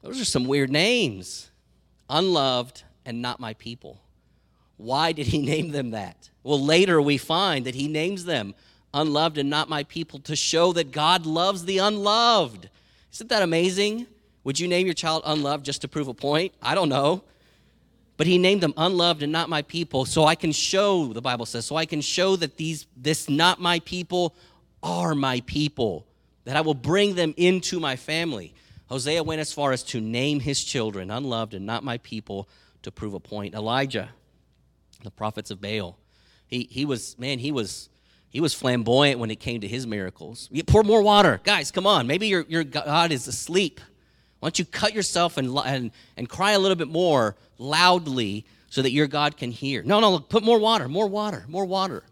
Those 0.02 0.20
are 0.20 0.24
some 0.24 0.44
weird 0.44 0.70
names. 0.70 1.50
Unloved 2.08 2.82
and 3.04 3.20
not 3.22 3.40
my 3.40 3.54
people. 3.54 4.00
Why 4.76 5.12
did 5.12 5.26
he 5.28 5.38
name 5.44 5.72
them 5.72 5.90
that? 5.90 6.30
Well, 6.42 6.62
later 6.62 7.00
we 7.00 7.18
find 7.18 7.66
that 7.66 7.74
he 7.74 7.88
names 7.88 8.24
them 8.24 8.54
unloved 8.94 9.38
and 9.38 9.50
not 9.50 9.68
my 9.68 9.84
people 9.84 10.18
to 10.20 10.34
show 10.34 10.72
that 10.72 10.92
God 10.92 11.26
loves 11.26 11.64
the 11.64 11.78
unloved. 11.78 12.68
Isn't 13.12 13.28
that 13.28 13.42
amazing? 13.42 14.06
Would 14.44 14.58
you 14.58 14.68
name 14.68 14.86
your 14.86 14.94
child 14.94 15.22
unloved 15.26 15.64
just 15.64 15.82
to 15.82 15.88
prove 15.88 16.08
a 16.08 16.14
point? 16.14 16.54
I 16.62 16.74
don't 16.74 16.88
know. 16.88 17.22
But 18.16 18.26
he 18.26 18.38
named 18.38 18.62
them 18.62 18.74
unloved 18.76 19.22
and 19.22 19.30
not 19.30 19.48
my 19.48 19.62
people 19.62 20.04
so 20.04 20.24
I 20.24 20.34
can 20.34 20.52
show, 20.52 21.12
the 21.12 21.20
Bible 21.20 21.46
says, 21.46 21.66
so 21.66 21.76
I 21.76 21.86
can 21.86 22.00
show 22.00 22.34
that 22.36 22.56
these 22.56 22.86
this 22.96 23.28
not 23.28 23.60
my 23.60 23.78
people 23.80 24.34
are 24.82 25.14
my 25.14 25.40
people, 25.46 26.06
that 26.44 26.56
I 26.56 26.60
will 26.60 26.74
bring 26.74 27.14
them 27.14 27.34
into 27.36 27.80
my 27.80 27.96
family. 27.96 28.54
Hosea 28.88 29.22
went 29.22 29.40
as 29.40 29.52
far 29.52 29.72
as 29.72 29.82
to 29.84 30.00
name 30.00 30.40
his 30.40 30.62
children 30.64 31.10
unloved 31.10 31.54
and 31.54 31.66
not 31.66 31.84
my 31.84 31.98
people 31.98 32.48
to 32.82 32.90
prove 32.90 33.14
a 33.14 33.20
point. 33.20 33.54
Elijah, 33.54 34.10
the 35.02 35.10
prophets 35.10 35.50
of 35.50 35.60
Baal, 35.60 35.98
he, 36.46 36.66
he 36.70 36.84
was, 36.84 37.18
man, 37.18 37.38
he 37.38 37.52
was 37.52 37.90
he 38.30 38.40
was 38.40 38.52
flamboyant 38.52 39.18
when 39.18 39.30
it 39.30 39.40
came 39.40 39.62
to 39.62 39.68
his 39.68 39.86
miracles. 39.86 40.48
You 40.52 40.62
pour 40.62 40.82
more 40.82 41.02
water. 41.02 41.40
Guys, 41.44 41.70
come 41.70 41.86
on. 41.86 42.06
Maybe 42.06 42.28
your, 42.28 42.44
your 42.48 42.62
God 42.62 43.10
is 43.10 43.26
asleep. 43.26 43.80
Why 44.40 44.48
don't 44.48 44.58
you 44.58 44.64
cut 44.66 44.92
yourself 44.92 45.38
and, 45.38 45.56
and, 45.64 45.90
and 46.16 46.28
cry 46.28 46.52
a 46.52 46.58
little 46.58 46.76
bit 46.76 46.88
more 46.88 47.36
loudly 47.56 48.44
so 48.68 48.82
that 48.82 48.92
your 48.92 49.06
God 49.06 49.36
can 49.36 49.50
hear? 49.50 49.82
No, 49.82 49.98
no, 50.00 50.12
look, 50.12 50.28
put 50.28 50.44
more 50.44 50.58
water, 50.58 50.88
more 50.88 51.06
water, 51.06 51.44
more 51.48 51.64
water. 51.64 52.04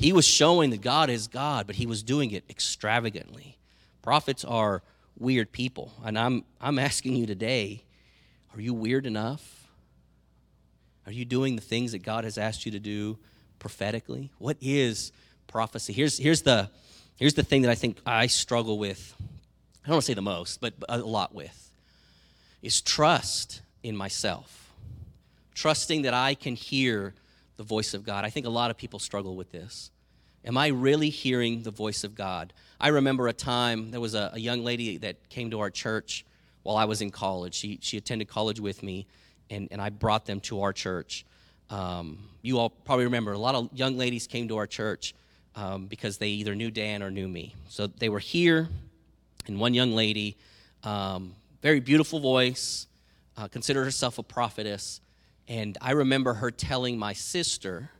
He 0.00 0.14
was 0.14 0.26
showing 0.26 0.70
that 0.70 0.80
God 0.80 1.10
is 1.10 1.28
God, 1.28 1.66
but 1.66 1.76
he 1.76 1.84
was 1.84 2.02
doing 2.02 2.30
it 2.30 2.44
extravagantly. 2.48 3.58
Prophets 4.00 4.46
are 4.46 4.82
weird 5.18 5.52
people. 5.52 5.92
And 6.02 6.18
I'm, 6.18 6.44
I'm 6.58 6.78
asking 6.78 7.16
you 7.16 7.26
today 7.26 7.84
are 8.54 8.60
you 8.60 8.72
weird 8.72 9.04
enough? 9.04 9.68
Are 11.04 11.12
you 11.12 11.26
doing 11.26 11.54
the 11.54 11.62
things 11.62 11.92
that 11.92 11.98
God 11.98 12.24
has 12.24 12.38
asked 12.38 12.64
you 12.64 12.72
to 12.72 12.80
do 12.80 13.18
prophetically? 13.58 14.32
What 14.38 14.56
is 14.62 15.12
prophecy. 15.46 15.92
Here's, 15.92 16.16
here's, 16.16 16.42
the, 16.42 16.70
here's 17.16 17.34
the 17.34 17.42
thing 17.42 17.62
that 17.62 17.70
I 17.70 17.74
think 17.74 17.98
I 18.06 18.26
struggle 18.26 18.78
with. 18.78 19.14
I 19.84 19.88
don't 19.88 19.96
want 19.96 20.04
to 20.04 20.06
say 20.06 20.14
the 20.14 20.22
most, 20.22 20.62
but 20.62 20.72
a 20.88 20.98
lot 20.98 21.34
with 21.34 21.70
is 22.62 22.80
trust 22.80 23.60
in 23.82 23.96
myself. 23.96 24.72
Trusting 25.54 26.02
that 26.02 26.14
I 26.14 26.34
can 26.34 26.54
hear 26.54 27.14
the 27.60 27.64
voice 27.64 27.92
of 27.92 28.04
God. 28.04 28.24
I 28.24 28.30
think 28.30 28.46
a 28.46 28.50
lot 28.50 28.70
of 28.70 28.78
people 28.78 28.98
struggle 28.98 29.36
with 29.36 29.52
this. 29.52 29.90
Am 30.46 30.56
I 30.56 30.68
really 30.68 31.10
hearing 31.10 31.62
the 31.62 31.70
voice 31.70 32.04
of 32.04 32.14
God? 32.14 32.54
I 32.80 32.88
remember 32.88 33.28
a 33.28 33.34
time 33.34 33.90
there 33.90 34.00
was 34.00 34.14
a, 34.14 34.30
a 34.32 34.40
young 34.40 34.64
lady 34.64 34.96
that 34.96 35.28
came 35.28 35.50
to 35.50 35.60
our 35.60 35.68
church 35.68 36.24
while 36.62 36.78
I 36.78 36.86
was 36.86 37.02
in 37.02 37.10
college. 37.10 37.54
She, 37.54 37.78
she 37.82 37.98
attended 37.98 38.28
college 38.28 38.60
with 38.60 38.82
me, 38.82 39.06
and, 39.50 39.68
and 39.70 39.78
I 39.78 39.90
brought 39.90 40.24
them 40.24 40.40
to 40.40 40.62
our 40.62 40.72
church. 40.72 41.26
Um, 41.68 42.30
you 42.40 42.58
all 42.58 42.70
probably 42.70 43.04
remember 43.04 43.32
a 43.32 43.38
lot 43.38 43.54
of 43.54 43.68
young 43.74 43.98
ladies 43.98 44.26
came 44.26 44.48
to 44.48 44.56
our 44.56 44.66
church 44.66 45.14
um, 45.54 45.84
because 45.84 46.16
they 46.16 46.28
either 46.28 46.54
knew 46.54 46.70
Dan 46.70 47.02
or 47.02 47.10
knew 47.10 47.28
me. 47.28 47.54
So 47.68 47.88
they 47.88 48.08
were 48.08 48.20
here, 48.20 48.70
and 49.46 49.60
one 49.60 49.74
young 49.74 49.92
lady, 49.92 50.38
um, 50.82 51.34
very 51.60 51.80
beautiful 51.80 52.20
voice, 52.20 52.86
uh, 53.36 53.48
considered 53.48 53.84
herself 53.84 54.16
a 54.16 54.22
prophetess. 54.22 55.02
And 55.50 55.76
I 55.80 55.90
remember 55.92 56.34
her 56.34 56.52
telling 56.52 56.96
my 56.96 57.12
sister, 57.12 57.90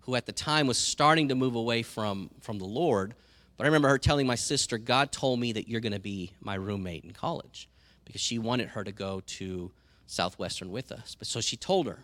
who 0.00 0.14
at 0.14 0.26
the 0.26 0.32
time 0.32 0.66
was 0.66 0.76
starting 0.76 1.30
to 1.30 1.34
move 1.34 1.54
away 1.54 1.82
from, 1.82 2.28
from 2.40 2.58
the 2.58 2.66
Lord, 2.66 3.14
but 3.56 3.64
I 3.64 3.68
remember 3.68 3.88
her 3.88 3.96
telling 3.96 4.26
my 4.26 4.34
sister, 4.34 4.76
God 4.76 5.10
told 5.10 5.40
me 5.40 5.52
that 5.52 5.68
you're 5.68 5.80
going 5.80 5.94
to 5.94 5.98
be 5.98 6.32
my 6.42 6.54
roommate 6.54 7.04
in 7.04 7.12
college 7.12 7.66
because 8.04 8.20
she 8.20 8.38
wanted 8.38 8.68
her 8.68 8.84
to 8.84 8.92
go 8.92 9.22
to 9.24 9.72
Southwestern 10.06 10.70
with 10.70 10.92
us. 10.92 11.16
But 11.18 11.28
so 11.28 11.40
she 11.40 11.56
told 11.56 11.86
her, 11.86 12.00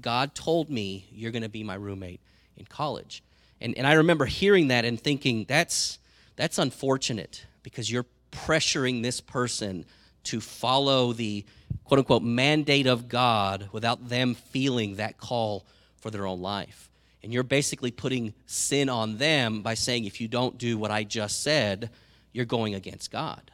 God 0.00 0.34
told 0.34 0.68
me 0.68 1.06
you're 1.12 1.30
going 1.30 1.44
to 1.44 1.48
be 1.48 1.62
my 1.62 1.76
roommate 1.76 2.20
in 2.56 2.64
college. 2.64 3.22
And, 3.60 3.78
and 3.78 3.86
I 3.86 3.92
remember 3.92 4.24
hearing 4.24 4.68
that 4.68 4.84
and 4.84 5.00
thinking, 5.00 5.44
that's, 5.46 6.00
that's 6.34 6.58
unfortunate 6.58 7.46
because 7.62 7.92
you're 7.92 8.06
pressuring 8.32 9.04
this 9.04 9.20
person 9.20 9.84
to 10.24 10.40
follow 10.40 11.12
the 11.12 11.44
quote 11.84 11.98
unquote 11.98 12.22
mandate 12.22 12.86
of 12.86 13.08
God 13.08 13.68
without 13.72 14.08
them 14.08 14.34
feeling 14.34 14.96
that 14.96 15.18
call 15.18 15.66
for 15.96 16.10
their 16.10 16.26
own 16.26 16.40
life. 16.40 16.90
And 17.22 17.32
you're 17.32 17.44
basically 17.44 17.90
putting 17.90 18.34
sin 18.46 18.88
on 18.88 19.18
them 19.18 19.62
by 19.62 19.74
saying, 19.74 20.04
if 20.04 20.20
you 20.20 20.26
don't 20.26 20.58
do 20.58 20.76
what 20.76 20.90
I 20.90 21.04
just 21.04 21.42
said, 21.42 21.90
you're 22.32 22.44
going 22.44 22.74
against 22.74 23.12
God. 23.12 23.50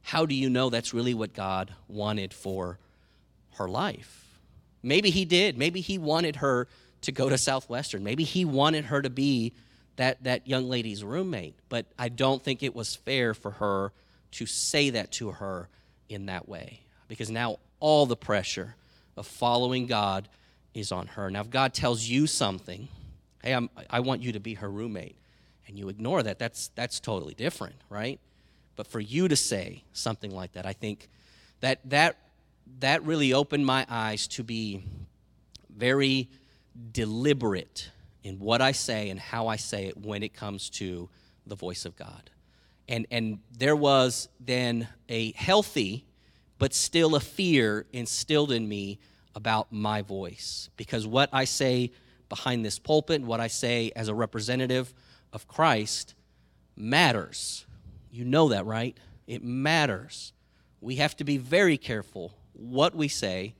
How 0.00 0.24
do 0.24 0.34
you 0.34 0.48
know 0.48 0.70
that's 0.70 0.94
really 0.94 1.14
what 1.14 1.34
God 1.34 1.74
wanted 1.88 2.32
for 2.32 2.78
her 3.56 3.68
life? 3.68 4.38
Maybe 4.82 5.10
He 5.10 5.24
did. 5.24 5.58
Maybe 5.58 5.80
He 5.80 5.98
wanted 5.98 6.36
her 6.36 6.68
to 7.02 7.12
go 7.12 7.28
to 7.28 7.36
Southwestern. 7.36 8.02
Maybe 8.02 8.24
he 8.24 8.44
wanted 8.44 8.86
her 8.86 9.02
to 9.02 9.10
be 9.10 9.52
that, 9.96 10.24
that 10.24 10.48
young 10.48 10.68
lady's 10.68 11.04
roommate, 11.04 11.54
but 11.68 11.86
I 11.98 12.08
don't 12.08 12.42
think 12.42 12.62
it 12.62 12.74
was 12.74 12.96
fair 12.96 13.34
for 13.34 13.50
her 13.52 13.92
to 14.32 14.46
say 14.46 14.90
that 14.90 15.12
to 15.12 15.32
her 15.32 15.68
in 16.08 16.26
that 16.26 16.48
way 16.48 16.80
because 17.12 17.30
now 17.30 17.58
all 17.78 18.06
the 18.06 18.16
pressure 18.16 18.74
of 19.18 19.26
following 19.26 19.86
God 19.86 20.30
is 20.72 20.92
on 20.92 21.08
her. 21.08 21.30
Now, 21.30 21.42
if 21.42 21.50
God 21.50 21.74
tells 21.74 22.04
you 22.04 22.26
something, 22.26 22.88
hey, 23.44 23.52
I'm, 23.52 23.68
I 23.90 24.00
want 24.00 24.22
you 24.22 24.32
to 24.32 24.40
be 24.40 24.54
her 24.54 24.70
roommate, 24.70 25.18
and 25.68 25.78
you 25.78 25.90
ignore 25.90 26.22
that, 26.22 26.38
that's, 26.38 26.68
that's 26.74 27.00
totally 27.00 27.34
different, 27.34 27.74
right? 27.90 28.18
But 28.76 28.86
for 28.86 28.98
you 28.98 29.28
to 29.28 29.36
say 29.36 29.84
something 29.92 30.34
like 30.34 30.52
that, 30.52 30.64
I 30.64 30.72
think 30.72 31.10
that 31.60 31.80
that, 31.90 32.16
that 32.80 33.04
really 33.04 33.34
opened 33.34 33.66
my 33.66 33.84
eyes 33.90 34.26
to 34.28 34.42
be 34.42 34.82
very 35.68 36.30
deliberate 36.92 37.90
in 38.24 38.38
what 38.38 38.62
I 38.62 38.72
say 38.72 39.10
and 39.10 39.20
how 39.20 39.48
I 39.48 39.56
say 39.56 39.88
it 39.88 39.98
when 39.98 40.22
it 40.22 40.32
comes 40.32 40.70
to 40.70 41.10
the 41.46 41.56
voice 41.56 41.84
of 41.84 41.94
God. 41.94 42.30
And, 42.88 43.06
and 43.10 43.40
there 43.58 43.76
was 43.76 44.30
then 44.40 44.88
a 45.10 45.32
healthy, 45.32 46.06
but 46.62 46.72
still 46.72 47.16
a 47.16 47.20
fear 47.20 47.86
instilled 47.92 48.52
in 48.52 48.68
me 48.68 49.00
about 49.34 49.72
my 49.72 50.00
voice. 50.00 50.70
Because 50.76 51.04
what 51.04 51.28
I 51.32 51.44
say 51.44 51.90
behind 52.28 52.64
this 52.64 52.78
pulpit, 52.78 53.16
and 53.16 53.26
what 53.26 53.40
I 53.40 53.48
say 53.48 53.90
as 53.96 54.06
a 54.06 54.14
representative 54.14 54.94
of 55.32 55.48
Christ, 55.48 56.14
matters. 56.76 57.66
You 58.12 58.24
know 58.24 58.50
that, 58.50 58.64
right? 58.64 58.96
It 59.26 59.42
matters. 59.42 60.32
We 60.80 60.94
have 60.96 61.16
to 61.16 61.24
be 61.24 61.36
very 61.36 61.76
careful 61.76 62.32
what 62.52 62.94
we 62.94 63.08
say 63.08 63.56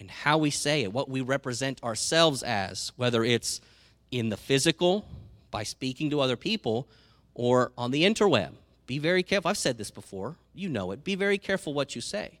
and 0.00 0.10
how 0.10 0.38
we 0.38 0.48
say 0.48 0.84
it, 0.84 0.94
what 0.94 1.10
we 1.10 1.20
represent 1.20 1.84
ourselves 1.84 2.42
as, 2.42 2.90
whether 2.96 3.22
it's 3.22 3.60
in 4.10 4.30
the 4.30 4.36
physical, 4.38 5.04
by 5.50 5.62
speaking 5.62 6.08
to 6.08 6.20
other 6.20 6.36
people, 6.36 6.88
or 7.34 7.72
on 7.76 7.90
the 7.90 8.04
interweb. 8.04 8.52
Be 8.86 8.98
very 8.98 9.22
careful. 9.22 9.50
I've 9.50 9.58
said 9.58 9.76
this 9.76 9.90
before. 9.90 10.36
You 10.54 10.70
know 10.70 10.90
it. 10.92 11.04
Be 11.04 11.16
very 11.16 11.36
careful 11.36 11.74
what 11.74 11.94
you 11.94 12.00
say. 12.00 12.38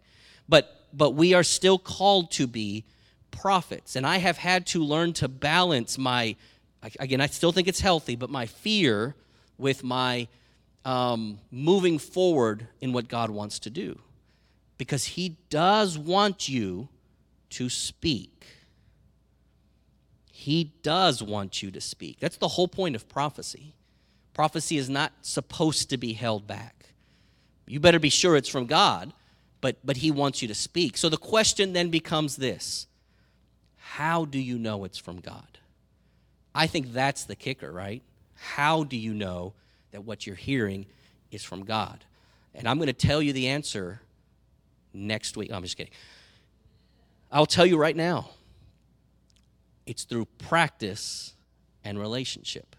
But 0.48 0.72
but 0.92 1.10
we 1.10 1.34
are 1.34 1.42
still 1.42 1.78
called 1.78 2.30
to 2.32 2.46
be 2.46 2.84
prophets. 3.30 3.96
And 3.96 4.06
I 4.06 4.18
have 4.18 4.38
had 4.38 4.66
to 4.68 4.82
learn 4.82 5.12
to 5.14 5.28
balance 5.28 5.98
my 5.98 6.36
again, 6.98 7.20
I 7.20 7.26
still 7.26 7.52
think 7.52 7.68
it's 7.68 7.80
healthy, 7.80 8.16
but 8.16 8.30
my 8.30 8.46
fear 8.46 9.14
with 9.58 9.82
my 9.82 10.28
um, 10.84 11.40
moving 11.50 11.98
forward 11.98 12.68
in 12.80 12.92
what 12.92 13.08
God 13.08 13.30
wants 13.30 13.58
to 13.60 13.70
do. 13.70 13.98
Because 14.78 15.04
He 15.04 15.36
does 15.50 15.98
want 15.98 16.48
you 16.48 16.88
to 17.50 17.68
speak. 17.68 18.46
He 20.30 20.72
does 20.82 21.22
want 21.22 21.62
you 21.62 21.70
to 21.72 21.80
speak. 21.80 22.20
That's 22.20 22.36
the 22.36 22.48
whole 22.48 22.68
point 22.68 22.94
of 22.94 23.08
prophecy. 23.08 23.74
Prophecy 24.34 24.76
is 24.76 24.88
not 24.88 25.12
supposed 25.22 25.90
to 25.90 25.96
be 25.96 26.12
held 26.12 26.46
back. 26.46 26.90
You 27.66 27.80
better 27.80 27.98
be 27.98 28.10
sure 28.10 28.36
it's 28.36 28.48
from 28.48 28.66
God, 28.66 29.12
but, 29.66 29.84
but 29.84 29.96
He 29.96 30.12
wants 30.12 30.42
you 30.42 30.46
to 30.46 30.54
speak. 30.54 30.96
So 30.96 31.08
the 31.08 31.16
question 31.16 31.72
then 31.72 31.90
becomes 31.90 32.36
this 32.36 32.86
How 33.78 34.24
do 34.24 34.38
you 34.38 34.60
know 34.60 34.84
it's 34.84 34.96
from 34.96 35.18
God? 35.18 35.58
I 36.54 36.68
think 36.68 36.92
that's 36.92 37.24
the 37.24 37.34
kicker, 37.34 37.72
right? 37.72 38.00
How 38.36 38.84
do 38.84 38.96
you 38.96 39.12
know 39.12 39.54
that 39.90 40.04
what 40.04 40.24
you're 40.24 40.36
hearing 40.36 40.86
is 41.32 41.42
from 41.42 41.64
God? 41.64 42.04
And 42.54 42.68
I'm 42.68 42.76
going 42.76 42.86
to 42.86 42.92
tell 42.92 43.20
you 43.20 43.32
the 43.32 43.48
answer 43.48 44.00
next 44.94 45.36
week. 45.36 45.50
I'm 45.52 45.64
just 45.64 45.76
kidding. 45.76 45.92
I'll 47.32 47.44
tell 47.44 47.66
you 47.66 47.76
right 47.76 47.96
now 47.96 48.30
it's 49.84 50.04
through 50.04 50.26
practice 50.38 51.34
and 51.82 51.98
relationship. 51.98 52.76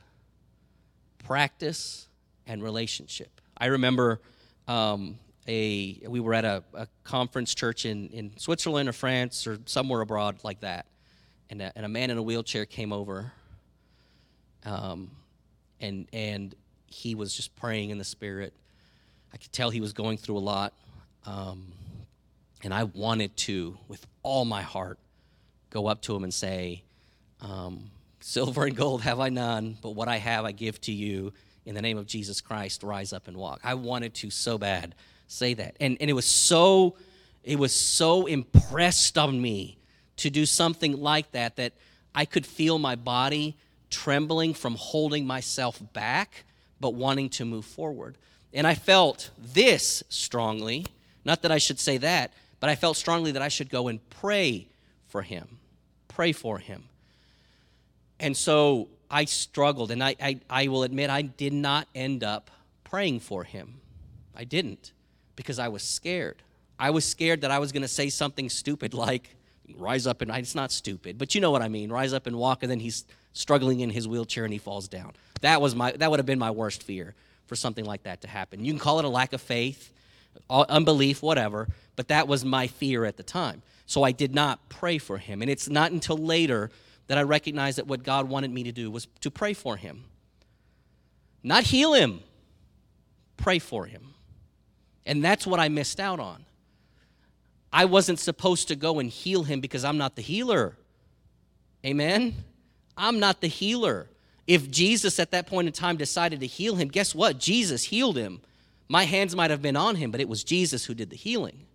Practice 1.25 2.07
and 2.45 2.63
relationship. 2.63 3.41
I 3.57 3.65
remember 3.65 4.21
um, 4.69 5.19
a 5.47 5.99
we 6.07 6.19
were 6.19 6.33
at 6.33 6.45
a, 6.45 6.63
a 6.73 6.87
conference 7.03 7.55
church 7.55 7.85
in, 7.85 8.09
in 8.09 8.37
Switzerland 8.37 8.89
or 8.89 8.93
France 8.93 9.47
or 9.47 9.57
somewhere 9.65 10.01
abroad 10.01 10.39
like 10.43 10.59
that, 10.61 10.85
and 11.49 11.61
a, 11.61 11.71
and 11.75 11.85
a 11.85 11.89
man 11.89 12.09
in 12.09 12.17
a 12.17 12.21
wheelchair 12.21 12.65
came 12.65 12.91
over. 12.91 13.31
Um, 14.65 15.11
and 15.79 16.07
and 16.11 16.55
he 16.87 17.15
was 17.15 17.35
just 17.35 17.55
praying 17.55 17.91
in 17.91 17.97
the 17.97 18.03
spirit. 18.03 18.53
I 19.33 19.37
could 19.37 19.51
tell 19.51 19.69
he 19.69 19.81
was 19.81 19.93
going 19.93 20.17
through 20.17 20.37
a 20.37 20.39
lot, 20.39 20.73
um, 21.25 21.71
and 22.63 22.73
I 22.73 22.83
wanted 22.83 23.35
to, 23.37 23.77
with 23.87 24.05
all 24.23 24.45
my 24.45 24.61
heart, 24.61 24.99
go 25.69 25.87
up 25.87 26.01
to 26.03 26.15
him 26.15 26.23
and 26.23 26.33
say, 26.33 26.83
um, 27.41 27.89
"Silver 28.19 28.65
and 28.65 28.75
gold 28.75 29.03
have 29.03 29.19
I 29.19 29.29
none, 29.29 29.77
but 29.81 29.91
what 29.91 30.07
I 30.07 30.17
have 30.17 30.43
I 30.45 30.51
give 30.51 30.81
to 30.81 30.91
you." 30.91 31.33
In 31.65 31.75
the 31.75 31.81
name 31.81 31.97
of 31.97 32.07
Jesus 32.07 32.39
Christ, 32.39 32.81
rise 32.81 33.11
up 33.11 33.27
and 33.27 33.35
walk. 33.35 33.59
I 33.61 33.73
wanted 33.73 34.13
to 34.15 34.29
so 34.29 34.57
bad 34.57 34.95
say 35.27 35.53
that. 35.53 35.75
And, 35.79 35.97
and 35.99 36.09
it 36.09 36.13
was 36.13 36.25
so 36.25 36.95
it 37.43 37.57
was 37.57 37.73
so 37.73 38.25
impressed 38.25 39.17
on 39.17 39.41
me 39.41 39.77
to 40.17 40.29
do 40.29 40.45
something 40.45 40.99
like 40.99 41.31
that 41.31 41.55
that 41.55 41.71
I 42.13 42.25
could 42.25 42.45
feel 42.45 42.77
my 42.77 42.95
body 42.95 43.55
trembling 43.89 44.53
from 44.53 44.75
holding 44.75 45.25
myself 45.25 45.81
back 45.93 46.43
but 46.81 46.93
wanting 46.93 47.29
to 47.29 47.45
move 47.45 47.63
forward. 47.63 48.17
And 48.53 48.67
I 48.67 48.75
felt 48.75 49.29
this 49.37 50.03
strongly, 50.09 50.85
not 51.23 51.41
that 51.43 51.51
I 51.51 51.57
should 51.57 51.79
say 51.79 51.97
that, 51.99 52.33
but 52.59 52.69
I 52.69 52.75
felt 52.75 52.97
strongly 52.97 53.31
that 53.31 53.41
I 53.41 53.47
should 53.47 53.69
go 53.69 53.87
and 53.87 54.01
pray 54.09 54.67
for 55.07 55.21
him. 55.21 55.59
Pray 56.09 56.33
for 56.33 56.57
him. 56.59 56.83
And 58.19 58.35
so 58.35 58.89
I 59.09 59.23
struggled, 59.25 59.91
and 59.91 60.03
I, 60.03 60.15
I, 60.21 60.39
I 60.49 60.67
will 60.67 60.83
admit 60.83 61.09
I 61.09 61.21
did 61.21 61.53
not 61.53 61.87
end 61.95 62.23
up 62.23 62.51
praying 62.83 63.21
for 63.21 63.43
him. 63.43 63.75
I 64.35 64.43
didn't 64.43 64.91
because 65.37 65.59
I 65.59 65.69
was 65.69 65.83
scared. 65.83 66.43
I 66.77 66.89
was 66.89 67.05
scared 67.05 67.41
that 67.41 67.51
I 67.51 67.59
was 67.59 67.71
going 67.71 67.83
to 67.83 67.87
say 67.87 68.09
something 68.09 68.49
stupid 68.49 68.93
like, 68.93 69.37
rise 69.77 70.05
up 70.05 70.21
and 70.21 70.29
it's 70.31 70.55
not 70.55 70.71
stupid, 70.71 71.17
but 71.17 71.33
you 71.33 71.39
know 71.39 71.51
what 71.51 71.61
I 71.61 71.69
mean. 71.69 71.89
Rise 71.89 72.13
up 72.13 72.27
and 72.27 72.35
walk, 72.37 72.63
and 72.63 72.69
then 72.71 72.79
he's 72.79 73.05
struggling 73.33 73.79
in 73.79 73.89
his 73.89 74.07
wheelchair 74.07 74.43
and 74.43 74.51
he 74.51 74.59
falls 74.59 74.87
down. 74.87 75.13
That 75.41 75.61
was 75.61 75.75
my 75.75 75.91
that 75.93 76.09
would 76.09 76.19
have 76.19 76.25
been 76.25 76.39
my 76.39 76.51
worst 76.51 76.83
fear 76.83 77.15
for 77.45 77.55
something 77.55 77.85
like 77.85 78.03
that 78.03 78.21
to 78.21 78.27
happen. 78.27 78.65
You 78.65 78.73
can 78.73 78.79
call 78.79 78.99
it 78.99 79.05
a 79.05 79.09
lack 79.09 79.33
of 79.33 79.41
faith, 79.41 79.93
uh, 80.49 80.65
unbelief, 80.67 81.21
whatever, 81.23 81.69
but 81.95 82.09
that 82.09 82.27
was 82.27 82.43
my 82.43 82.67
fear 82.67 83.05
at 83.05 83.17
the 83.17 83.23
time. 83.23 83.61
So 83.85 84.03
I 84.03 84.11
did 84.11 84.35
not 84.35 84.67
pray 84.67 84.97
for 84.97 85.17
him. 85.17 85.41
And 85.41 85.49
it's 85.49 85.69
not 85.69 85.91
until 85.91 86.17
later 86.17 86.69
that 87.07 87.17
I 87.17 87.21
recognized 87.21 87.77
that 87.77 87.87
what 87.87 88.03
God 88.03 88.27
wanted 88.27 88.51
me 88.51 88.63
to 88.63 88.71
do 88.71 88.91
was 88.91 89.07
to 89.21 89.31
pray 89.31 89.53
for 89.53 89.77
him. 89.77 90.03
Not 91.41 91.63
heal 91.63 91.93
him, 91.93 92.19
pray 93.37 93.59
for 93.59 93.85
him. 93.85 94.13
And 95.07 95.23
that's 95.23 95.47
what 95.47 95.59
I 95.59 95.69
missed 95.69 95.99
out 95.99 96.19
on. 96.19 96.45
I 97.71 97.85
wasn't 97.85 98.19
supposed 98.19 98.67
to 98.67 98.75
go 98.75 98.99
and 98.99 99.09
heal 99.09 99.43
him 99.43 99.61
because 99.61 99.83
I'm 99.83 99.97
not 99.97 100.15
the 100.15 100.21
healer. 100.21 100.77
Amen? 101.85 102.35
I'm 102.97 103.19
not 103.19 103.39
the 103.41 103.47
healer. 103.47 104.09
If 104.45 104.69
Jesus 104.69 105.19
at 105.19 105.31
that 105.31 105.47
point 105.47 105.67
in 105.67 105.73
time 105.73 105.97
decided 105.97 106.41
to 106.41 106.47
heal 106.47 106.75
him, 106.75 106.89
guess 106.89 107.15
what? 107.15 107.39
Jesus 107.39 107.85
healed 107.85 108.17
him. 108.17 108.41
My 108.89 109.03
hands 109.03 109.35
might 109.35 109.51
have 109.51 109.61
been 109.61 109.75
on 109.75 109.95
him, 109.95 110.11
but 110.11 110.21
it 110.21 110.29
was 110.29 110.43
Jesus 110.43 110.85
who 110.85 110.93
did 110.93 111.09
the 111.09 111.15
healing. 111.15 111.65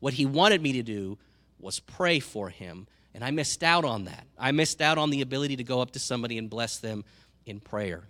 What 0.00 0.14
he 0.14 0.26
wanted 0.26 0.62
me 0.62 0.72
to 0.72 0.82
do 0.82 1.18
was 1.58 1.80
pray 1.80 2.20
for 2.20 2.48
him, 2.48 2.86
and 3.14 3.22
I 3.22 3.30
missed 3.30 3.62
out 3.62 3.84
on 3.84 4.04
that. 4.04 4.26
I 4.38 4.52
missed 4.52 4.80
out 4.80 4.98
on 4.98 5.10
the 5.10 5.20
ability 5.20 5.56
to 5.56 5.64
go 5.64 5.80
up 5.80 5.92
to 5.92 5.98
somebody 5.98 6.38
and 6.38 6.48
bless 6.48 6.78
them 6.78 7.04
in 7.44 7.60
prayer. 7.60 8.04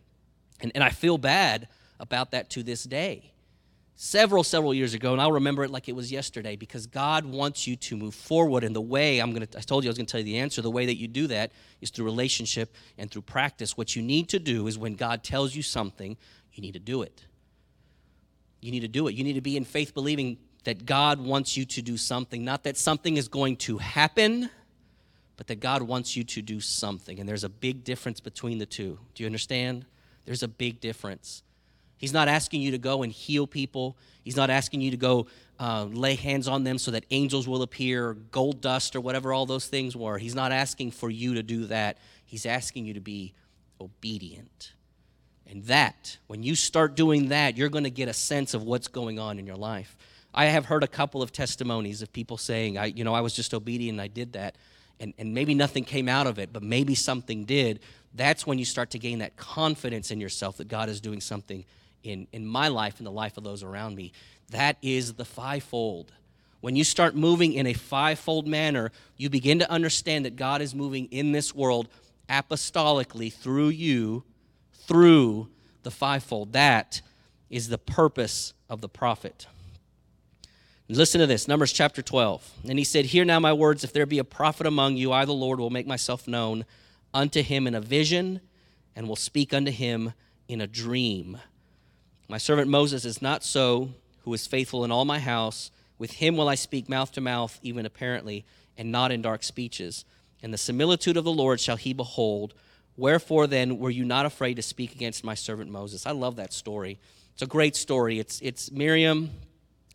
And, 0.60 0.72
and 0.74 0.84
I 0.84 0.90
feel 0.90 1.18
bad 1.18 1.68
about 1.98 2.32
that 2.32 2.50
to 2.50 2.62
this 2.62 2.84
day 2.84 3.32
several, 4.02 4.42
several 4.42 4.72
years 4.72 4.94
ago, 4.94 5.12
and 5.12 5.20
I'll 5.20 5.32
remember 5.32 5.62
it 5.62 5.70
like 5.70 5.86
it 5.86 5.94
was 5.94 6.10
yesterday 6.10 6.56
because 6.56 6.86
God 6.86 7.26
wants 7.26 7.66
you 7.66 7.76
to 7.76 7.98
move 7.98 8.14
forward. 8.14 8.64
And 8.64 8.74
the 8.74 8.80
way 8.80 9.18
I'm 9.18 9.34
going 9.34 9.46
to, 9.46 9.58
I 9.58 9.60
told 9.60 9.84
you 9.84 9.88
I 9.88 9.90
was 9.90 9.98
going 9.98 10.06
to 10.06 10.10
tell 10.10 10.20
you 10.20 10.24
the 10.24 10.38
answer. 10.38 10.62
The 10.62 10.70
way 10.70 10.86
that 10.86 10.96
you 10.96 11.06
do 11.06 11.26
that 11.26 11.52
is 11.82 11.90
through 11.90 12.06
relationship 12.06 12.74
and 12.96 13.10
through 13.10 13.22
practice. 13.22 13.76
What 13.76 13.94
you 13.94 14.00
need 14.00 14.30
to 14.30 14.38
do 14.38 14.66
is 14.68 14.78
when 14.78 14.94
God 14.94 15.22
tells 15.22 15.54
you 15.54 15.62
something, 15.62 16.16
you 16.54 16.62
need 16.62 16.72
to 16.72 16.78
do 16.78 17.02
it. 17.02 17.26
You 18.62 18.70
need 18.70 18.80
to 18.80 18.88
do 18.88 19.06
it. 19.06 19.14
You 19.14 19.22
need 19.22 19.34
to 19.34 19.42
be 19.42 19.58
in 19.58 19.66
faith 19.66 19.92
believing 19.92 20.38
that 20.64 20.86
God 20.86 21.20
wants 21.20 21.58
you 21.58 21.66
to 21.66 21.82
do 21.82 21.98
something, 21.98 22.42
not 22.42 22.64
that 22.64 22.78
something 22.78 23.18
is 23.18 23.28
going 23.28 23.56
to 23.56 23.76
happen, 23.76 24.48
but 25.36 25.46
that 25.48 25.60
God 25.60 25.82
wants 25.82 26.16
you 26.16 26.24
to 26.24 26.40
do 26.40 26.58
something. 26.58 27.20
And 27.20 27.28
there's 27.28 27.44
a 27.44 27.50
big 27.50 27.84
difference 27.84 28.18
between 28.20 28.56
the 28.56 28.66
two. 28.66 28.98
Do 29.14 29.22
you 29.22 29.26
understand? 29.26 29.84
There's 30.24 30.42
a 30.42 30.48
big 30.48 30.80
difference. 30.80 31.42
He's 32.00 32.14
not 32.14 32.28
asking 32.28 32.62
you 32.62 32.70
to 32.70 32.78
go 32.78 33.02
and 33.02 33.12
heal 33.12 33.46
people. 33.46 33.94
He's 34.24 34.34
not 34.34 34.48
asking 34.48 34.80
you 34.80 34.90
to 34.90 34.96
go 34.96 35.26
uh, 35.58 35.84
lay 35.84 36.14
hands 36.14 36.48
on 36.48 36.64
them 36.64 36.78
so 36.78 36.92
that 36.92 37.04
angels 37.10 37.46
will 37.46 37.60
appear, 37.60 38.08
or 38.08 38.14
gold 38.14 38.62
dust, 38.62 38.96
or 38.96 39.02
whatever 39.02 39.34
all 39.34 39.44
those 39.44 39.66
things 39.66 39.94
were. 39.94 40.16
He's 40.16 40.34
not 40.34 40.50
asking 40.50 40.92
for 40.92 41.10
you 41.10 41.34
to 41.34 41.42
do 41.42 41.66
that. 41.66 41.98
He's 42.24 42.46
asking 42.46 42.86
you 42.86 42.94
to 42.94 43.00
be 43.00 43.34
obedient. 43.82 44.72
And 45.46 45.62
that, 45.64 46.16
when 46.26 46.42
you 46.42 46.54
start 46.54 46.94
doing 46.94 47.28
that, 47.28 47.58
you're 47.58 47.68
going 47.68 47.84
to 47.84 47.90
get 47.90 48.08
a 48.08 48.14
sense 48.14 48.54
of 48.54 48.62
what's 48.62 48.88
going 48.88 49.18
on 49.18 49.38
in 49.38 49.46
your 49.46 49.56
life. 49.56 49.94
I 50.32 50.46
have 50.46 50.64
heard 50.64 50.82
a 50.82 50.88
couple 50.88 51.20
of 51.20 51.32
testimonies 51.32 52.00
of 52.00 52.10
people 52.14 52.38
saying, 52.38 52.78
I, 52.78 52.86
you 52.86 53.04
know, 53.04 53.12
I 53.12 53.20
was 53.20 53.34
just 53.34 53.52
obedient 53.52 53.96
and 53.96 54.00
I 54.00 54.08
did 54.08 54.32
that. 54.32 54.56
And, 55.00 55.12
and 55.18 55.34
maybe 55.34 55.54
nothing 55.54 55.84
came 55.84 56.08
out 56.08 56.26
of 56.26 56.38
it, 56.38 56.50
but 56.50 56.62
maybe 56.62 56.94
something 56.94 57.44
did. 57.44 57.80
That's 58.14 58.46
when 58.46 58.58
you 58.58 58.64
start 58.64 58.90
to 58.92 58.98
gain 58.98 59.18
that 59.18 59.36
confidence 59.36 60.10
in 60.10 60.18
yourself 60.18 60.56
that 60.56 60.68
God 60.68 60.88
is 60.88 61.02
doing 61.02 61.20
something 61.20 61.66
in, 62.02 62.26
in 62.32 62.46
my 62.46 62.68
life 62.68 62.98
and 62.98 63.06
the 63.06 63.12
life 63.12 63.36
of 63.36 63.44
those 63.44 63.62
around 63.62 63.96
me. 63.96 64.12
That 64.50 64.76
is 64.82 65.14
the 65.14 65.24
fivefold. 65.24 66.12
When 66.60 66.76
you 66.76 66.84
start 66.84 67.14
moving 67.14 67.54
in 67.54 67.66
a 67.66 67.72
fivefold 67.72 68.46
manner, 68.46 68.92
you 69.16 69.30
begin 69.30 69.60
to 69.60 69.70
understand 69.70 70.24
that 70.24 70.36
God 70.36 70.60
is 70.60 70.74
moving 70.74 71.06
in 71.06 71.32
this 71.32 71.54
world 71.54 71.88
apostolically 72.28 73.32
through 73.32 73.68
you, 73.68 74.24
through 74.86 75.48
the 75.82 75.90
fivefold. 75.90 76.52
That 76.52 77.00
is 77.48 77.68
the 77.68 77.78
purpose 77.78 78.52
of 78.68 78.80
the 78.80 78.88
prophet. 78.88 79.46
Listen 80.88 81.20
to 81.20 81.26
this 81.26 81.46
Numbers 81.46 81.72
chapter 81.72 82.02
12. 82.02 82.50
And 82.68 82.78
he 82.78 82.84
said, 82.84 83.06
Hear 83.06 83.24
now 83.24 83.38
my 83.38 83.52
words. 83.52 83.84
If 83.84 83.92
there 83.92 84.06
be 84.06 84.18
a 84.18 84.24
prophet 84.24 84.66
among 84.66 84.96
you, 84.96 85.12
I, 85.12 85.24
the 85.24 85.32
Lord, 85.32 85.60
will 85.60 85.70
make 85.70 85.86
myself 85.86 86.26
known 86.26 86.64
unto 87.14 87.42
him 87.42 87.66
in 87.66 87.74
a 87.74 87.80
vision 87.80 88.40
and 88.96 89.08
will 89.08 89.16
speak 89.16 89.54
unto 89.54 89.70
him 89.70 90.12
in 90.48 90.60
a 90.60 90.66
dream. 90.66 91.38
My 92.30 92.38
servant 92.38 92.70
Moses 92.70 93.04
is 93.04 93.20
not 93.20 93.42
so, 93.42 93.90
who 94.20 94.32
is 94.32 94.46
faithful 94.46 94.84
in 94.84 94.92
all 94.92 95.04
my 95.04 95.18
house. 95.18 95.72
With 95.98 96.12
him 96.12 96.36
will 96.36 96.48
I 96.48 96.54
speak 96.54 96.88
mouth 96.88 97.10
to 97.12 97.20
mouth, 97.20 97.58
even 97.60 97.84
apparently, 97.84 98.44
and 98.78 98.92
not 98.92 99.10
in 99.10 99.20
dark 99.20 99.42
speeches. 99.42 100.04
And 100.40 100.54
the 100.54 100.58
similitude 100.58 101.16
of 101.16 101.24
the 101.24 101.32
Lord 101.32 101.58
shall 101.58 101.76
he 101.76 101.92
behold. 101.92 102.54
Wherefore 102.96 103.48
then 103.48 103.80
were 103.80 103.90
you 103.90 104.04
not 104.04 104.26
afraid 104.26 104.54
to 104.54 104.62
speak 104.62 104.94
against 104.94 105.24
my 105.24 105.34
servant 105.34 105.72
Moses? 105.72 106.06
I 106.06 106.12
love 106.12 106.36
that 106.36 106.52
story. 106.52 107.00
It's 107.32 107.42
a 107.42 107.48
great 107.48 107.74
story. 107.74 108.20
It's, 108.20 108.40
it's 108.42 108.70
Miriam 108.70 109.30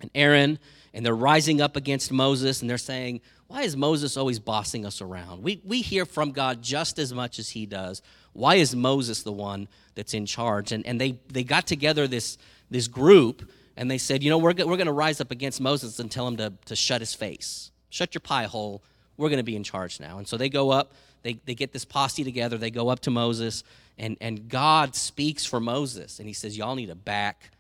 and 0.02 0.12
Aaron, 0.14 0.60
and 0.94 1.06
they're 1.06 1.16
rising 1.16 1.62
up 1.62 1.78
against 1.78 2.12
Moses, 2.12 2.60
and 2.60 2.70
they're 2.70 2.78
saying, 2.78 3.22
Why 3.48 3.62
is 3.62 3.78
Moses 3.78 4.18
always 4.18 4.40
bossing 4.40 4.86
us 4.86 5.00
around? 5.00 5.42
We, 5.42 5.62
we 5.64 5.82
hear 5.82 6.06
from 6.06 6.34
God 6.34 6.62
just 6.62 7.00
as 7.00 7.14
much 7.14 7.40
as 7.40 7.52
he 7.52 7.66
does. 7.66 8.02
Why 8.36 8.56
is 8.56 8.76
Moses 8.76 9.24
the 9.24 9.32
one 9.32 9.70
that's 9.96 10.14
in 10.14 10.26
charge? 10.26 10.74
And, 10.74 10.86
and 10.86 11.00
they, 11.00 11.20
they 11.30 11.44
got 11.44 11.66
together 11.66 12.06
this, 12.06 12.38
this 12.70 12.88
group 12.88 13.50
and 13.78 13.90
they 13.90 13.98
said, 13.98 14.24
you 14.24 14.30
know, 14.30 14.38
we're, 14.38 14.54
we're 14.54 14.78
going 14.78 14.86
to 14.88 14.92
rise 14.92 15.22
up 15.22 15.32
against 15.32 15.62
Moses 15.62 16.00
and 16.00 16.12
tell 16.12 16.28
him 16.28 16.38
to, 16.38 16.54
to 16.66 16.76
shut 16.76 17.02
his 17.02 17.14
face. 17.14 17.72
Shut 17.90 18.14
your 18.14 18.20
pie 18.20 18.44
hole. 18.44 18.84
We're 19.16 19.30
going 19.30 19.38
to 19.38 19.44
be 19.44 19.56
in 19.56 19.64
charge 19.64 20.02
now. 20.02 20.18
And 20.18 20.28
so 20.28 20.36
they 20.36 20.50
go 20.50 20.70
up, 20.70 20.94
they, 21.24 21.40
they 21.46 21.56
get 21.56 21.72
this 21.72 21.86
posse 21.86 22.26
together, 22.26 22.58
they 22.58 22.72
go 22.72 22.90
up 22.90 23.00
to 23.02 23.12
Moses, 23.12 23.64
and, 23.98 24.18
and 24.20 24.50
God 24.50 24.96
speaks 24.96 25.46
for 25.46 25.62
Moses. 25.62 26.20
And 26.20 26.28
he 26.28 26.34
says, 26.34 26.58
y'all 26.58 26.76
need 26.76 26.88
to 26.88 26.96
back 26.96 27.52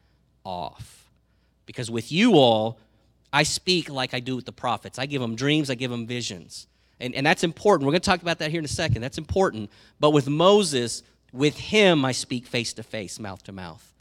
off. 0.43 1.09
Because 1.65 1.89
with 1.89 2.11
you 2.11 2.34
all, 2.34 2.78
I 3.32 3.43
speak 3.43 3.89
like 3.89 4.13
I 4.13 4.19
do 4.19 4.36
with 4.36 4.45
the 4.45 4.51
prophets. 4.51 4.99
I 4.99 5.05
give 5.05 5.21
them 5.21 5.36
dreams, 5.36 5.69
I 5.69 5.76
give 5.76 5.91
them 5.91 6.05
visions. 6.05 6.67
And, 7.00 7.14
and 7.14 7.26
that's 7.26 7.43
important. 7.43 7.86
We're 7.86 7.91
going 7.91 8.02
to 8.02 8.10
talk 8.10 8.22
about 8.22 8.39
that 8.39 8.52
here 8.52 8.60
in 8.60 8.66
a 8.66 8.70
second. 8.70 9.02
That's 9.02 9.18
important. 9.18 9.70
But 10.00 10.12
with 10.12 10.30
Moses, 10.30 11.04
with 11.34 11.58
him, 11.58 12.06
I 12.06 12.14
speak 12.14 12.48
face 12.48 12.74
to 12.74 12.84
face, 12.84 13.20
mouth 13.20 13.43
to 13.43 13.52
mouth. 13.52 13.93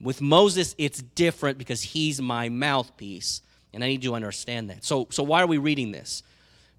With 0.00 0.20
Moses, 0.20 0.74
it's 0.78 1.02
different 1.02 1.58
because 1.58 1.82
he's 1.82 2.20
my 2.20 2.48
mouthpiece. 2.48 3.42
And 3.72 3.82
I 3.82 3.88
need 3.88 4.04
you 4.04 4.10
to 4.10 4.16
understand 4.16 4.70
that. 4.70 4.84
So, 4.84 5.08
so 5.10 5.22
why 5.22 5.42
are 5.42 5.46
we 5.46 5.58
reading 5.58 5.90
this? 5.90 6.22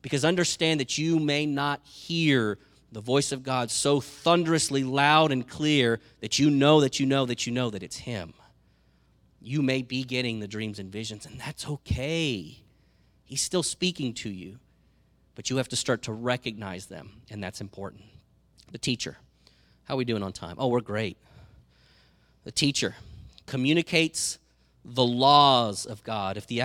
Because 0.01 0.23
understand 0.23 0.79
that 0.79 0.97
you 0.97 1.19
may 1.19 1.45
not 1.45 1.81
hear 1.83 2.57
the 2.91 3.01
voice 3.01 3.31
of 3.31 3.43
God 3.43 3.69
so 3.69 3.99
thunderously 3.99 4.83
loud 4.83 5.31
and 5.31 5.47
clear 5.47 5.99
that 6.21 6.39
you 6.39 6.49
know 6.49 6.79
that 6.81 6.99
you 6.99 7.05
know 7.05 7.25
that 7.25 7.45
you 7.45 7.51
know 7.51 7.69
that 7.69 7.83
it's 7.83 7.97
Him. 7.97 8.33
You 9.41 9.61
may 9.61 9.81
be 9.81 10.03
getting 10.03 10.39
the 10.39 10.47
dreams 10.47 10.79
and 10.79 10.91
visions, 10.91 11.25
and 11.25 11.39
that's 11.39 11.67
okay. 11.67 12.63
He's 13.25 13.41
still 13.41 13.63
speaking 13.63 14.13
to 14.15 14.29
you 14.29 14.59
but 15.37 15.51
you 15.51 15.57
have 15.57 15.69
to 15.69 15.75
start 15.75 16.01
to 16.01 16.11
recognize 16.11 16.87
them, 16.87 17.11
and 17.29 17.43
that's 17.43 17.61
important. 17.61 18.01
The 18.71 18.79
teacher. 18.79 19.17
How 19.83 19.93
are 19.93 19.97
we 19.97 20.03
doing 20.03 20.23
on 20.23 20.33
time? 20.33 20.55
Oh, 20.57 20.67
we're 20.67 20.81
great. 20.81 21.15
The 22.43 22.51
teacher 22.51 22.95
communicates 23.45 24.39
the 24.83 25.05
laws 25.05 25.85
of 25.85 26.03
God. 26.03 26.37
If 26.37 26.47
the, 26.47 26.61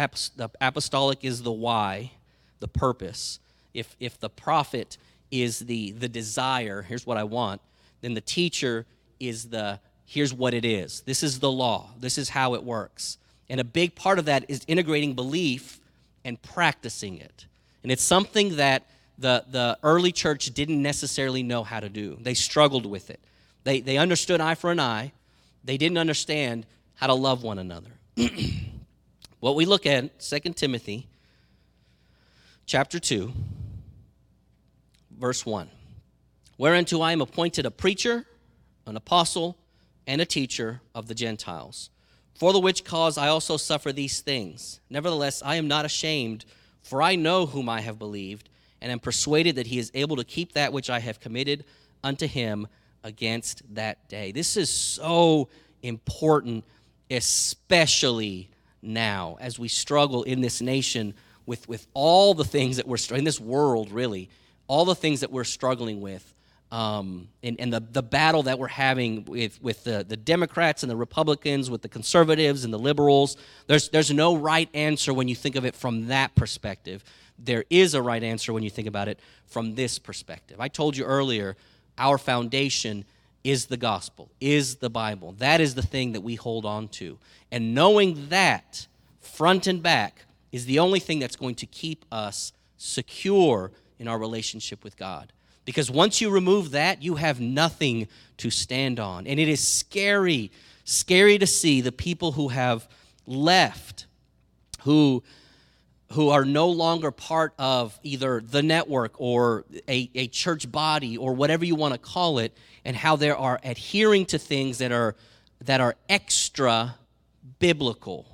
apostolic 0.58 1.22
is 1.22 1.42
the 1.42 1.52
why, 1.52 2.12
the 2.60 2.66
purpose, 2.66 3.40
if, 3.74 3.94
if 4.00 4.18
the 4.18 4.30
prophet 4.30 4.96
is 5.30 5.58
the, 5.58 5.90
the 5.90 6.08
desire, 6.08 6.80
here's 6.80 7.06
what 7.06 7.18
I 7.18 7.24
want, 7.24 7.60
then 8.00 8.14
the 8.14 8.22
teacher 8.22 8.86
is 9.20 9.50
the 9.50 9.80
here's 10.06 10.32
what 10.32 10.54
it 10.54 10.64
is. 10.64 11.02
This 11.02 11.22
is 11.22 11.40
the 11.40 11.52
law. 11.52 11.90
This 12.00 12.16
is 12.16 12.30
how 12.30 12.54
it 12.54 12.64
works. 12.64 13.18
And 13.50 13.60
a 13.60 13.64
big 13.64 13.94
part 13.94 14.18
of 14.18 14.24
that 14.24 14.46
is 14.48 14.64
integrating 14.66 15.12
belief 15.12 15.78
and 16.24 16.40
practicing 16.40 17.18
it. 17.18 17.44
And 17.82 17.90
it's 17.90 18.02
something 18.02 18.56
that 18.56 18.86
the, 19.18 19.44
the 19.48 19.78
early 19.82 20.12
church 20.12 20.46
didn't 20.54 20.80
necessarily 20.80 21.42
know 21.42 21.64
how 21.64 21.80
to 21.80 21.88
do. 21.88 22.16
They 22.20 22.34
struggled 22.34 22.86
with 22.86 23.10
it. 23.10 23.20
They, 23.64 23.80
they 23.80 23.98
understood 23.98 24.40
eye 24.40 24.54
for 24.54 24.72
an 24.72 24.80
eye, 24.80 25.12
they 25.64 25.76
didn't 25.76 25.98
understand 25.98 26.66
how 26.94 27.06
to 27.06 27.14
love 27.14 27.42
one 27.42 27.58
another. 27.58 27.90
what 29.40 29.54
we 29.54 29.64
look 29.64 29.86
at, 29.86 30.20
2 30.20 30.38
Timothy 30.54 31.06
chapter 32.66 32.98
2, 32.98 33.32
verse 35.18 35.46
1. 35.46 35.68
Whereunto 36.58 37.00
I 37.00 37.12
am 37.12 37.20
appointed 37.20 37.66
a 37.66 37.70
preacher, 37.70 38.26
an 38.86 38.96
apostle, 38.96 39.56
and 40.06 40.20
a 40.20 40.26
teacher 40.26 40.80
of 40.94 41.06
the 41.06 41.14
Gentiles. 41.14 41.90
For 42.34 42.52
the 42.52 42.60
which 42.60 42.84
cause 42.84 43.18
I 43.18 43.28
also 43.28 43.56
suffer 43.56 43.92
these 43.92 44.20
things. 44.20 44.80
Nevertheless, 44.90 45.42
I 45.44 45.56
am 45.56 45.68
not 45.68 45.84
ashamed, 45.84 46.44
for 46.82 47.02
I 47.02 47.16
know 47.16 47.46
whom 47.46 47.68
I 47.68 47.80
have 47.80 47.98
believed, 47.98 48.48
and 48.80 48.92
am 48.92 48.98
persuaded 48.98 49.56
that 49.56 49.68
he 49.68 49.78
is 49.78 49.90
able 49.94 50.16
to 50.16 50.24
keep 50.24 50.52
that 50.52 50.72
which 50.72 50.90
I 50.90 50.98
have 50.98 51.20
committed 51.20 51.64
unto 52.02 52.26
him 52.26 52.66
against 53.04 53.62
that 53.74 54.08
day. 54.08 54.32
This 54.32 54.56
is 54.56 54.70
so 54.70 55.48
important, 55.82 56.64
especially 57.10 58.50
now 58.82 59.36
as 59.40 59.58
we 59.58 59.68
struggle 59.68 60.24
in 60.24 60.40
this 60.40 60.60
nation 60.60 61.14
with, 61.46 61.68
with 61.68 61.86
all 61.94 62.34
the 62.34 62.44
things 62.44 62.76
that 62.76 62.86
we're 62.86 62.98
in 63.12 63.24
this 63.24 63.40
world, 63.40 63.90
really, 63.90 64.28
all 64.68 64.84
the 64.84 64.94
things 64.94 65.20
that 65.20 65.30
we're 65.30 65.44
struggling 65.44 66.00
with. 66.00 66.34
Um, 66.72 67.28
and, 67.42 67.60
and 67.60 67.70
the, 67.70 67.80
the 67.80 68.02
battle 68.02 68.44
that 68.44 68.58
we're 68.58 68.66
having 68.66 69.26
with, 69.26 69.62
with 69.62 69.84
the, 69.84 70.06
the 70.08 70.16
Democrats 70.16 70.82
and 70.82 70.88
the 70.90 70.96
Republicans, 70.96 71.68
with 71.68 71.82
the 71.82 71.88
conservatives 71.88 72.64
and 72.64 72.72
the 72.72 72.78
liberals, 72.78 73.36
there's, 73.66 73.90
there's 73.90 74.10
no 74.10 74.34
right 74.34 74.70
answer 74.72 75.12
when 75.12 75.28
you 75.28 75.34
think 75.34 75.54
of 75.54 75.66
it 75.66 75.76
from 75.76 76.06
that 76.06 76.34
perspective. 76.34 77.04
There 77.38 77.64
is 77.68 77.92
a 77.92 78.00
right 78.00 78.22
answer 78.22 78.54
when 78.54 78.62
you 78.62 78.70
think 78.70 78.88
about 78.88 79.08
it 79.08 79.20
from 79.44 79.74
this 79.74 79.98
perspective. 79.98 80.60
I 80.60 80.68
told 80.68 80.96
you 80.96 81.04
earlier, 81.04 81.58
our 81.98 82.16
foundation 82.16 83.04
is 83.44 83.66
the 83.66 83.76
gospel, 83.76 84.30
is 84.40 84.76
the 84.76 84.88
Bible. 84.88 85.34
That 85.38 85.60
is 85.60 85.74
the 85.74 85.82
thing 85.82 86.12
that 86.12 86.22
we 86.22 86.36
hold 86.36 86.64
on 86.64 86.88
to. 86.88 87.18
And 87.50 87.74
knowing 87.74 88.28
that 88.30 88.86
front 89.20 89.66
and 89.66 89.82
back 89.82 90.24
is 90.52 90.64
the 90.64 90.78
only 90.78 91.00
thing 91.00 91.18
that's 91.18 91.36
going 91.36 91.56
to 91.56 91.66
keep 91.66 92.06
us 92.10 92.54
secure 92.78 93.72
in 93.98 94.08
our 94.08 94.18
relationship 94.18 94.82
with 94.82 94.96
God. 94.96 95.34
Because 95.64 95.90
once 95.90 96.20
you 96.20 96.30
remove 96.30 96.72
that, 96.72 97.02
you 97.02 97.14
have 97.16 97.40
nothing 97.40 98.08
to 98.38 98.50
stand 98.50 98.98
on. 98.98 99.26
And 99.26 99.38
it 99.38 99.48
is 99.48 99.66
scary, 99.66 100.50
scary 100.84 101.38
to 101.38 101.46
see 101.46 101.80
the 101.80 101.92
people 101.92 102.32
who 102.32 102.48
have 102.48 102.88
left, 103.26 104.06
who 104.80 105.22
who 106.12 106.28
are 106.28 106.44
no 106.44 106.68
longer 106.68 107.10
part 107.10 107.54
of 107.58 107.98
either 108.02 108.42
the 108.42 108.62
network 108.62 109.14
or 109.16 109.64
a, 109.88 110.10
a 110.14 110.26
church 110.28 110.70
body 110.70 111.16
or 111.16 111.32
whatever 111.32 111.64
you 111.64 111.74
want 111.74 111.94
to 111.94 111.98
call 111.98 112.38
it, 112.38 112.54
and 112.84 112.94
how 112.94 113.16
they 113.16 113.30
are 113.30 113.58
adhering 113.64 114.26
to 114.26 114.38
things 114.38 114.78
that 114.78 114.92
are 114.92 115.16
that 115.64 115.80
are 115.80 115.94
extra 116.08 116.96
biblical, 117.60 118.26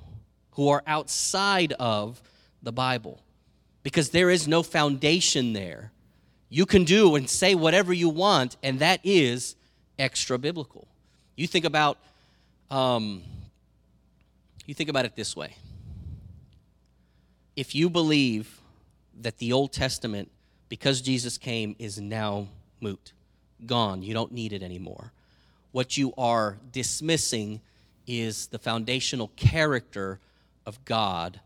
who 0.51 0.67
are 0.67 0.83
outside 0.87 1.71
of 1.73 2.21
the 2.61 2.71
Bible. 2.71 3.23
Because 3.83 4.09
there 4.09 4.29
is 4.29 4.47
no 4.47 4.61
foundation 4.61 5.53
there. 5.53 5.91
You 6.49 6.65
can 6.65 6.83
do 6.83 7.15
and 7.15 7.29
say 7.29 7.55
whatever 7.55 7.93
you 7.93 8.09
want, 8.09 8.57
and 8.63 8.79
that 8.79 8.99
is 9.03 9.55
extra 9.97 10.37
biblical. 10.37 10.87
You 11.35 11.47
think 11.47 11.65
about 11.65 11.97
um, 12.71 13.23
you 14.65 14.73
think 14.73 14.89
about 14.89 15.05
it 15.05 15.15
this 15.15 15.35
way 15.35 15.55
if 17.59 17.75
you 17.75 17.89
believe 17.89 18.61
that 19.19 19.37
the 19.37 19.51
Old 19.51 19.73
Testament, 19.73 20.31
because 20.69 21.01
Jesus 21.01 21.37
came, 21.37 21.75
is 21.77 21.99
now 21.99 22.47
moot, 22.79 23.11
gone, 23.65 24.01
you 24.01 24.13
don't 24.13 24.31
need 24.31 24.53
it 24.53 24.63
anymore, 24.63 25.11
what 25.73 25.97
you 25.97 26.13
are 26.17 26.57
dismissing 26.71 27.59
is 28.07 28.47
the 28.47 28.59
foundational 28.59 29.29
character 29.35 30.19
of 30.65 30.85
God 30.85 31.41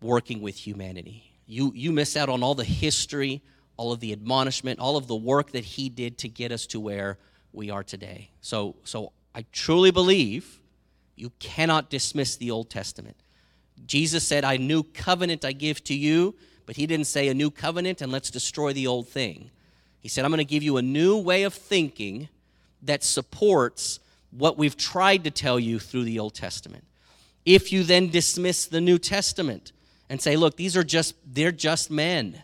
working 0.00 0.40
with 0.40 0.56
humanity. 0.56 1.22
You, 1.46 1.70
you 1.74 1.92
miss 1.92 2.16
out 2.16 2.30
on 2.30 2.42
all 2.42 2.54
the 2.54 2.64
history, 2.64 3.42
all 3.82 3.90
of 3.90 3.98
the 3.98 4.12
admonishment, 4.12 4.78
all 4.78 4.96
of 4.96 5.08
the 5.08 5.16
work 5.16 5.50
that 5.50 5.64
He 5.64 5.88
did 5.88 6.16
to 6.18 6.28
get 6.28 6.52
us 6.52 6.66
to 6.66 6.78
where 6.78 7.18
we 7.52 7.68
are 7.68 7.82
today. 7.82 8.30
So, 8.40 8.76
so 8.84 9.10
I 9.34 9.44
truly 9.50 9.90
believe 9.90 10.60
you 11.16 11.32
cannot 11.40 11.90
dismiss 11.90 12.36
the 12.36 12.52
Old 12.52 12.70
Testament. 12.70 13.16
Jesus 13.84 14.24
said, 14.24 14.44
I 14.44 14.56
new 14.56 14.84
covenant 14.84 15.44
I 15.44 15.50
give 15.50 15.82
to 15.84 15.94
you, 15.94 16.36
but 16.64 16.76
he 16.76 16.86
didn't 16.86 17.08
say 17.08 17.26
a 17.26 17.34
new 17.34 17.50
covenant 17.50 18.00
and 18.00 18.12
let's 18.12 18.30
destroy 18.30 18.72
the 18.72 18.86
old 18.86 19.08
thing. 19.08 19.50
He 19.98 20.08
said, 20.08 20.24
I'm 20.24 20.30
going 20.30 20.38
to 20.38 20.44
give 20.44 20.62
you 20.62 20.76
a 20.76 20.82
new 20.82 21.18
way 21.18 21.42
of 21.42 21.52
thinking 21.52 22.28
that 22.82 23.02
supports 23.02 23.98
what 24.30 24.58
we've 24.58 24.76
tried 24.76 25.24
to 25.24 25.32
tell 25.32 25.58
you 25.58 25.80
through 25.80 26.04
the 26.04 26.20
Old 26.20 26.34
Testament. 26.34 26.84
If 27.44 27.72
you 27.72 27.82
then 27.82 28.10
dismiss 28.10 28.66
the 28.66 28.80
New 28.80 28.98
Testament 28.98 29.72
and 30.08 30.22
say, 30.22 30.36
look, 30.36 30.56
these 30.56 30.76
are 30.76 30.84
just, 30.84 31.16
they're 31.26 31.50
just 31.50 31.90
men, 31.90 32.42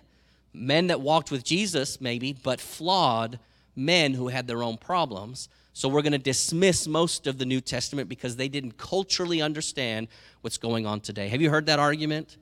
men 0.53 0.89
that 0.89 1.01
walked 1.01 1.31
with 1.31 1.45
Jesus, 1.45 2.01
maybe, 2.01 2.33
but 2.33 2.61
flawed 2.61 3.39
men 3.77 4.15
who 4.15 4.29
had 4.29 4.47
their 4.47 4.63
own 4.63 4.77
problems, 4.77 5.49
so 5.79 5.89
we're 5.89 6.03
going 6.03 6.11
to 6.11 6.19
dismiss 6.19 6.89
most 6.89 7.29
of 7.29 7.39
the 7.39 7.47
New 7.47 7.61
Testament 7.61 8.09
because 8.09 8.35
they 8.35 8.49
didn't 8.49 8.77
culturally 8.79 9.41
understand 9.41 10.09
what's 10.41 10.59
going 10.59 10.87
on 10.87 10.99
today. 10.99 11.29
Have 11.29 11.41
you 11.41 11.51
heard 11.51 11.67
that 11.67 11.79
argument? 11.79 12.37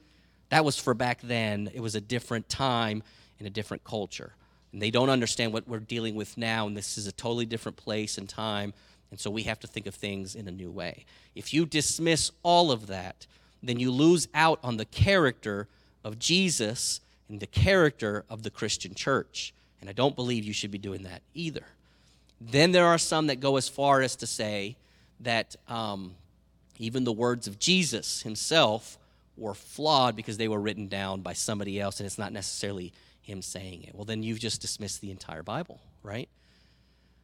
That 0.48 0.64
was 0.64 0.78
for 0.78 0.94
back 0.94 1.20
then. 1.20 1.70
It 1.74 1.80
was 1.80 1.94
a 1.94 2.00
different 2.00 2.48
time 2.48 3.02
in 3.38 3.46
a 3.46 3.50
different 3.50 3.84
culture. 3.84 4.32
And 4.72 4.80
they 4.80 4.90
don't 4.90 5.10
understand 5.10 5.52
what 5.52 5.68
we're 5.68 5.80
dealing 5.80 6.14
with 6.14 6.38
now, 6.38 6.66
and 6.66 6.74
this 6.74 6.96
is 6.96 7.06
a 7.06 7.12
totally 7.12 7.44
different 7.44 7.76
place 7.76 8.16
and 8.16 8.26
time. 8.26 8.72
And 9.10 9.20
so 9.20 9.30
we 9.30 9.42
have 9.42 9.60
to 9.60 9.66
think 9.66 9.86
of 9.86 9.94
things 9.94 10.34
in 10.34 10.48
a 10.48 10.50
new 10.50 10.70
way. 10.70 11.04
If 11.34 11.52
you 11.52 11.66
dismiss 11.66 12.30
all 12.42 12.72
of 12.72 12.86
that, 12.86 13.26
then 13.62 13.78
you 13.78 13.90
lose 13.90 14.28
out 14.32 14.60
on 14.62 14.78
the 14.78 14.86
character 14.86 15.68
of 16.02 16.18
Jesus 16.18 17.00
and 17.28 17.40
the 17.40 17.46
character 17.46 18.24
of 18.30 18.42
the 18.42 18.50
Christian 18.50 18.94
church. 18.94 19.52
And 19.80 19.90
I 19.90 19.92
don't 19.92 20.16
believe 20.16 20.44
you 20.44 20.52
should 20.52 20.70
be 20.70 20.78
doing 20.78 21.04
that 21.04 21.22
either. 21.34 21.64
Then 22.40 22.72
there 22.72 22.86
are 22.86 22.98
some 22.98 23.28
that 23.28 23.40
go 23.40 23.56
as 23.56 23.68
far 23.68 24.02
as 24.02 24.16
to 24.16 24.26
say 24.26 24.76
that 25.20 25.56
um, 25.68 26.14
even 26.78 27.04
the 27.04 27.12
words 27.12 27.46
of 27.46 27.58
Jesus 27.58 28.22
himself 28.22 28.98
were 29.36 29.54
flawed 29.54 30.16
because 30.16 30.36
they 30.36 30.48
were 30.48 30.60
written 30.60 30.88
down 30.88 31.20
by 31.20 31.32
somebody 31.32 31.80
else 31.80 32.00
and 32.00 32.06
it's 32.06 32.18
not 32.18 32.32
necessarily 32.32 32.92
him 33.22 33.42
saying 33.42 33.84
it. 33.84 33.94
Well, 33.94 34.04
then 34.04 34.22
you've 34.22 34.38
just 34.38 34.60
dismissed 34.60 35.00
the 35.00 35.10
entire 35.10 35.42
Bible, 35.42 35.80
right? 36.02 36.28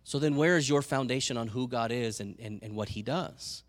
So 0.04 0.18
then 0.18 0.36
where 0.36 0.56
is 0.56 0.68
your 0.68 0.82
foundation 0.82 1.36
on 1.36 1.48
who 1.48 1.68
God 1.68 1.92
is 1.92 2.20
and, 2.20 2.36
and, 2.40 2.60
and 2.62 2.74
what 2.74 2.90
he 2.90 3.02
does? 3.02 3.62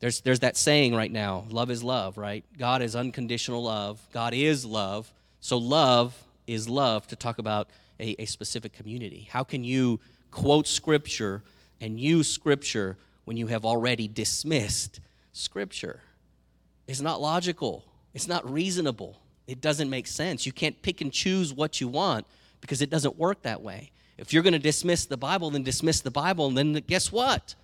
There's, 0.00 0.20
there's 0.20 0.40
that 0.40 0.56
saying 0.56 0.94
right 0.94 1.10
now 1.10 1.46
love 1.48 1.70
is 1.70 1.82
love, 1.82 2.18
right? 2.18 2.44
God 2.58 2.82
is 2.82 2.96
unconditional 2.96 3.62
love. 3.62 4.00
God 4.12 4.34
is 4.34 4.64
love. 4.64 5.10
So 5.44 5.58
love 5.58 6.16
is 6.46 6.70
love 6.70 7.06
to 7.08 7.16
talk 7.16 7.36
about 7.38 7.68
a, 8.00 8.22
a 8.22 8.24
specific 8.24 8.72
community. 8.72 9.28
How 9.30 9.44
can 9.44 9.62
you 9.62 10.00
quote 10.30 10.66
Scripture 10.66 11.42
and 11.82 12.00
use 12.00 12.30
Scripture 12.30 12.96
when 13.26 13.36
you 13.36 13.48
have 13.48 13.66
already 13.66 14.08
dismissed 14.08 15.00
Scripture. 15.34 16.00
It's 16.86 17.02
not 17.02 17.20
logical, 17.20 17.84
it's 18.14 18.26
not 18.26 18.50
reasonable, 18.50 19.20
it 19.46 19.60
doesn't 19.60 19.90
make 19.90 20.06
sense. 20.06 20.46
You 20.46 20.52
can't 20.52 20.80
pick 20.80 21.02
and 21.02 21.12
choose 21.12 21.52
what 21.52 21.78
you 21.78 21.88
want 21.88 22.24
because 22.62 22.80
it 22.80 22.88
doesn't 22.88 23.18
work 23.18 23.42
that 23.42 23.60
way. 23.60 23.90
If 24.16 24.32
you're 24.32 24.42
going 24.42 24.54
to 24.54 24.58
dismiss 24.58 25.04
the 25.04 25.18
Bible, 25.18 25.50
then 25.50 25.62
dismiss 25.62 26.00
the 26.00 26.10
Bible, 26.10 26.46
and 26.46 26.56
then 26.56 26.72
guess 26.86 27.12
what? 27.12 27.54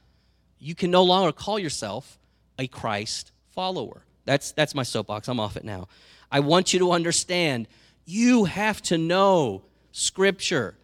You 0.59 0.75
can 0.75 0.91
no 0.91 1.03
longer 1.03 1.33
call 1.33 1.59
yourself 1.59 2.19
a 2.59 2.67
Christ 2.67 3.33
follower. 3.49 4.03
That's, 4.27 4.53
that's 4.53 4.75
my 4.75 4.83
soapbox. 4.83 5.29
I'm 5.29 5.41
off 5.41 5.57
it 5.57 5.65
now. 5.65 5.89
I 6.31 6.41
want 6.41 6.73
you 6.73 6.79
to 6.81 6.93
understand 6.93 7.69
you 8.05 8.45
have 8.45 8.83
to 8.83 8.99
know 8.99 9.63
Scripture. 9.93 10.77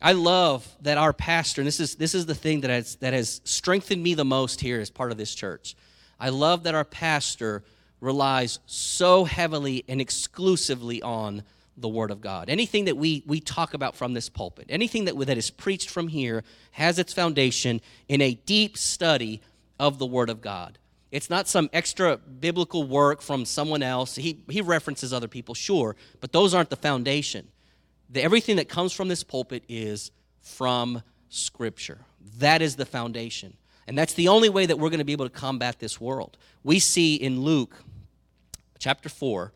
I 0.00 0.12
love 0.12 0.66
that 0.82 0.98
our 0.98 1.12
pastor, 1.12 1.60
and 1.60 1.66
this 1.66 1.80
is, 1.80 1.94
this 1.94 2.14
is 2.14 2.26
the 2.26 2.34
thing 2.34 2.60
that 2.60 2.70
has, 2.70 2.96
that 2.96 3.12
has 3.12 3.40
strengthened 3.44 4.02
me 4.02 4.14
the 4.14 4.24
most 4.24 4.60
here 4.60 4.80
as 4.80 4.90
part 4.90 5.10
of 5.10 5.18
this 5.18 5.34
church. 5.34 5.74
I 6.20 6.28
love 6.28 6.64
that 6.64 6.74
our 6.74 6.84
pastor 6.84 7.62
relies 8.00 8.58
so 8.66 9.24
heavily 9.24 9.84
and 9.88 10.00
exclusively 10.00 11.02
on 11.02 11.42
the 11.76 11.88
Word 11.88 12.10
of 12.10 12.20
God. 12.20 12.48
Anything 12.48 12.86
that 12.86 12.96
we, 12.96 13.22
we 13.26 13.40
talk 13.40 13.74
about 13.74 13.96
from 13.96 14.14
this 14.14 14.28
pulpit, 14.28 14.66
anything 14.68 15.06
that, 15.06 15.18
that 15.26 15.38
is 15.38 15.50
preached 15.50 15.90
from 15.90 16.08
here, 16.08 16.42
has 16.72 16.98
its 16.98 17.12
foundation 17.12 17.80
in 18.08 18.20
a 18.20 18.34
deep 18.34 18.78
study 18.78 19.40
of 19.78 19.98
the 19.98 20.06
Word 20.06 20.30
of 20.30 20.40
God. 20.40 20.78
It's 21.10 21.30
not 21.30 21.46
some 21.46 21.70
extra 21.72 22.16
biblical 22.16 22.84
work 22.84 23.22
from 23.22 23.44
someone 23.44 23.82
else. 23.82 24.16
He, 24.16 24.40
he 24.48 24.60
references 24.60 25.12
other 25.12 25.28
people, 25.28 25.54
sure, 25.54 25.96
but 26.20 26.32
those 26.32 26.52
aren't 26.52 26.70
the 26.70 26.76
foundation. 26.76 27.48
The, 28.10 28.22
everything 28.22 28.56
that 28.56 28.68
comes 28.68 28.92
from 28.92 29.08
this 29.08 29.22
pulpit 29.22 29.64
is 29.68 30.10
from 30.40 31.02
Scripture. 31.28 32.00
That 32.38 32.60
is 32.62 32.76
the 32.76 32.86
foundation. 32.86 33.56
And 33.86 33.96
that's 33.96 34.14
the 34.14 34.28
only 34.28 34.48
way 34.48 34.66
that 34.66 34.78
we're 34.78 34.90
going 34.90 34.98
to 34.98 35.04
be 35.04 35.12
able 35.12 35.28
to 35.28 35.34
combat 35.34 35.78
this 35.78 36.00
world. 36.00 36.36
We 36.64 36.80
see 36.80 37.14
in 37.14 37.40
Luke 37.40 37.76
chapter 38.78 39.08
4 39.08 39.52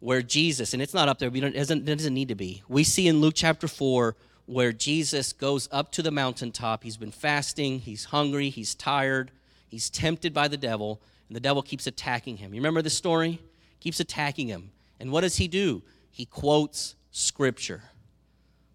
where 0.00 0.22
Jesus, 0.22 0.72
and 0.74 0.80
it's 0.80 0.94
not 0.94 1.08
up 1.08 1.18
there, 1.18 1.28
it 1.28 1.54
doesn't, 1.54 1.88
it 1.88 1.96
doesn't 1.96 2.14
need 2.14 2.28
to 2.28 2.36
be. 2.36 2.62
We 2.68 2.84
see 2.84 3.08
in 3.08 3.20
Luke 3.20 3.34
chapter 3.36 3.66
4 3.66 4.14
where 4.46 4.72
Jesus 4.72 5.32
goes 5.32 5.68
up 5.72 5.90
to 5.92 6.02
the 6.02 6.12
mountaintop. 6.12 6.84
He's 6.84 6.96
been 6.96 7.10
fasting, 7.10 7.80
he's 7.80 8.06
hungry, 8.06 8.48
he's 8.48 8.74
tired, 8.76 9.32
he's 9.68 9.90
tempted 9.90 10.34
by 10.34 10.48
the 10.48 10.56
devil, 10.56 11.00
and 11.28 11.36
the 11.36 11.40
devil 11.40 11.62
keeps 11.62 11.86
attacking 11.86 12.38
him. 12.38 12.52
You 12.52 12.60
remember 12.60 12.82
the 12.82 12.90
story? 12.90 13.40
Keeps 13.80 14.00
attacking 14.00 14.48
him. 14.48 14.70
And 14.98 15.12
what 15.12 15.20
does 15.20 15.36
he 15.36 15.48
do? 15.48 15.82
He 16.10 16.24
quotes 16.24 16.96
scripture. 17.10 17.82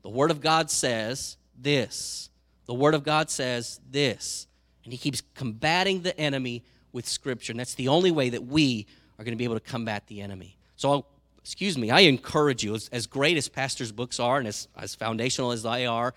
The 0.04 0.10
Word 0.10 0.32
of 0.32 0.42
God 0.42 0.70
says 0.70 1.38
this. 1.60 2.30
The 2.66 2.74
Word 2.74 2.94
of 2.94 3.04
God 3.04 3.30
says 3.30 3.80
this. 3.90 4.48
And 4.84 4.94
he 4.94 4.98
keeps 4.98 5.22
combating 5.34 6.02
the 6.02 6.18
enemy 6.20 6.64
with 6.92 7.08
scripture. 7.08 7.52
And 7.52 7.60
that's 7.60 7.76
the 7.76 7.88
only 7.88 8.12
way 8.12 8.30
that 8.30 8.46
we 8.46 8.86
are 9.18 9.26
going 9.26 9.34
to 9.34 9.38
be 9.38 9.44
able 9.44 9.56
to 9.56 9.62
combat 9.62 10.08
the 10.08 10.22
enemy. 10.22 10.58
So, 10.76 11.06
excuse 11.40 11.78
me, 11.78 11.92
I 11.92 12.02
encourage 12.02 12.64
you, 12.64 12.76
as, 12.76 12.90
as 12.92 13.08
great 13.08 13.38
as 13.38 13.50
pastors' 13.50 13.92
books 13.92 14.20
are 14.20 14.38
and 14.38 14.48
as, 14.48 14.68
as 14.78 14.96
foundational 14.96 15.52
as 15.52 15.64
they 15.64 15.86
are, 15.86 16.14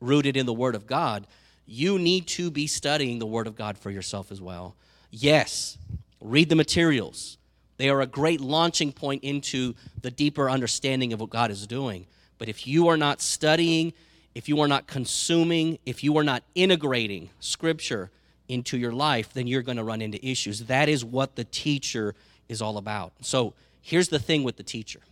rooted 0.00 0.36
in 0.36 0.46
the 0.46 0.52
Word 0.52 0.74
of 0.74 0.86
God, 0.86 1.26
you 1.70 2.00
need 2.00 2.26
to 2.26 2.50
be 2.50 2.66
studying 2.66 3.20
the 3.20 3.26
Word 3.26 3.46
of 3.46 3.54
God 3.54 3.78
for 3.78 3.92
yourself 3.92 4.32
as 4.32 4.40
well. 4.40 4.74
Yes, 5.12 5.78
read 6.20 6.48
the 6.48 6.56
materials. 6.56 7.38
They 7.76 7.88
are 7.88 8.00
a 8.00 8.06
great 8.06 8.40
launching 8.40 8.90
point 8.90 9.22
into 9.22 9.76
the 10.02 10.10
deeper 10.10 10.50
understanding 10.50 11.12
of 11.12 11.20
what 11.20 11.30
God 11.30 11.52
is 11.52 11.68
doing. 11.68 12.06
But 12.38 12.48
if 12.48 12.66
you 12.66 12.88
are 12.88 12.96
not 12.96 13.20
studying, 13.20 13.92
if 14.34 14.48
you 14.48 14.60
are 14.60 14.66
not 14.66 14.88
consuming, 14.88 15.78
if 15.86 16.02
you 16.02 16.16
are 16.16 16.24
not 16.24 16.42
integrating 16.56 17.30
Scripture 17.38 18.10
into 18.48 18.76
your 18.76 18.92
life, 18.92 19.32
then 19.32 19.46
you're 19.46 19.62
going 19.62 19.76
to 19.76 19.84
run 19.84 20.02
into 20.02 20.24
issues. 20.26 20.64
That 20.64 20.88
is 20.88 21.04
what 21.04 21.36
the 21.36 21.44
teacher 21.44 22.16
is 22.48 22.60
all 22.60 22.78
about. 22.78 23.12
So 23.20 23.54
here's 23.80 24.08
the 24.08 24.18
thing 24.18 24.42
with 24.42 24.56
the 24.56 24.64
teacher. 24.64 25.02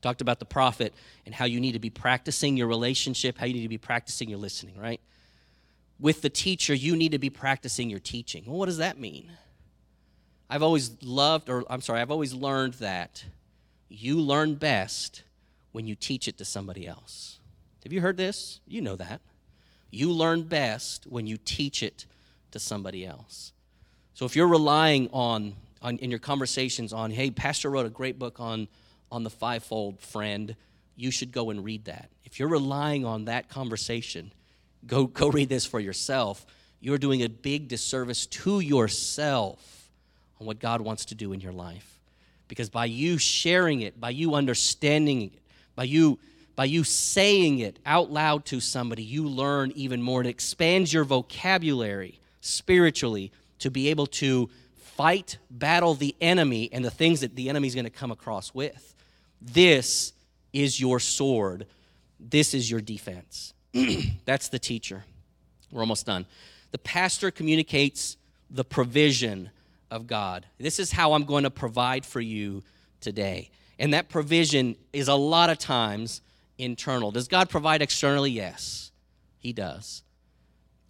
Talked 0.00 0.22
about 0.22 0.40
the 0.40 0.44
prophet 0.44 0.92
and 1.24 1.32
how 1.32 1.44
you 1.44 1.60
need 1.60 1.72
to 1.72 1.78
be 1.78 1.90
practicing 1.90 2.56
your 2.56 2.66
relationship, 2.66 3.38
how 3.38 3.46
you 3.46 3.54
need 3.54 3.62
to 3.62 3.68
be 3.68 3.78
practicing 3.78 4.28
your 4.28 4.38
listening, 4.38 4.76
right? 4.76 5.00
With 6.00 6.22
the 6.22 6.30
teacher, 6.30 6.74
you 6.74 6.94
need 6.96 7.12
to 7.12 7.18
be 7.18 7.30
practicing 7.30 7.90
your 7.90 7.98
teaching. 7.98 8.44
Well, 8.46 8.56
what 8.56 8.66
does 8.66 8.78
that 8.78 8.98
mean? 8.98 9.32
I've 10.48 10.62
always 10.62 11.02
loved, 11.02 11.50
or 11.50 11.64
I'm 11.68 11.80
sorry, 11.80 12.00
I've 12.00 12.10
always 12.10 12.32
learned 12.32 12.74
that 12.74 13.24
you 13.88 14.20
learn 14.20 14.54
best 14.54 15.24
when 15.72 15.86
you 15.86 15.94
teach 15.94 16.28
it 16.28 16.38
to 16.38 16.44
somebody 16.44 16.86
else. 16.86 17.40
Have 17.82 17.92
you 17.92 18.00
heard 18.00 18.16
this? 18.16 18.60
You 18.66 18.80
know 18.80 18.96
that. 18.96 19.20
You 19.90 20.12
learn 20.12 20.42
best 20.42 21.06
when 21.06 21.26
you 21.26 21.36
teach 21.36 21.82
it 21.82 22.06
to 22.52 22.58
somebody 22.58 23.04
else. 23.04 23.52
So 24.14 24.24
if 24.24 24.36
you're 24.36 24.48
relying 24.48 25.08
on, 25.12 25.54
on 25.82 25.98
in 25.98 26.10
your 26.10 26.18
conversations 26.18 26.92
on, 26.92 27.10
hey, 27.10 27.30
Pastor 27.30 27.70
wrote 27.70 27.86
a 27.86 27.90
great 27.90 28.18
book 28.18 28.40
on 28.40 28.68
on 29.10 29.24
the 29.24 29.30
fivefold 29.30 30.00
friend, 30.00 30.54
you 30.96 31.10
should 31.10 31.32
go 31.32 31.50
and 31.50 31.64
read 31.64 31.84
that. 31.86 32.10
If 32.24 32.38
you're 32.38 32.48
relying 32.48 33.04
on 33.04 33.26
that 33.26 33.48
conversation, 33.48 34.32
go 34.86 35.06
go 35.06 35.28
read 35.28 35.48
this 35.48 35.66
for 35.66 35.80
yourself. 35.80 36.46
You're 36.80 36.98
doing 36.98 37.22
a 37.22 37.28
big 37.28 37.68
disservice 37.68 38.26
to 38.26 38.60
yourself 38.60 39.90
on 40.40 40.46
what 40.46 40.60
God 40.60 40.80
wants 40.80 41.06
to 41.06 41.14
do 41.14 41.32
in 41.32 41.40
your 41.40 41.52
life. 41.52 41.98
Because 42.46 42.70
by 42.70 42.86
you 42.86 43.18
sharing 43.18 43.80
it, 43.80 44.00
by 44.00 44.10
you 44.10 44.34
understanding 44.34 45.22
it, 45.22 45.40
by 45.74 45.84
you 45.84 46.18
by 46.56 46.64
you 46.64 46.82
saying 46.82 47.60
it 47.60 47.78
out 47.86 48.10
loud 48.10 48.44
to 48.46 48.58
somebody, 48.58 49.04
you 49.04 49.28
learn 49.28 49.72
even 49.76 50.02
more. 50.02 50.22
It 50.22 50.26
expands 50.26 50.92
your 50.92 51.04
vocabulary 51.04 52.18
spiritually 52.40 53.30
to 53.60 53.70
be 53.70 53.90
able 53.90 54.06
to 54.06 54.50
fight, 54.74 55.38
battle 55.48 55.94
the 55.94 56.16
enemy 56.20 56.68
and 56.72 56.84
the 56.84 56.90
things 56.90 57.20
that 57.20 57.36
the 57.36 57.48
enemy 57.48 57.68
is 57.68 57.76
going 57.76 57.84
to 57.84 57.90
come 57.90 58.10
across 58.10 58.52
with. 58.52 58.96
This 59.40 60.12
is 60.52 60.80
your 60.80 60.98
sword. 60.98 61.66
This 62.18 62.54
is 62.54 62.68
your 62.68 62.80
defense. 62.80 63.54
That's 64.24 64.48
the 64.48 64.58
teacher. 64.58 65.04
We're 65.70 65.80
almost 65.80 66.06
done. 66.06 66.26
The 66.70 66.78
pastor 66.78 67.30
communicates 67.30 68.16
the 68.50 68.64
provision 68.64 69.50
of 69.90 70.06
God. 70.06 70.46
This 70.58 70.78
is 70.78 70.92
how 70.92 71.12
I'm 71.12 71.24
going 71.24 71.44
to 71.44 71.50
provide 71.50 72.04
for 72.04 72.20
you 72.20 72.62
today. 73.00 73.50
And 73.78 73.94
that 73.94 74.08
provision 74.08 74.76
is 74.92 75.08
a 75.08 75.14
lot 75.14 75.50
of 75.50 75.58
times 75.58 76.20
internal. 76.58 77.10
Does 77.10 77.28
God 77.28 77.48
provide 77.48 77.82
externally? 77.82 78.30
Yes, 78.30 78.90
He 79.38 79.52
does. 79.52 80.02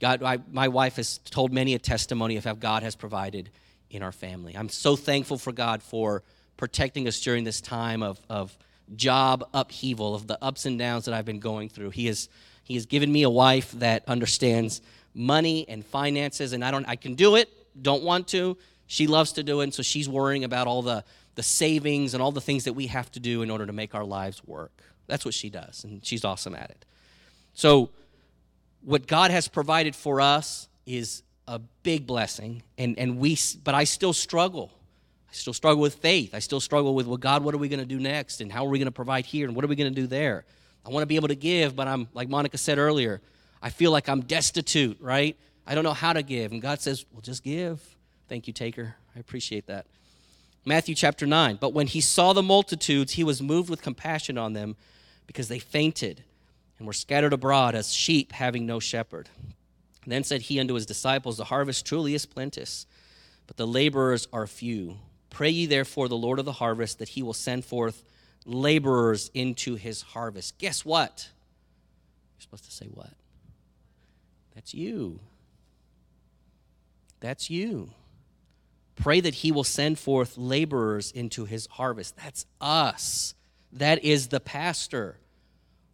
God, 0.00 0.22
I, 0.22 0.38
my 0.50 0.68
wife 0.68 0.96
has 0.96 1.18
told 1.18 1.52
many 1.52 1.74
a 1.74 1.78
testimony 1.78 2.36
of 2.36 2.44
how 2.44 2.54
God 2.54 2.82
has 2.82 2.94
provided 2.94 3.50
in 3.90 4.02
our 4.02 4.12
family. 4.12 4.56
I'm 4.56 4.68
so 4.68 4.96
thankful 4.96 5.38
for 5.38 5.52
God 5.52 5.82
for 5.82 6.22
protecting 6.56 7.08
us 7.08 7.20
during 7.20 7.44
this 7.44 7.60
time 7.60 8.02
of, 8.02 8.20
of 8.28 8.56
job 8.94 9.48
upheaval, 9.52 10.14
of 10.14 10.26
the 10.26 10.42
ups 10.42 10.66
and 10.66 10.78
downs 10.78 11.06
that 11.06 11.14
I've 11.14 11.24
been 11.24 11.40
going 11.40 11.68
through. 11.68 11.90
He 11.90 12.06
has, 12.06 12.28
he 12.68 12.74
has 12.74 12.84
given 12.84 13.10
me 13.10 13.22
a 13.22 13.30
wife 13.30 13.72
that 13.72 14.04
understands 14.06 14.82
money 15.14 15.66
and 15.68 15.84
finances, 15.84 16.52
and 16.52 16.62
I 16.62 16.70
don't 16.70 16.86
I 16.86 16.96
can 16.96 17.14
do 17.14 17.34
it, 17.36 17.48
don't 17.80 18.02
want 18.02 18.28
to. 18.28 18.58
She 18.86 19.06
loves 19.06 19.32
to 19.32 19.42
do 19.42 19.60
it, 19.60 19.64
and 19.64 19.74
so 19.74 19.82
she's 19.82 20.06
worrying 20.06 20.44
about 20.44 20.66
all 20.66 20.82
the, 20.82 21.02
the 21.34 21.42
savings 21.42 22.12
and 22.12 22.22
all 22.22 22.30
the 22.30 22.42
things 22.42 22.64
that 22.64 22.74
we 22.74 22.86
have 22.88 23.10
to 23.12 23.20
do 23.20 23.40
in 23.40 23.50
order 23.50 23.64
to 23.64 23.72
make 23.72 23.94
our 23.94 24.04
lives 24.04 24.42
work. 24.46 24.82
That's 25.06 25.24
what 25.24 25.32
she 25.32 25.48
does, 25.48 25.82
and 25.82 26.04
she's 26.04 26.26
awesome 26.26 26.54
at 26.54 26.68
it. 26.68 26.84
So 27.54 27.88
what 28.82 29.06
God 29.06 29.30
has 29.30 29.48
provided 29.48 29.96
for 29.96 30.20
us 30.20 30.68
is 30.84 31.22
a 31.46 31.58
big 31.82 32.06
blessing, 32.06 32.62
and, 32.76 32.98
and 32.98 33.18
we, 33.18 33.38
but 33.64 33.74
I 33.74 33.84
still 33.84 34.12
struggle. 34.12 34.70
I 35.30 35.32
still 35.32 35.54
struggle 35.54 35.80
with 35.80 35.94
faith. 35.94 36.34
I 36.34 36.40
still 36.40 36.60
struggle 36.60 36.94
with, 36.94 37.06
well, 37.06 37.16
God, 37.16 37.42
what 37.42 37.54
are 37.54 37.58
we 37.58 37.70
going 37.70 37.80
to 37.80 37.86
do 37.86 37.98
next? 37.98 38.42
And 38.42 38.52
how 38.52 38.66
are 38.66 38.68
we 38.68 38.78
going 38.78 38.86
to 38.86 38.92
provide 38.92 39.24
here? 39.24 39.46
And 39.46 39.56
what 39.56 39.64
are 39.64 39.68
we 39.68 39.76
going 39.76 39.92
to 39.92 40.00
do 40.00 40.06
there? 40.06 40.44
I 40.84 40.90
want 40.90 41.02
to 41.02 41.06
be 41.06 41.16
able 41.16 41.28
to 41.28 41.34
give, 41.34 41.76
but 41.76 41.88
I'm, 41.88 42.08
like 42.14 42.28
Monica 42.28 42.58
said 42.58 42.78
earlier, 42.78 43.20
I 43.62 43.70
feel 43.70 43.90
like 43.90 44.08
I'm 44.08 44.22
destitute, 44.22 44.98
right? 45.00 45.36
I 45.66 45.74
don't 45.74 45.84
know 45.84 45.92
how 45.92 46.12
to 46.12 46.22
give. 46.22 46.52
And 46.52 46.62
God 46.62 46.80
says, 46.80 47.04
well, 47.12 47.20
just 47.20 47.42
give. 47.42 47.82
Thank 48.28 48.46
you, 48.46 48.52
Taker. 48.52 48.94
I 49.14 49.18
appreciate 49.18 49.66
that. 49.66 49.86
Matthew 50.64 50.94
chapter 50.94 51.26
9. 51.26 51.58
But 51.60 51.72
when 51.72 51.86
he 51.86 52.00
saw 52.00 52.32
the 52.32 52.42
multitudes, 52.42 53.14
he 53.14 53.24
was 53.24 53.42
moved 53.42 53.70
with 53.70 53.82
compassion 53.82 54.38
on 54.38 54.52
them 54.52 54.76
because 55.26 55.48
they 55.48 55.58
fainted 55.58 56.24
and 56.78 56.86
were 56.86 56.92
scattered 56.92 57.32
abroad 57.32 57.74
as 57.74 57.92
sheep 57.92 58.32
having 58.32 58.66
no 58.66 58.80
shepherd. 58.80 59.28
then 60.06 60.24
said 60.24 60.42
he 60.42 60.60
unto 60.60 60.74
his 60.74 60.86
disciples, 60.86 61.36
The 61.36 61.44
harvest 61.44 61.84
truly 61.84 62.14
is 62.14 62.24
plenteous, 62.24 62.86
but 63.46 63.56
the 63.56 63.66
laborers 63.66 64.28
are 64.32 64.46
few. 64.46 64.98
Pray 65.30 65.50
ye 65.50 65.66
therefore 65.66 66.08
the 66.08 66.16
Lord 66.16 66.38
of 66.38 66.44
the 66.44 66.52
harvest 66.52 66.98
that 66.98 67.10
he 67.10 67.22
will 67.22 67.34
send 67.34 67.64
forth 67.64 68.04
laborers 68.48 69.30
into 69.34 69.76
his 69.76 70.02
harvest. 70.02 70.58
Guess 70.58 70.84
what? 70.84 71.28
You're 72.36 72.42
supposed 72.42 72.64
to 72.64 72.72
say 72.72 72.86
what? 72.86 73.12
That's 74.54 74.74
you. 74.74 75.20
That's 77.20 77.50
you. 77.50 77.90
Pray 78.96 79.20
that 79.20 79.34
he 79.34 79.52
will 79.52 79.64
send 79.64 79.98
forth 79.98 80.36
laborers 80.36 81.12
into 81.12 81.44
his 81.44 81.66
harvest. 81.70 82.16
That's 82.16 82.46
us. 82.60 83.34
That 83.72 84.02
is 84.04 84.28
the 84.28 84.40
pastor. 84.40 85.18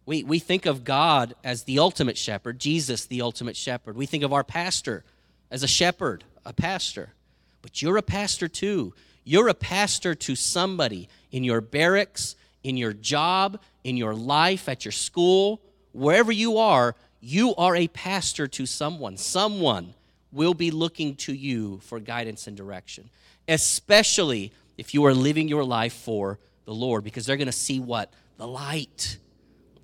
We, 0.05 0.23
we 0.23 0.39
think 0.39 0.65
of 0.65 0.83
God 0.83 1.35
as 1.43 1.63
the 1.63 1.79
ultimate 1.79 2.17
shepherd, 2.17 2.59
Jesus, 2.59 3.05
the 3.05 3.21
ultimate 3.21 3.55
shepherd. 3.55 3.97
We 3.97 4.05
think 4.05 4.23
of 4.23 4.33
our 4.33 4.43
pastor 4.43 5.03
as 5.51 5.61
a 5.61 5.67
shepherd, 5.67 6.23
a 6.45 6.53
pastor. 6.53 7.13
But 7.61 7.81
you're 7.81 7.97
a 7.97 8.03
pastor 8.03 8.47
too. 8.47 8.93
You're 9.23 9.47
a 9.47 9.55
pastor 9.55 10.13
to 10.15 10.35
somebody 10.35 11.09
in 11.31 11.43
your 11.43 11.61
barracks, 11.61 12.35
in 12.65 12.77
your 12.77 12.93
job, 12.93 13.61
in 13.83 13.95
your 13.95 14.13
life, 14.13 14.67
at 14.67 14.85
your 14.85 14.91
school, 14.91 15.61
wherever 15.91 16.31
you 16.31 16.57
are, 16.57 16.95
you 17.21 17.55
are 17.55 17.75
a 17.75 17.87
pastor 17.87 18.47
to 18.47 18.65
someone. 18.65 19.17
Someone 19.17 19.93
will 20.31 20.53
be 20.53 20.71
looking 20.71 21.15
to 21.15 21.33
you 21.33 21.79
for 21.79 21.99
guidance 21.99 22.47
and 22.47 22.57
direction, 22.57 23.09
especially 23.47 24.51
if 24.77 24.93
you 24.93 25.05
are 25.05 25.13
living 25.13 25.47
your 25.47 25.63
life 25.63 25.93
for 25.93 26.39
the 26.65 26.73
Lord, 26.73 27.03
because 27.03 27.25
they're 27.25 27.37
going 27.37 27.45
to 27.45 27.51
see 27.51 27.79
what? 27.79 28.11
The 28.37 28.47
light 28.47 29.17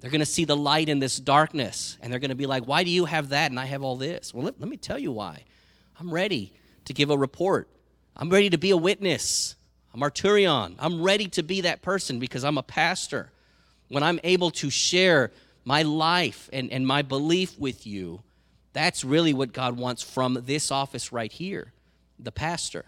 they're 0.02 0.10
going 0.10 0.20
to 0.20 0.26
see 0.26 0.46
the 0.46 0.58
light 0.58 0.90
in 0.90 1.00
this 1.00 1.18
darkness 1.18 1.98
and 2.02 2.12
they're 2.12 2.20
going 2.20 2.30
to 2.30 2.36
be 2.36 2.48
like, 2.48 2.68
Why 2.68 2.84
do 2.84 2.90
you 2.90 3.06
have 3.06 3.30
that 3.30 3.52
and 3.52 3.60
I 3.60 3.66
have 3.66 3.84
all 3.84 3.96
this? 3.96 4.34
Well, 4.34 4.46
let, 4.46 4.60
let 4.60 4.68
me 4.68 4.78
tell 4.78 4.98
you 4.98 5.12
why. 5.12 5.44
I'm 6.00 6.12
ready 6.12 6.54
to 6.86 6.94
give 6.94 7.12
a 7.12 7.18
report, 7.18 7.70
I'm 8.18 8.30
ready 8.30 8.50
to 8.50 8.58
be 8.58 8.72
a 8.72 8.78
witness. 8.78 9.56
I'm 9.94 10.02
martyrion. 10.02 10.76
I'm 10.80 11.02
ready 11.02 11.28
to 11.30 11.44
be 11.44 11.62
that 11.62 11.82
person 11.82 12.20
because 12.20 12.44
I'm 12.44 12.58
a 12.58 12.64
pastor. 12.64 13.32
When 13.90 14.04
I'm 14.04 14.20
able 14.24 14.52
to 14.52 14.70
share 14.70 15.32
my 15.66 15.82
life 15.84 16.50
and, 16.54 16.72
and 16.72 16.88
my 16.88 17.02
belief 17.02 17.60
with 17.60 17.86
you, 17.86 18.22
that's 18.74 19.04
really 19.04 19.34
what 19.34 19.52
God 19.52 19.78
wants 19.78 20.02
from 20.02 20.44
this 20.46 20.72
office 20.72 21.12
right 21.12 21.32
here. 21.32 21.74
the 22.18 22.32
pastor. 22.32 22.86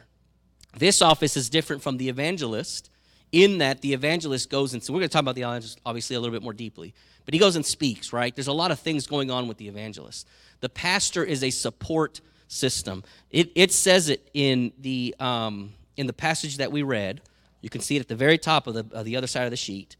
This 0.77 1.01
office 1.01 1.35
is 1.35 1.49
different 1.49 1.81
from 1.81 1.97
the 1.97 2.07
evangelist 2.09 2.89
in 3.31 3.57
that 3.57 3.81
the 3.81 3.93
evangelist 3.93 4.49
goes 4.49 4.73
and 4.73 4.83
so 4.83 4.93
we're 4.93 4.99
going 4.99 5.09
to 5.09 5.13
talk 5.13 5.21
about 5.21 5.33
the 5.33 5.41
evangelist 5.41 5.79
obviously 5.85 6.15
a 6.15 6.19
little 6.19 6.31
bit 6.31 6.43
more 6.43 6.53
deeply 6.53 6.93
but 7.25 7.33
he 7.33 7.39
goes 7.39 7.55
and 7.55 7.65
speaks 7.65 8.13
right 8.13 8.35
there's 8.35 8.47
a 8.47 8.53
lot 8.53 8.69
of 8.69 8.79
things 8.79 9.07
going 9.07 9.31
on 9.31 9.47
with 9.47 9.57
the 9.57 9.67
evangelist 9.67 10.27
the 10.59 10.69
pastor 10.69 11.23
is 11.23 11.43
a 11.43 11.49
support 11.49 12.21
system 12.47 13.03
it, 13.31 13.51
it 13.55 13.71
says 13.71 14.07
it 14.07 14.29
in 14.35 14.71
the 14.79 15.15
um, 15.19 15.73
in 15.97 16.07
the 16.07 16.13
passage 16.13 16.57
that 16.57 16.71
we 16.71 16.83
read 16.83 17.21
you 17.61 17.69
can 17.69 17.81
see 17.81 17.95
it 17.95 18.01
at 18.01 18.07
the 18.09 18.15
very 18.15 18.37
top 18.37 18.67
of 18.67 18.73
the, 18.73 18.85
of 18.91 19.05
the 19.05 19.15
other 19.15 19.27
side 19.27 19.45
of 19.45 19.51
the 19.51 19.57
sheet 19.57 19.95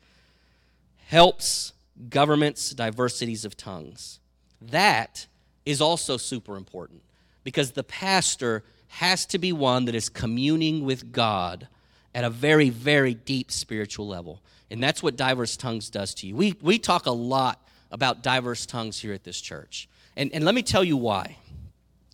helps 1.08 1.74
governments 2.10 2.72
diversities 2.72 3.46
of 3.46 3.56
tongues 3.56 4.20
that 4.62 5.28
is 5.66 5.82
also 5.82 6.18
super 6.18 6.58
important 6.58 7.02
because 7.44 7.72
the 7.72 7.84
pastor 7.84 8.64
has 8.88 9.26
to 9.26 9.38
be 9.38 9.52
one 9.52 9.86
that 9.86 9.96
is 9.96 10.10
communing 10.10 10.84
with 10.84 11.12
god 11.12 11.68
at 12.16 12.24
a 12.24 12.30
very, 12.30 12.70
very 12.70 13.14
deep 13.14 13.52
spiritual 13.52 14.08
level. 14.08 14.41
And 14.70 14.82
that's 14.82 15.02
what 15.02 15.16
diverse 15.16 15.58
tongues 15.58 15.89
does 15.89 16.14
to 16.16 16.28
you. 16.28 16.36
We, 16.36 16.56
we 16.62 16.80
talk 16.80 17.06
a 17.06 17.12
lot 17.12 17.68
about 17.91 18.24
diverse 18.24 18.66
tongues 18.66 19.00
here 19.00 19.14
at 19.14 19.24
this 19.24 19.39
church. 19.39 19.88
And, 20.16 20.32
and 20.34 20.44
let 20.44 20.56
me 20.56 20.64
tell 20.64 20.84
you 20.84 20.98
why. 20.98 21.38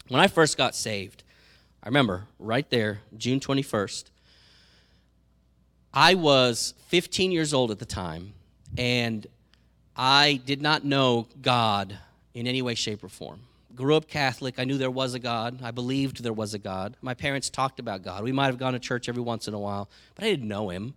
When 0.08 0.20
I 0.20 0.28
first 0.28 0.58
got 0.58 0.76
saved, 0.76 1.24
I 1.84 1.88
remember 1.88 2.26
right 2.38 2.70
there, 2.70 3.00
June 3.18 3.40
21st, 3.40 4.06
I 5.94 6.14
was 6.16 6.74
15 6.88 7.32
years 7.32 7.54
old 7.54 7.72
at 7.72 7.80
the 7.80 7.86
time, 7.86 8.34
and 8.78 9.26
I 9.96 10.42
did 10.46 10.62
not 10.62 10.84
know 10.84 11.28
God 11.42 11.98
in 12.34 12.48
any 12.48 12.62
way, 12.62 12.76
shape, 12.76 13.04
or 13.04 13.10
form 13.10 13.42
grew 13.80 13.96
up 13.96 14.10
Catholic. 14.10 14.60
I 14.60 14.66
knew 14.66 14.78
there 14.78 14.92
was 14.92 15.14
a 15.14 15.20
God. 15.20 15.62
I 15.64 15.72
believed 15.72 16.22
there 16.22 16.34
was 16.34 16.54
a 16.54 16.60
God. 16.60 16.98
My 17.02 17.14
parents 17.14 17.50
talked 17.50 17.80
about 17.80 18.04
God. 18.04 18.24
We 18.26 18.34
might 18.34 18.48
have 18.48 18.58
gone 18.58 18.74
to 18.74 18.80
church 18.80 19.08
every 19.08 19.22
once 19.22 19.48
in 19.48 19.54
a 19.54 19.60
while, 19.60 19.90
but 20.16 20.26
I 20.26 20.30
didn't 20.30 20.50
know 20.50 20.68
him. 20.68 20.96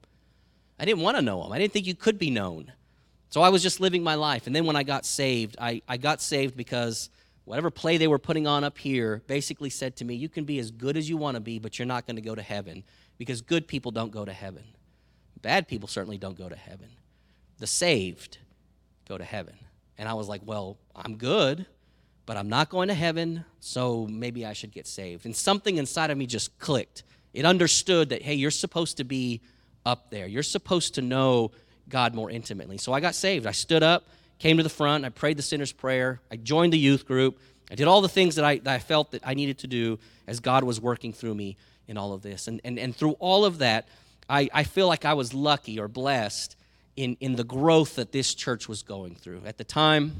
I 0.80 0.84
didn't 0.84 1.00
want 1.00 1.16
to 1.16 1.22
know 1.22 1.44
him. 1.44 1.52
I 1.52 1.58
didn't 1.58 1.72
think 1.72 1.86
you 1.86 1.94
could 1.94 2.18
be 2.18 2.28
known. 2.28 2.72
So 3.30 3.40
I 3.40 3.50
was 3.50 3.62
just 3.62 3.78
living 3.78 4.02
my 4.02 4.16
life. 4.16 4.48
And 4.48 4.56
then 4.56 4.66
when 4.66 4.74
I 4.74 4.82
got 4.82 5.06
saved, 5.06 5.56
I, 5.60 5.80
I 5.88 5.96
got 5.96 6.20
saved 6.20 6.56
because 6.56 7.08
whatever 7.44 7.70
play 7.70 7.96
they 7.96 8.08
were 8.08 8.18
putting 8.18 8.46
on 8.46 8.64
up 8.64 8.78
here 8.78 9.22
basically 9.26 9.70
said 9.70 9.96
to 9.96 10.04
me, 10.04 10.14
You 10.14 10.28
can 10.28 10.44
be 10.44 10.58
as 10.58 10.70
good 10.70 10.96
as 10.96 11.08
you 11.08 11.16
want 11.16 11.36
to 11.36 11.40
be, 11.40 11.58
but 11.58 11.78
you're 11.78 11.86
not 11.86 12.06
going 12.06 12.16
to 12.16 12.22
go 12.22 12.34
to 12.34 12.42
heaven 12.42 12.84
because 13.18 13.40
good 13.40 13.66
people 13.66 13.90
don't 13.90 14.12
go 14.12 14.24
to 14.24 14.32
heaven. 14.32 14.64
Bad 15.40 15.68
people 15.68 15.88
certainly 15.88 16.18
don't 16.18 16.38
go 16.38 16.48
to 16.48 16.56
heaven. 16.56 16.88
The 17.58 17.66
saved 17.66 18.38
go 19.08 19.18
to 19.18 19.24
heaven. 19.24 19.54
And 19.98 20.08
I 20.08 20.14
was 20.14 20.28
like, 20.28 20.42
Well, 20.44 20.78
I'm 20.94 21.16
good 21.16 21.66
but 22.26 22.36
I'm 22.36 22.48
not 22.48 22.68
going 22.68 22.88
to 22.88 22.94
heaven, 22.94 23.44
so 23.60 24.06
maybe 24.06 24.46
I 24.46 24.52
should 24.52 24.72
get 24.72 24.86
saved. 24.86 25.26
And 25.26 25.34
something 25.34 25.76
inside 25.76 26.10
of 26.10 26.18
me 26.18 26.26
just 26.26 26.58
clicked. 26.58 27.02
It 27.34 27.44
understood 27.44 28.10
that, 28.10 28.22
hey, 28.22 28.34
you're 28.34 28.50
supposed 28.50 28.98
to 28.98 29.04
be 29.04 29.40
up 29.84 30.10
there. 30.10 30.26
You're 30.26 30.42
supposed 30.42 30.94
to 30.94 31.02
know 31.02 31.50
God 31.88 32.14
more 32.14 32.30
intimately. 32.30 32.78
So 32.78 32.92
I 32.92 33.00
got 33.00 33.14
saved. 33.14 33.46
I 33.46 33.52
stood 33.52 33.82
up, 33.82 34.06
came 34.42 34.56
to 34.56 34.64
the 34.64 34.68
front, 34.68 35.04
I 35.04 35.08
prayed 35.08 35.38
the 35.38 35.42
sinner's 35.42 35.70
prayer, 35.70 36.20
I 36.28 36.34
joined 36.34 36.72
the 36.72 36.78
youth 36.78 37.06
group, 37.06 37.38
I 37.70 37.76
did 37.76 37.86
all 37.86 38.00
the 38.00 38.08
things 38.08 38.34
that 38.34 38.44
I, 38.44 38.58
that 38.58 38.74
I 38.74 38.80
felt 38.80 39.12
that 39.12 39.22
I 39.24 39.34
needed 39.34 39.58
to 39.58 39.68
do 39.68 40.00
as 40.26 40.40
God 40.40 40.64
was 40.64 40.80
working 40.80 41.12
through 41.12 41.36
me 41.36 41.56
in 41.86 41.96
all 41.96 42.12
of 42.12 42.22
this. 42.22 42.48
And, 42.48 42.60
and, 42.64 42.76
and 42.76 42.94
through 42.94 43.12
all 43.20 43.44
of 43.44 43.58
that, 43.58 43.86
I, 44.28 44.48
I 44.52 44.64
feel 44.64 44.88
like 44.88 45.04
I 45.04 45.14
was 45.14 45.32
lucky 45.32 45.78
or 45.78 45.86
blessed 45.86 46.56
in, 46.96 47.16
in 47.20 47.36
the 47.36 47.44
growth 47.44 47.94
that 47.94 48.10
this 48.10 48.34
church 48.34 48.68
was 48.68 48.82
going 48.82 49.14
through. 49.14 49.42
At 49.46 49.58
the 49.58 49.64
time, 49.64 50.12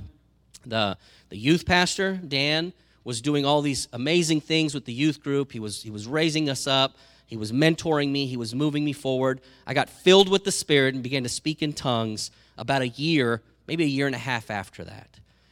the, 0.64 0.96
the 1.28 1.36
youth 1.36 1.66
pastor, 1.66 2.14
Dan, 2.16 2.72
was 3.02 3.20
doing 3.20 3.44
all 3.44 3.60
these 3.60 3.88
amazing 3.92 4.40
things 4.40 4.72
with 4.72 4.84
the 4.84 4.92
youth 4.92 5.20
group. 5.20 5.50
He 5.50 5.58
was, 5.58 5.82
he 5.82 5.90
was 5.90 6.06
raising 6.06 6.48
us 6.48 6.68
up. 6.68 6.96
He 7.26 7.36
was 7.36 7.50
mentoring 7.50 8.12
me. 8.12 8.26
He 8.26 8.36
was 8.36 8.54
moving 8.54 8.84
me 8.84 8.92
forward. 8.92 9.40
I 9.66 9.74
got 9.74 9.90
filled 9.90 10.28
with 10.28 10.44
the 10.44 10.52
Spirit 10.52 10.94
and 10.94 11.02
began 11.02 11.24
to 11.24 11.28
speak 11.28 11.60
in 11.60 11.72
tongues 11.72 12.30
about 12.56 12.82
a 12.82 12.88
year, 12.88 13.42
maybe 13.66 13.84
a 13.84 13.88
year 13.88 14.06
and 14.06 14.14
a 14.14 14.18
half 14.18 14.50
after 14.50 14.84
that. 14.84 15.08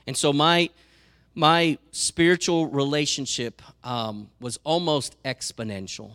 And 0.06 0.16
so 0.16 0.32
my, 0.32 0.70
my 1.34 1.78
spiritual 1.92 2.66
relationship 2.66 3.62
um, 3.84 4.28
was 4.40 4.58
almost 4.64 5.16
exponential 5.24 6.12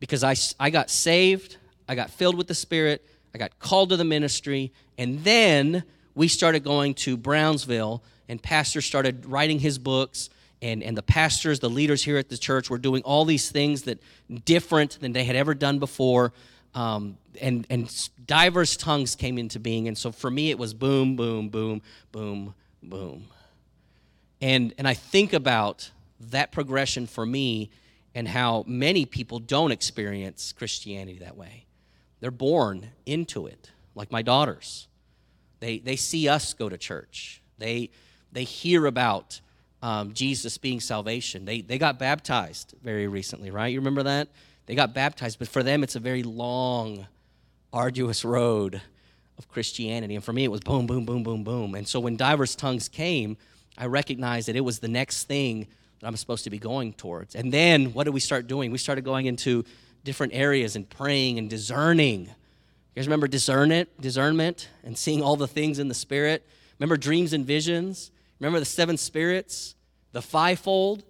because 0.00 0.24
I, 0.24 0.34
I 0.58 0.70
got 0.70 0.90
saved, 0.90 1.56
I 1.88 1.94
got 1.94 2.10
filled 2.10 2.36
with 2.36 2.46
the 2.46 2.54
Spirit, 2.54 3.04
I 3.34 3.38
got 3.38 3.58
called 3.58 3.90
to 3.90 3.96
the 3.96 4.04
ministry, 4.04 4.72
and 4.98 5.22
then 5.24 5.84
we 6.14 6.28
started 6.28 6.64
going 6.64 6.94
to 6.94 7.16
Brownsville, 7.16 8.02
and 8.28 8.42
pastor 8.42 8.80
started 8.80 9.26
writing 9.26 9.58
his 9.58 9.78
books. 9.78 10.30
And, 10.62 10.82
and 10.82 10.96
the 10.96 11.02
pastors, 11.02 11.60
the 11.60 11.68
leaders 11.68 12.02
here 12.02 12.16
at 12.16 12.30
the 12.30 12.38
church 12.38 12.70
were 12.70 12.78
doing 12.78 13.02
all 13.02 13.26
these 13.26 13.50
things 13.50 13.82
that 13.82 14.00
different 14.46 14.98
than 15.00 15.12
they 15.12 15.24
had 15.24 15.36
ever 15.36 15.54
done 15.54 15.78
before. 15.78 16.32
Um, 16.74 17.18
and, 17.40 17.66
and 17.70 18.08
diverse 18.26 18.76
tongues 18.76 19.14
came 19.14 19.38
into 19.38 19.58
being. 19.58 19.88
And 19.88 19.96
so 19.96 20.12
for 20.12 20.30
me, 20.30 20.50
it 20.50 20.58
was 20.58 20.74
boom, 20.74 21.16
boom, 21.16 21.48
boom, 21.48 21.82
boom, 22.12 22.54
boom. 22.82 23.26
And, 24.40 24.74
and 24.78 24.86
I 24.86 24.94
think 24.94 25.32
about 25.32 25.90
that 26.30 26.52
progression 26.52 27.06
for 27.06 27.24
me 27.24 27.70
and 28.14 28.26
how 28.26 28.64
many 28.66 29.04
people 29.04 29.38
don't 29.38 29.72
experience 29.72 30.52
Christianity 30.52 31.18
that 31.18 31.36
way. 31.36 31.66
They're 32.20 32.30
born 32.30 32.88
into 33.04 33.46
it, 33.46 33.70
like 33.94 34.10
my 34.10 34.22
daughters. 34.22 34.88
They, 35.60 35.78
they 35.78 35.96
see 35.96 36.28
us 36.28 36.54
go 36.54 36.68
to 36.68 36.78
church. 36.78 37.42
They, 37.58 37.90
they 38.32 38.44
hear 38.44 38.86
about 38.86 39.40
um, 39.82 40.12
Jesus 40.12 40.58
being 40.58 40.80
salvation. 40.80 41.44
They, 41.44 41.60
they 41.60 41.78
got 41.78 41.98
baptized 41.98 42.74
very 42.82 43.06
recently, 43.06 43.50
right? 43.50 43.68
You 43.68 43.80
remember 43.80 44.02
that? 44.04 44.28
They 44.66 44.74
got 44.74 44.94
baptized, 44.94 45.38
but 45.38 45.48
for 45.48 45.62
them, 45.62 45.82
it's 45.82 45.96
a 45.96 46.00
very 46.00 46.22
long, 46.22 47.06
arduous 47.76 48.24
road 48.24 48.80
of 49.38 49.48
Christianity. 49.48 50.14
And 50.14 50.24
for 50.24 50.32
me, 50.32 50.44
it 50.44 50.50
was 50.50 50.60
boom, 50.60 50.86
boom, 50.86 51.04
boom, 51.04 51.22
boom, 51.22 51.44
boom. 51.44 51.74
And 51.74 51.86
so 51.86 52.00
when 52.00 52.16
diverse 52.16 52.54
tongues 52.54 52.88
came, 52.88 53.36
I 53.76 53.86
recognized 53.86 54.48
that 54.48 54.56
it 54.56 54.62
was 54.62 54.78
the 54.78 54.88
next 54.88 55.24
thing 55.24 55.66
that 56.00 56.06
I'm 56.06 56.16
supposed 56.16 56.44
to 56.44 56.50
be 56.50 56.58
going 56.58 56.94
towards. 56.94 57.34
And 57.34 57.52
then 57.52 57.92
what 57.92 58.04
did 58.04 58.14
we 58.14 58.20
start 58.20 58.46
doing? 58.46 58.70
We 58.70 58.78
started 58.78 59.04
going 59.04 59.26
into 59.26 59.64
different 60.04 60.34
areas 60.34 60.76
and 60.76 60.88
praying 60.88 61.38
and 61.38 61.50
discerning 61.50 62.30
you 62.96 63.02
guys 63.02 63.08
remember 63.08 63.28
discernment, 63.28 63.90
discernment 64.00 64.70
and 64.82 64.96
seeing 64.96 65.20
all 65.22 65.36
the 65.36 65.46
things 65.46 65.78
in 65.78 65.88
the 65.88 65.94
spirit? 65.94 66.46
Remember 66.78 66.96
dreams 66.96 67.34
and 67.34 67.44
visions? 67.44 68.10
Remember 68.40 68.58
the 68.58 68.64
seven 68.64 68.96
spirits, 68.96 69.74
the 70.12 70.22
fivefold? 70.22 71.04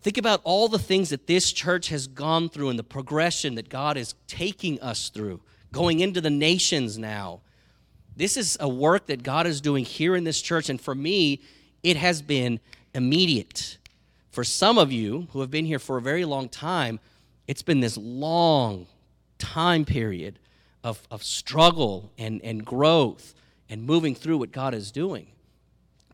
Think 0.00 0.16
about 0.16 0.40
all 0.44 0.66
the 0.68 0.78
things 0.78 1.10
that 1.10 1.26
this 1.26 1.52
church 1.52 1.90
has 1.90 2.06
gone 2.06 2.48
through 2.48 2.70
and 2.70 2.78
the 2.78 2.84
progression 2.84 3.56
that 3.56 3.68
God 3.68 3.98
is 3.98 4.14
taking 4.26 4.80
us 4.80 5.10
through, 5.10 5.42
going 5.72 6.00
into 6.00 6.20
the 6.20 6.30
nations 6.30 6.98
now. 6.98 7.40
This 8.16 8.36
is 8.36 8.56
a 8.60 8.68
work 8.68 9.06
that 9.06 9.22
God 9.22 9.46
is 9.46 9.60
doing 9.60 9.84
here 9.84 10.16
in 10.16 10.24
this 10.24 10.40
church, 10.40 10.68
and 10.68 10.80
for 10.80 10.94
me, 10.94 11.42
it 11.82 11.96
has 11.96 12.22
been 12.22 12.60
immediate. 12.94 13.78
For 14.30 14.42
some 14.42 14.78
of 14.78 14.90
you 14.90 15.28
who 15.32 15.40
have 15.40 15.50
been 15.50 15.66
here 15.66 15.78
for 15.78 15.98
a 15.98 16.02
very 16.02 16.24
long 16.24 16.48
time, 16.48 16.98
it's 17.46 17.62
been 17.62 17.80
this 17.80 17.96
long 17.96 18.86
time 19.38 19.84
period 19.84 20.38
of, 20.82 21.06
of 21.10 21.22
struggle 21.22 22.10
and, 22.16 22.40
and 22.42 22.64
growth 22.64 23.34
and 23.68 23.82
moving 23.84 24.14
through 24.14 24.38
what 24.38 24.52
God 24.52 24.74
is 24.74 24.90
doing. 24.90 25.26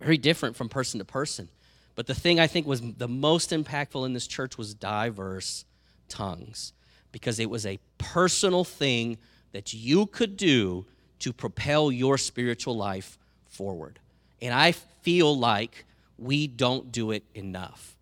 Very 0.01 0.19
different 0.19 0.57
from 0.57 0.69
person 0.69 0.99
to 0.99 1.05
person. 1.05 1.49
But 1.95 2.07
the 2.07 2.15
thing 2.15 2.41
I 2.41 2.47
think 2.47 2.67
was 2.67 2.81
the 2.81 3.09
most 3.09 3.51
impactful 3.51 4.05
in 4.07 4.13
this 4.13 4.27
church 4.27 4.57
was 4.57 4.75
diverse 4.75 5.65
tongues 6.09 6.73
because 7.13 7.39
it 7.39 7.51
was 7.51 7.67
a 7.67 7.79
personal 7.99 8.65
thing 8.65 9.19
that 9.53 9.73
you 9.73 10.07
could 10.07 10.37
do 10.37 10.87
to 11.21 11.33
propel 11.33 11.93
your 11.93 12.19
spiritual 12.19 12.77
life 12.77 13.19
forward. 13.47 13.99
And 14.41 14.53
I 14.53 14.73
feel 14.73 15.37
like 15.37 15.85
we 16.19 16.47
don't 16.47 16.91
do 16.91 17.11
it 17.11 17.25
enough 17.35 17.93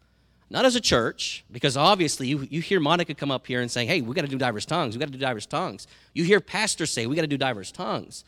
not 0.50 0.64
as 0.64 0.74
a 0.74 0.80
church, 0.80 1.44
because 1.50 1.76
obviously 1.76 2.26
you, 2.26 2.46
you 2.50 2.60
hear 2.60 2.80
Monica 2.80 3.14
come 3.14 3.30
up 3.30 3.46
here 3.46 3.60
and 3.60 3.70
say, 3.70 3.86
hey, 3.86 4.00
we 4.00 4.14
got 4.14 4.22
to 4.22 4.28
do 4.28 4.36
diverse 4.36 4.66
tongues. 4.66 4.96
We 4.96 4.98
got 4.98 5.06
to 5.06 5.12
do 5.12 5.18
diverse 5.18 5.46
tongues. 5.46 5.86
You 6.12 6.24
hear 6.24 6.40
pastors 6.40 6.90
say, 6.90 7.06
we 7.06 7.14
got 7.14 7.22
to 7.22 7.28
do 7.28 7.38
diverse 7.38 7.70
tongues. 7.70 8.24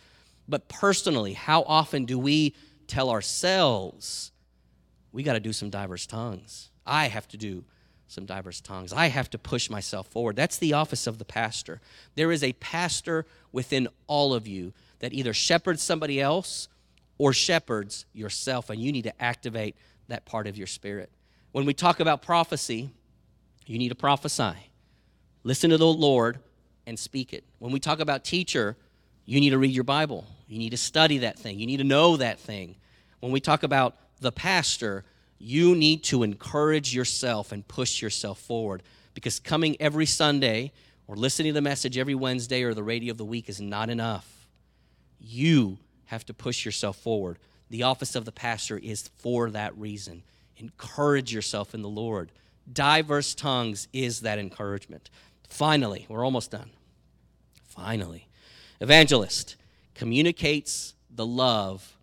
But 0.48 0.68
personally, 0.68 1.32
how 1.32 1.62
often 1.62 2.04
do 2.04 2.18
we 2.18 2.54
tell 2.86 3.10
ourselves, 3.10 4.30
we 5.10 5.24
got 5.24 5.32
to 5.32 5.40
do 5.40 5.52
some 5.52 5.68
diverse 5.68 6.06
tongues? 6.06 6.70
I 6.86 7.08
have 7.08 7.26
to 7.28 7.36
do 7.36 7.64
some 8.12 8.26
diverse 8.26 8.60
tongues. 8.60 8.92
I 8.92 9.06
have 9.06 9.30
to 9.30 9.38
push 9.38 9.70
myself 9.70 10.06
forward. 10.08 10.36
That's 10.36 10.58
the 10.58 10.74
office 10.74 11.06
of 11.06 11.18
the 11.18 11.24
pastor. 11.24 11.80
There 12.14 12.30
is 12.30 12.44
a 12.44 12.52
pastor 12.54 13.26
within 13.50 13.88
all 14.06 14.34
of 14.34 14.46
you 14.46 14.72
that 15.00 15.12
either 15.12 15.32
shepherds 15.32 15.82
somebody 15.82 16.20
else 16.20 16.68
or 17.18 17.32
shepherds 17.32 18.06
yourself, 18.12 18.70
and 18.70 18.80
you 18.80 18.92
need 18.92 19.04
to 19.04 19.22
activate 19.22 19.76
that 20.08 20.24
part 20.24 20.46
of 20.46 20.58
your 20.58 20.66
spirit. 20.66 21.10
When 21.52 21.66
we 21.66 21.74
talk 21.74 22.00
about 22.00 22.22
prophecy, 22.22 22.90
you 23.66 23.78
need 23.78 23.90
to 23.90 23.94
prophesy. 23.94 24.54
Listen 25.44 25.70
to 25.70 25.78
the 25.78 25.86
Lord 25.86 26.38
and 26.86 26.98
speak 26.98 27.32
it. 27.32 27.44
When 27.58 27.72
we 27.72 27.80
talk 27.80 28.00
about 28.00 28.24
teacher, 28.24 28.76
you 29.24 29.40
need 29.40 29.50
to 29.50 29.58
read 29.58 29.72
your 29.72 29.84
Bible. 29.84 30.26
You 30.48 30.58
need 30.58 30.70
to 30.70 30.76
study 30.76 31.18
that 31.18 31.38
thing. 31.38 31.58
You 31.58 31.66
need 31.66 31.78
to 31.78 31.84
know 31.84 32.16
that 32.16 32.38
thing. 32.38 32.76
When 33.20 33.32
we 33.32 33.40
talk 33.40 33.62
about 33.62 33.96
the 34.20 34.32
pastor, 34.32 35.04
you 35.44 35.74
need 35.74 36.04
to 36.04 36.22
encourage 36.22 36.94
yourself 36.94 37.50
and 37.50 37.66
push 37.66 38.00
yourself 38.00 38.38
forward 38.38 38.80
Because 39.12 39.40
coming 39.40 39.76
every 39.80 40.06
Sunday 40.06 40.70
or 41.08 41.16
listening 41.16 41.50
to 41.50 41.54
the 41.54 41.60
message 41.60 41.98
every 41.98 42.14
Wednesday 42.14 42.62
or 42.62 42.74
the 42.74 42.82
radio 42.82 43.10
of 43.10 43.18
the 43.18 43.24
week 43.24 43.48
is 43.48 43.60
not 43.60 43.90
enough. 43.90 44.46
You 45.20 45.78
have 46.06 46.24
to 46.26 46.34
push 46.34 46.64
yourself 46.64 46.96
forward. 46.96 47.38
The 47.70 47.82
office 47.82 48.14
of 48.14 48.24
the 48.24 48.32
pastor 48.32 48.78
is 48.78 49.10
for 49.18 49.50
that 49.50 49.76
reason. 49.76 50.22
Encourage 50.56 51.34
yourself 51.34 51.74
in 51.74 51.82
the 51.82 51.88
Lord. 51.88 52.30
Diverse 52.72 53.34
tongues 53.34 53.88
is 53.92 54.20
that 54.20 54.38
encouragement. 54.38 55.10
Finally, 55.48 56.06
we're 56.08 56.24
almost 56.24 56.52
done. 56.52 56.70
Finally, 57.66 58.28
evangelist 58.80 59.56
communicates 59.94 60.94
the 61.10 61.26
love 61.26 61.96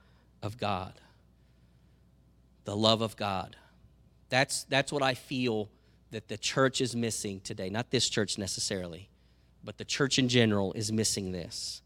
of 0.44 0.58
God. 0.58 0.94
The 2.70 2.78
love 2.78 3.02
of 3.02 3.16
God. 3.18 3.56
That's, 4.30 4.66
that's 4.66 4.92
what 4.92 5.02
I 5.02 5.16
feel 5.16 5.70
that 6.12 6.28
the 6.28 6.38
church 6.38 6.82
is 6.82 6.96
missing 6.96 7.40
today. 7.40 7.68
Not 7.68 7.90
this 7.90 8.08
church 8.08 8.38
necessarily, 8.38 9.10
but 9.64 9.80
the 9.80 9.86
church 9.86 10.20
in 10.20 10.30
general 10.30 10.74
is 10.74 10.92
missing 10.92 11.32
this. 11.32 11.82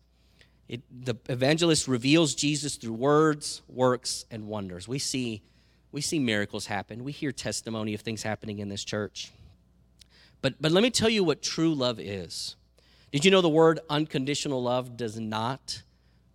It, 0.67 0.81
the 0.91 1.15
evangelist 1.29 1.87
reveals 1.87 2.35
Jesus 2.35 2.75
through 2.75 2.95
words, 2.95 3.61
works, 3.69 4.25
and 4.29 4.49
wonders. 4.49 4.85
We 4.85 4.99
see, 4.99 5.41
we 5.93 6.01
see 6.01 6.19
miracles 6.19 6.65
happen. 6.65 7.05
We 7.05 7.13
hear 7.13 7.31
testimony 7.31 7.93
of 7.93 8.01
things 8.01 8.21
happening 8.21 8.59
in 8.59 8.67
this 8.67 8.83
church. 8.83 9.31
But, 10.41 10.55
but 10.59 10.73
let 10.73 10.83
me 10.83 10.89
tell 10.89 11.07
you 11.07 11.23
what 11.23 11.41
true 11.41 11.73
love 11.73 11.97
is. 11.97 12.57
Did 13.13 13.23
you 13.23 13.31
know 13.31 13.39
the 13.39 13.47
word 13.47 13.79
unconditional 13.89 14.61
love 14.61 14.97
does 14.97 15.17
not 15.17 15.83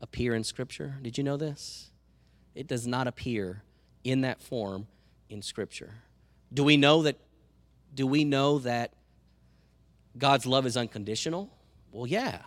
appear 0.00 0.34
in 0.34 0.42
Scripture? 0.42 0.94
Did 1.02 1.18
you 1.18 1.24
know 1.24 1.36
this? 1.36 1.90
It 2.54 2.66
does 2.66 2.86
not 2.86 3.06
appear 3.06 3.62
in 4.04 4.22
that 4.22 4.42
form 4.42 4.86
in 5.28 5.42
Scripture. 5.42 5.92
Do 6.52 6.64
we 6.64 6.76
know 6.76 7.02
that? 7.02 7.16
Do 7.94 8.06
we 8.06 8.24
know 8.24 8.58
that 8.60 8.92
God's 10.16 10.46
love 10.46 10.66
is 10.66 10.76
unconditional? 10.76 11.50
Well, 11.92 12.06
yeah, 12.06 12.40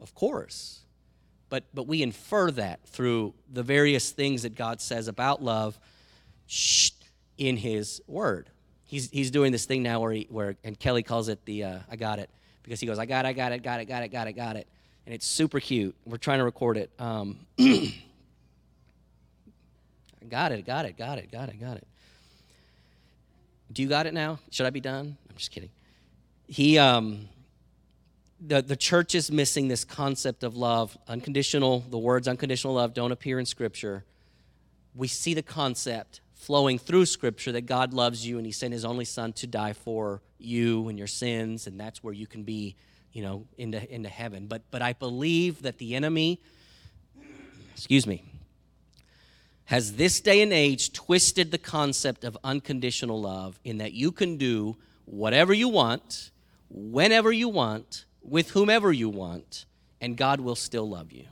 of 0.00 0.14
course. 0.14 0.80
But 1.48 1.64
but 1.74 1.86
we 1.86 2.02
infer 2.02 2.50
that 2.52 2.86
through 2.86 3.34
the 3.50 3.62
various 3.62 4.10
things 4.10 4.42
that 4.42 4.54
God 4.54 4.80
says 4.80 5.08
about 5.08 5.42
love 5.42 5.78
in 7.36 7.56
His 7.56 8.00
Word. 8.06 8.50
He's 8.84 9.10
he's 9.10 9.30
doing 9.30 9.52
this 9.52 9.64
thing 9.64 9.82
now 9.82 10.00
where 10.00 10.12
he 10.12 10.26
where 10.30 10.56
and 10.64 10.78
Kelly 10.78 11.02
calls 11.02 11.28
it 11.28 11.44
the 11.44 11.64
uh, 11.64 11.78
I 11.90 11.96
got 11.96 12.18
it 12.18 12.30
because 12.62 12.80
he 12.80 12.86
goes 12.86 12.98
I 12.98 13.06
got 13.06 13.24
it, 13.24 13.28
I 13.28 13.32
got 13.32 13.52
it, 13.52 13.62
got 13.62 13.80
it, 13.80 13.86
got 13.86 14.02
it, 14.02 14.08
got 14.08 14.28
it, 14.28 14.32
got 14.32 14.56
it, 14.56 14.66
and 15.06 15.14
it's 15.14 15.26
super 15.26 15.60
cute. 15.60 15.94
We're 16.04 16.18
trying 16.18 16.38
to 16.38 16.44
record 16.44 16.76
it. 16.76 16.90
Um, 16.98 17.46
got 20.28 20.52
it, 20.52 20.66
got 20.66 20.84
it, 20.84 20.96
got 20.96 21.18
it, 21.18 21.30
got 21.30 21.48
it, 21.48 21.60
got 21.60 21.76
it. 21.76 21.86
Do 23.72 23.82
you 23.82 23.88
got 23.88 24.06
it 24.06 24.14
now? 24.14 24.38
Should 24.50 24.66
I 24.66 24.70
be 24.70 24.80
done? 24.80 25.16
I'm 25.28 25.36
just 25.36 25.50
kidding. 25.50 25.70
He, 26.46 26.78
um, 26.78 27.28
the, 28.44 28.60
the 28.60 28.76
church 28.76 29.14
is 29.14 29.30
missing 29.30 29.68
this 29.68 29.84
concept 29.84 30.42
of 30.42 30.56
love. 30.56 30.96
Unconditional, 31.08 31.80
the 31.88 31.98
words 31.98 32.28
unconditional 32.28 32.74
love 32.74 32.92
don't 32.92 33.12
appear 33.12 33.38
in 33.38 33.46
Scripture. 33.46 34.04
We 34.94 35.08
see 35.08 35.32
the 35.32 35.42
concept 35.42 36.20
flowing 36.34 36.78
through 36.78 37.06
Scripture 37.06 37.52
that 37.52 37.66
God 37.66 37.94
loves 37.94 38.26
you 38.26 38.36
and 38.36 38.44
He 38.44 38.52
sent 38.52 38.72
His 38.72 38.84
only 38.84 39.04
Son 39.04 39.32
to 39.34 39.46
die 39.46 39.72
for 39.72 40.20
you 40.38 40.88
and 40.88 40.98
your 40.98 41.06
sins, 41.06 41.66
and 41.66 41.78
that's 41.78 42.02
where 42.02 42.12
you 42.12 42.26
can 42.26 42.42
be, 42.42 42.74
you 43.12 43.22
know, 43.22 43.46
into, 43.56 43.94
into 43.94 44.08
heaven. 44.08 44.48
But, 44.48 44.62
but 44.70 44.82
I 44.82 44.92
believe 44.92 45.62
that 45.62 45.78
the 45.78 45.94
enemy, 45.94 46.40
excuse 47.74 48.06
me, 48.06 48.24
has 49.72 49.94
this 49.94 50.20
day 50.20 50.42
and 50.42 50.52
age 50.52 50.92
twisted 50.92 51.50
the 51.50 51.56
concept 51.56 52.24
of 52.24 52.36
unconditional 52.44 53.22
love 53.22 53.58
in 53.64 53.78
that 53.78 53.94
you 53.94 54.12
can 54.12 54.36
do 54.36 54.76
whatever 55.06 55.54
you 55.54 55.66
want, 55.66 56.30
whenever 56.68 57.32
you 57.32 57.48
want, 57.48 58.04
with 58.20 58.50
whomever 58.50 58.92
you 58.92 59.08
want, 59.08 59.64
and 59.98 60.14
God 60.14 60.42
will 60.42 60.56
still 60.56 60.86
love 60.86 61.10
you. 61.10 61.24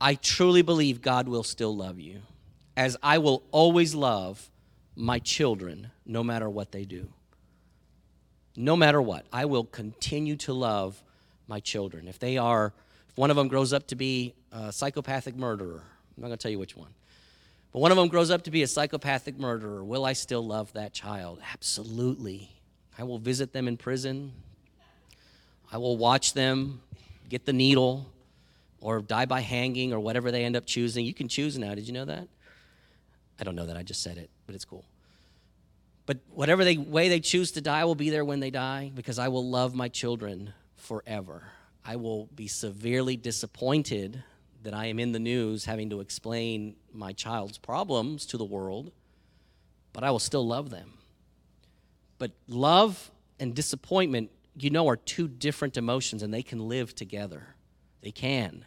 I 0.00 0.14
truly 0.14 0.62
believe 0.62 1.02
God 1.02 1.28
will 1.28 1.42
still 1.42 1.76
love 1.76 2.00
you, 2.00 2.22
as 2.74 2.96
I 3.02 3.18
will 3.18 3.42
always 3.50 3.94
love 3.94 4.50
my 4.96 5.18
children 5.18 5.90
no 6.06 6.24
matter 6.24 6.48
what 6.48 6.72
they 6.72 6.86
do. 6.86 7.12
No 8.56 8.76
matter 8.76 9.02
what, 9.02 9.26
I 9.30 9.44
will 9.44 9.64
continue 9.64 10.36
to 10.36 10.54
love 10.54 11.02
my 11.48 11.60
children. 11.60 12.08
If 12.08 12.18
they 12.18 12.38
are, 12.38 12.72
if 13.10 13.18
one 13.18 13.28
of 13.28 13.36
them 13.36 13.48
grows 13.48 13.74
up 13.74 13.88
to 13.88 13.94
be 13.94 14.32
a 14.50 14.72
psychopathic 14.72 15.36
murderer, 15.36 15.82
I'm 16.16 16.22
not 16.22 16.28
going 16.28 16.38
to 16.38 16.42
tell 16.42 16.50
you 16.50 16.58
which 16.58 16.76
one. 16.76 16.94
But 17.72 17.80
one 17.80 17.90
of 17.90 17.96
them 17.96 18.08
grows 18.08 18.30
up 18.30 18.42
to 18.42 18.50
be 18.50 18.62
a 18.62 18.66
psychopathic 18.66 19.38
murderer. 19.38 19.82
Will 19.82 20.04
I 20.04 20.12
still 20.12 20.46
love 20.46 20.72
that 20.74 20.92
child? 20.92 21.40
Absolutely. 21.52 22.50
I 22.96 23.02
will 23.02 23.18
visit 23.18 23.52
them 23.52 23.66
in 23.66 23.76
prison. 23.76 24.32
I 25.72 25.78
will 25.78 25.96
watch 25.96 26.34
them 26.34 26.80
get 27.28 27.46
the 27.46 27.52
needle 27.52 28.06
or 28.80 29.00
die 29.00 29.26
by 29.26 29.40
hanging 29.40 29.92
or 29.92 29.98
whatever 29.98 30.30
they 30.30 30.44
end 30.44 30.54
up 30.54 30.66
choosing. 30.66 31.04
You 31.04 31.14
can 31.14 31.26
choose 31.26 31.58
now. 31.58 31.74
Did 31.74 31.88
you 31.88 31.92
know 31.92 32.04
that? 32.04 32.28
I 33.40 33.44
don't 33.44 33.56
know 33.56 33.66
that. 33.66 33.76
I 33.76 33.82
just 33.82 34.02
said 34.02 34.18
it, 34.18 34.30
but 34.46 34.54
it's 34.54 34.64
cool. 34.64 34.84
But 36.06 36.18
whatever 36.30 36.64
they, 36.64 36.76
way 36.76 37.08
they 37.08 37.18
choose 37.18 37.50
to 37.52 37.60
die, 37.60 37.80
I 37.80 37.84
will 37.84 37.94
be 37.94 38.10
there 38.10 38.24
when 38.24 38.38
they 38.38 38.50
die 38.50 38.92
because 38.94 39.18
I 39.18 39.28
will 39.28 39.48
love 39.48 39.74
my 39.74 39.88
children 39.88 40.52
forever. 40.76 41.44
I 41.84 41.96
will 41.96 42.26
be 42.26 42.46
severely 42.46 43.16
disappointed 43.16 44.22
that 44.64 44.74
I 44.74 44.86
am 44.86 44.98
in 44.98 45.12
the 45.12 45.18
news 45.18 45.66
having 45.66 45.90
to 45.90 46.00
explain 46.00 46.74
my 46.92 47.12
child's 47.12 47.58
problems 47.58 48.26
to 48.26 48.38
the 48.38 48.44
world, 48.44 48.92
but 49.92 50.02
I 50.02 50.10
will 50.10 50.18
still 50.18 50.46
love 50.46 50.70
them. 50.70 50.94
But 52.18 52.32
love 52.48 53.10
and 53.38 53.54
disappointment, 53.54 54.30
you 54.56 54.70
know, 54.70 54.88
are 54.88 54.96
two 54.96 55.28
different 55.28 55.76
emotions 55.76 56.22
and 56.22 56.32
they 56.32 56.42
can 56.42 56.66
live 56.66 56.94
together. 56.94 57.54
They 58.00 58.10
can. 58.10 58.64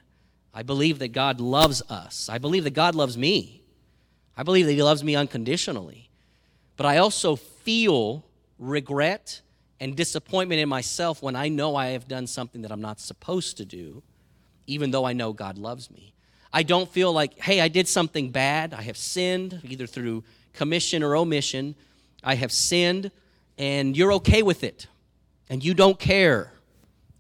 I 0.53 0.61
believe 0.63 0.99
that 0.99 1.09
God 1.09 1.39
loves 1.39 1.81
us. 1.89 2.29
I 2.29 2.37
believe 2.37 2.63
that 2.63 2.73
God 2.73 2.93
loves 2.93 3.17
me. 3.17 3.63
I 4.35 4.43
believe 4.43 4.67
that 4.67 4.73
He 4.73 4.83
loves 4.83 5.03
me 5.03 5.15
unconditionally. 5.15 6.09
But 6.75 6.85
I 6.85 6.97
also 6.97 7.35
feel 7.35 8.23
regret 8.59 9.41
and 9.79 9.95
disappointment 9.95 10.61
in 10.61 10.69
myself 10.69 11.23
when 11.23 11.35
I 11.35 11.49
know 11.49 11.75
I 11.75 11.87
have 11.87 12.07
done 12.07 12.27
something 12.27 12.61
that 12.61 12.71
I'm 12.71 12.81
not 12.81 12.99
supposed 12.99 13.57
to 13.57 13.65
do 13.65 14.03
even 14.67 14.91
though 14.91 15.05
I 15.05 15.13
know 15.13 15.33
God 15.33 15.57
loves 15.57 15.89
me. 15.89 16.13
I 16.53 16.63
don't 16.63 16.89
feel 16.89 17.11
like, 17.11 17.39
hey, 17.39 17.61
I 17.61 17.67
did 17.67 17.87
something 17.87 18.29
bad. 18.31 18.73
I 18.73 18.81
have 18.83 18.97
sinned, 18.97 19.61
either 19.63 19.87
through 19.87 20.23
commission 20.53 21.03
or 21.03 21.15
omission. 21.15 21.75
I 22.23 22.35
have 22.35 22.51
sinned, 22.51 23.11
and 23.57 23.95
you're 23.95 24.13
okay 24.13 24.43
with 24.43 24.63
it, 24.63 24.87
and 25.49 25.63
you 25.63 25.73
don't 25.73 25.99
care. 25.99 26.51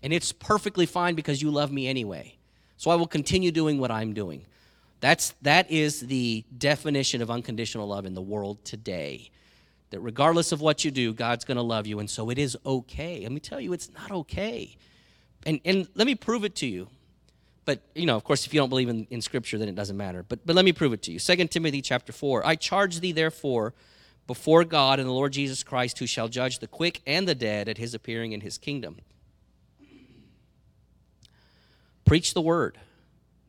And 0.03 0.13
it's 0.13 0.31
perfectly 0.31 0.85
fine 0.85 1.15
because 1.15 1.41
you 1.41 1.51
love 1.51 1.71
me 1.71 1.87
anyway. 1.87 2.37
So 2.77 2.91
I 2.91 2.95
will 2.95 3.07
continue 3.07 3.51
doing 3.51 3.79
what 3.79 3.91
I'm 3.91 4.13
doing. 4.13 4.45
That's, 4.99 5.33
that 5.41 5.69
is 5.69 6.01
the 6.01 6.45
definition 6.57 7.21
of 7.21 7.29
unconditional 7.29 7.87
love 7.87 8.05
in 8.05 8.13
the 8.13 8.21
world 8.21 8.63
today. 8.63 9.31
That 9.89 9.99
regardless 9.99 10.51
of 10.51 10.61
what 10.61 10.83
you 10.83 10.91
do, 10.91 11.13
God's 11.13 11.45
going 11.45 11.57
to 11.57 11.63
love 11.63 11.87
you. 11.87 11.99
And 11.99 12.09
so 12.09 12.29
it 12.29 12.37
is 12.37 12.57
okay. 12.65 13.21
Let 13.21 13.31
me 13.31 13.39
tell 13.39 13.59
you, 13.59 13.73
it's 13.73 13.91
not 13.93 14.11
okay. 14.11 14.75
And, 15.45 15.59
and 15.65 15.87
let 15.95 16.07
me 16.07 16.15
prove 16.15 16.43
it 16.43 16.55
to 16.57 16.67
you. 16.67 16.87
But, 17.67 17.81
you 17.93 18.05
know, 18.05 18.15
of 18.15 18.23
course, 18.23 18.45
if 18.45 18.53
you 18.53 18.61
don't 18.61 18.69
believe 18.69 18.87
in, 18.87 19.05
in 19.09 19.21
Scripture, 19.21 19.57
then 19.57 19.67
it 19.67 19.75
doesn't 19.75 19.97
matter. 19.97 20.23
But, 20.23 20.39
but 20.45 20.55
let 20.55 20.63
me 20.63 20.71
prove 20.71 20.93
it 20.93 21.01
to 21.01 21.11
you. 21.11 21.19
2 21.19 21.47
Timothy 21.47 21.81
chapter 21.81 22.13
4. 22.13 22.47
I 22.47 22.55
charge 22.55 23.01
thee, 23.01 23.11
therefore, 23.11 23.73
before 24.25 24.63
God 24.63 24.99
and 24.99 25.07
the 25.07 25.11
Lord 25.11 25.33
Jesus 25.33 25.63
Christ, 25.63 25.99
who 25.99 26.07
shall 26.07 26.29
judge 26.29 26.59
the 26.59 26.67
quick 26.67 27.01
and 27.05 27.27
the 27.27 27.35
dead 27.35 27.67
at 27.67 27.77
his 27.77 27.93
appearing 27.93 28.31
in 28.31 28.39
his 28.39 28.57
kingdom. 28.57 28.99
Preach 32.05 32.33
the 32.33 32.39
word. 32.39 32.77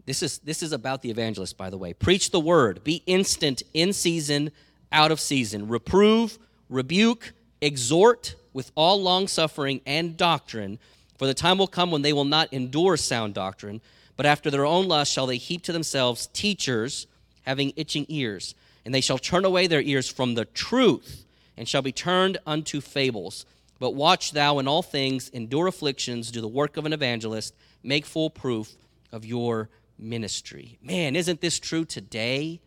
This 0.05 0.25
is, 0.25 0.39
this 0.39 0.65
is 0.65 0.73
about 0.73 1.03
the 1.03 1.11
evangelist, 1.11 1.57
by 1.57 1.71
the 1.71 1.79
way. 1.79 1.93
Preach 1.93 2.33
the 2.33 2.41
word. 2.41 2.83
Be 2.83 3.05
instant, 3.07 3.63
in 3.73 3.93
season, 3.93 4.51
out 4.91 5.13
of 5.13 5.21
season. 5.21 5.69
Reprove, 5.69 6.41
rebuke, 6.69 7.35
exhort 7.61 8.35
with 8.53 8.73
all 8.75 9.01
long 9.01 9.29
suffering 9.29 9.81
and 9.87 10.17
doctrine. 10.17 10.81
For 11.19 11.29
the 11.29 11.35
time 11.35 11.59
will 11.59 11.69
come 11.69 11.93
when 11.93 12.03
they 12.03 12.13
will 12.13 12.25
not 12.25 12.53
endure 12.53 12.97
sound 12.97 13.35
doctrine 13.35 13.81
but 14.19 14.27
after 14.27 14.51
their 14.51 14.67
own 14.67 14.89
lust 14.89 15.13
shall 15.13 15.27
they 15.27 15.37
heap 15.37 15.63
to 15.63 15.73
themselves 15.73 16.27
teachers 16.33 17.07
having 17.43 17.73
itching 17.77 18.05
ears. 18.09 18.57
And 18.85 18.93
they 18.93 19.01
shall 19.01 19.17
turn 19.17 19.45
away 19.45 19.69
their 19.69 19.81
ears 19.81 20.09
from 20.09 20.35
the 20.35 20.45
truth, 20.45 21.25
and 21.57 21.69
shall 21.69 21.83
be 21.83 21.93
turned 21.93 22.37
unto 22.45 22.81
fables. 22.81 23.47
But 23.79 23.95
watch 23.95 24.33
thou 24.33 24.59
in 24.59 24.67
all 24.67 24.83
things, 24.83 25.29
endure 25.29 25.69
afflictions, 25.69 26.33
do 26.33 26.41
the 26.41 26.49
work 26.49 26.77
of 26.77 26.85
an 26.85 26.93
evangelist, 26.93 27.55
make 27.85 28.05
full 28.05 28.29
proof 28.29 28.75
of 29.13 29.25
your 29.25 29.69
ministry. 30.01 30.79
Man, 30.83 31.15
isn't 31.15 31.41
this 31.41 31.61
true 31.61 31.85
today? 31.85 32.61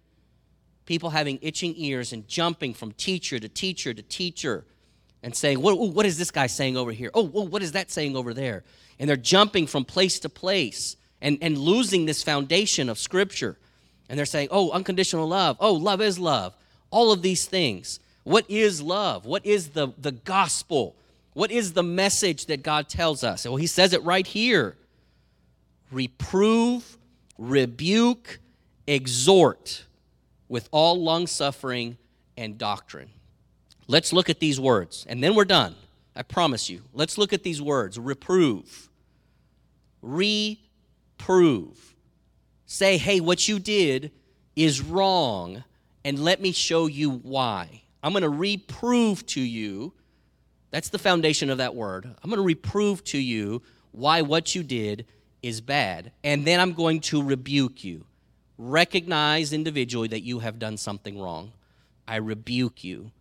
People 0.85 1.09
having 1.09 1.37
itching 1.41 1.73
ears 1.75 2.13
and 2.13 2.29
jumping 2.29 2.73
from 2.73 2.93
teacher 2.93 3.39
to 3.39 3.49
teacher 3.49 3.93
to 3.93 4.01
teacher 4.01 4.63
and 5.21 5.35
saying, 5.35 5.61
What, 5.61 5.77
what 5.77 6.05
is 6.05 6.17
this 6.17 6.31
guy 6.31 6.47
saying 6.47 6.77
over 6.77 6.93
here? 6.93 7.11
Oh, 7.13 7.25
what 7.25 7.61
is 7.61 7.73
that 7.73 7.91
saying 7.91 8.15
over 8.15 8.33
there? 8.33 8.63
And 8.99 9.09
they're 9.09 9.17
jumping 9.17 9.67
from 9.67 9.83
place 9.83 10.17
to 10.21 10.29
place 10.29 10.95
and, 11.21 11.37
and 11.41 11.57
losing 11.57 12.05
this 12.05 12.23
foundation 12.23 12.89
of 12.89 12.97
Scripture. 12.97 13.57
And 14.09 14.17
they're 14.17 14.25
saying, 14.25 14.49
oh, 14.51 14.71
unconditional 14.71 15.27
love. 15.27 15.57
Oh, 15.59 15.73
love 15.73 16.01
is 16.01 16.19
love. 16.19 16.55
All 16.89 17.11
of 17.11 17.21
these 17.21 17.45
things. 17.45 17.99
What 18.23 18.45
is 18.49 18.81
love? 18.81 19.25
What 19.25 19.45
is 19.45 19.69
the, 19.69 19.89
the 19.97 20.11
gospel? 20.11 20.95
What 21.33 21.51
is 21.51 21.73
the 21.73 21.83
message 21.83 22.47
that 22.47 22.61
God 22.61 22.89
tells 22.89 23.23
us? 23.23 23.45
Well, 23.45 23.55
He 23.55 23.67
says 23.67 23.93
it 23.93 24.03
right 24.03 24.27
here 24.27 24.75
reprove, 25.91 26.97
rebuke, 27.37 28.39
exhort 28.87 29.85
with 30.47 30.67
all 30.71 31.01
long 31.01 31.27
suffering 31.27 31.97
and 32.37 32.57
doctrine. 32.57 33.09
Let's 33.87 34.13
look 34.13 34.29
at 34.29 34.39
these 34.39 34.59
words, 34.59 35.05
and 35.09 35.23
then 35.23 35.35
we're 35.35 35.45
done. 35.45 35.75
I 36.15 36.23
promise 36.23 36.69
you. 36.69 36.81
Let's 36.93 37.17
look 37.17 37.33
at 37.33 37.43
these 37.43 37.61
words 37.61 37.97
reprove, 37.97 38.89
reprove. 40.01 40.57
Say, 42.65 42.97
hey, 42.97 43.19
what 43.19 43.47
you 43.47 43.59
did 43.59 44.11
is 44.55 44.81
wrong, 44.81 45.63
and 46.03 46.19
let 46.19 46.41
me 46.41 46.51
show 46.51 46.87
you 46.87 47.09
why. 47.09 47.83
I'm 48.03 48.13
going 48.13 48.23
to 48.23 48.29
reprove 48.29 49.25
to 49.27 49.41
you. 49.41 49.93
That's 50.71 50.89
the 50.89 50.99
foundation 50.99 51.49
of 51.49 51.57
that 51.59 51.75
word. 51.75 52.05
I'm 52.05 52.29
going 52.29 52.39
to 52.39 52.45
reprove 52.45 53.03
to 53.05 53.17
you 53.17 53.61
why 53.91 54.21
what 54.21 54.55
you 54.55 54.63
did 54.63 55.05
is 55.41 55.61
bad. 55.61 56.11
And 56.23 56.45
then 56.45 56.59
I'm 56.59 56.73
going 56.73 57.01
to 57.01 57.21
rebuke 57.21 57.83
you. 57.83 58.05
Recognize 58.57 59.53
individually 59.53 60.07
that 60.09 60.23
you 60.23 60.39
have 60.39 60.59
done 60.59 60.77
something 60.77 61.19
wrong. 61.19 61.51
I 62.07 62.17
rebuke 62.17 62.83
you. 62.83 63.11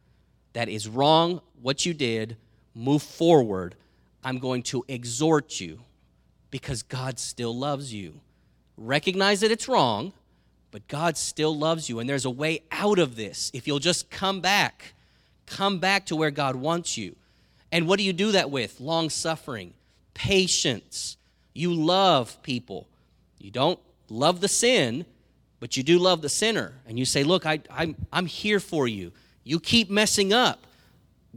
That 0.53 0.69
is 0.69 0.89
wrong, 0.89 1.41
what 1.61 1.85
you 1.87 1.95
did. 1.95 2.37
Move 2.75 3.03
forward. 3.03 3.75
I'm 4.23 4.39
going 4.39 4.63
to 4.65 4.85
exhort 4.89 5.61
you 5.61 5.81
because 6.51 6.83
God 6.83 7.19
still 7.19 7.57
loves 7.57 7.93
you. 7.93 8.21
Recognize 8.77 9.41
that 9.41 9.51
it's 9.51 9.69
wrong, 9.69 10.13
but 10.71 10.87
God 10.89 11.17
still 11.17 11.57
loves 11.57 11.89
you. 11.89 11.99
And 11.99 12.09
there's 12.09 12.25
a 12.25 12.31
way 12.31 12.63
out 12.73 12.99
of 12.99 13.17
this 13.17 13.51
if 13.55 13.67
you'll 13.67 13.79
just 13.79 14.11
come 14.11 14.41
back. 14.41 14.95
Come 15.47 15.79
back 15.79 16.07
to 16.07 16.17
where 16.17 16.31
God 16.31 16.57
wants 16.57 16.97
you. 16.97 17.17
And 17.73 17.87
what 17.87 17.99
do 17.99 18.05
you 18.05 18.13
do 18.13 18.33
that 18.33 18.51
with? 18.51 18.81
Long 18.81 19.11
suffering, 19.11 19.75
patience. 20.15 21.17
You 21.55 21.73
love 21.73 22.43
people. 22.43 22.87
You 23.39 23.51
don't 23.51 23.79
love 24.09 24.41
the 24.41 24.49
sin, 24.49 25.07
but 25.61 25.77
you 25.77 25.83
do 25.83 25.99
love 25.99 26.23
the 26.23 26.29
sinner. 26.29 26.75
And 26.87 26.99
you 26.99 27.05
say, 27.05 27.25
Look, 27.25 27.47
I, 27.47 27.61
I'm, 27.71 27.97
I'm 28.13 28.27
here 28.27 28.61
for 28.61 28.87
you. 28.89 29.13
You 29.45 29.61
keep 29.61 29.91
messing 29.91 30.33
up. 30.33 30.67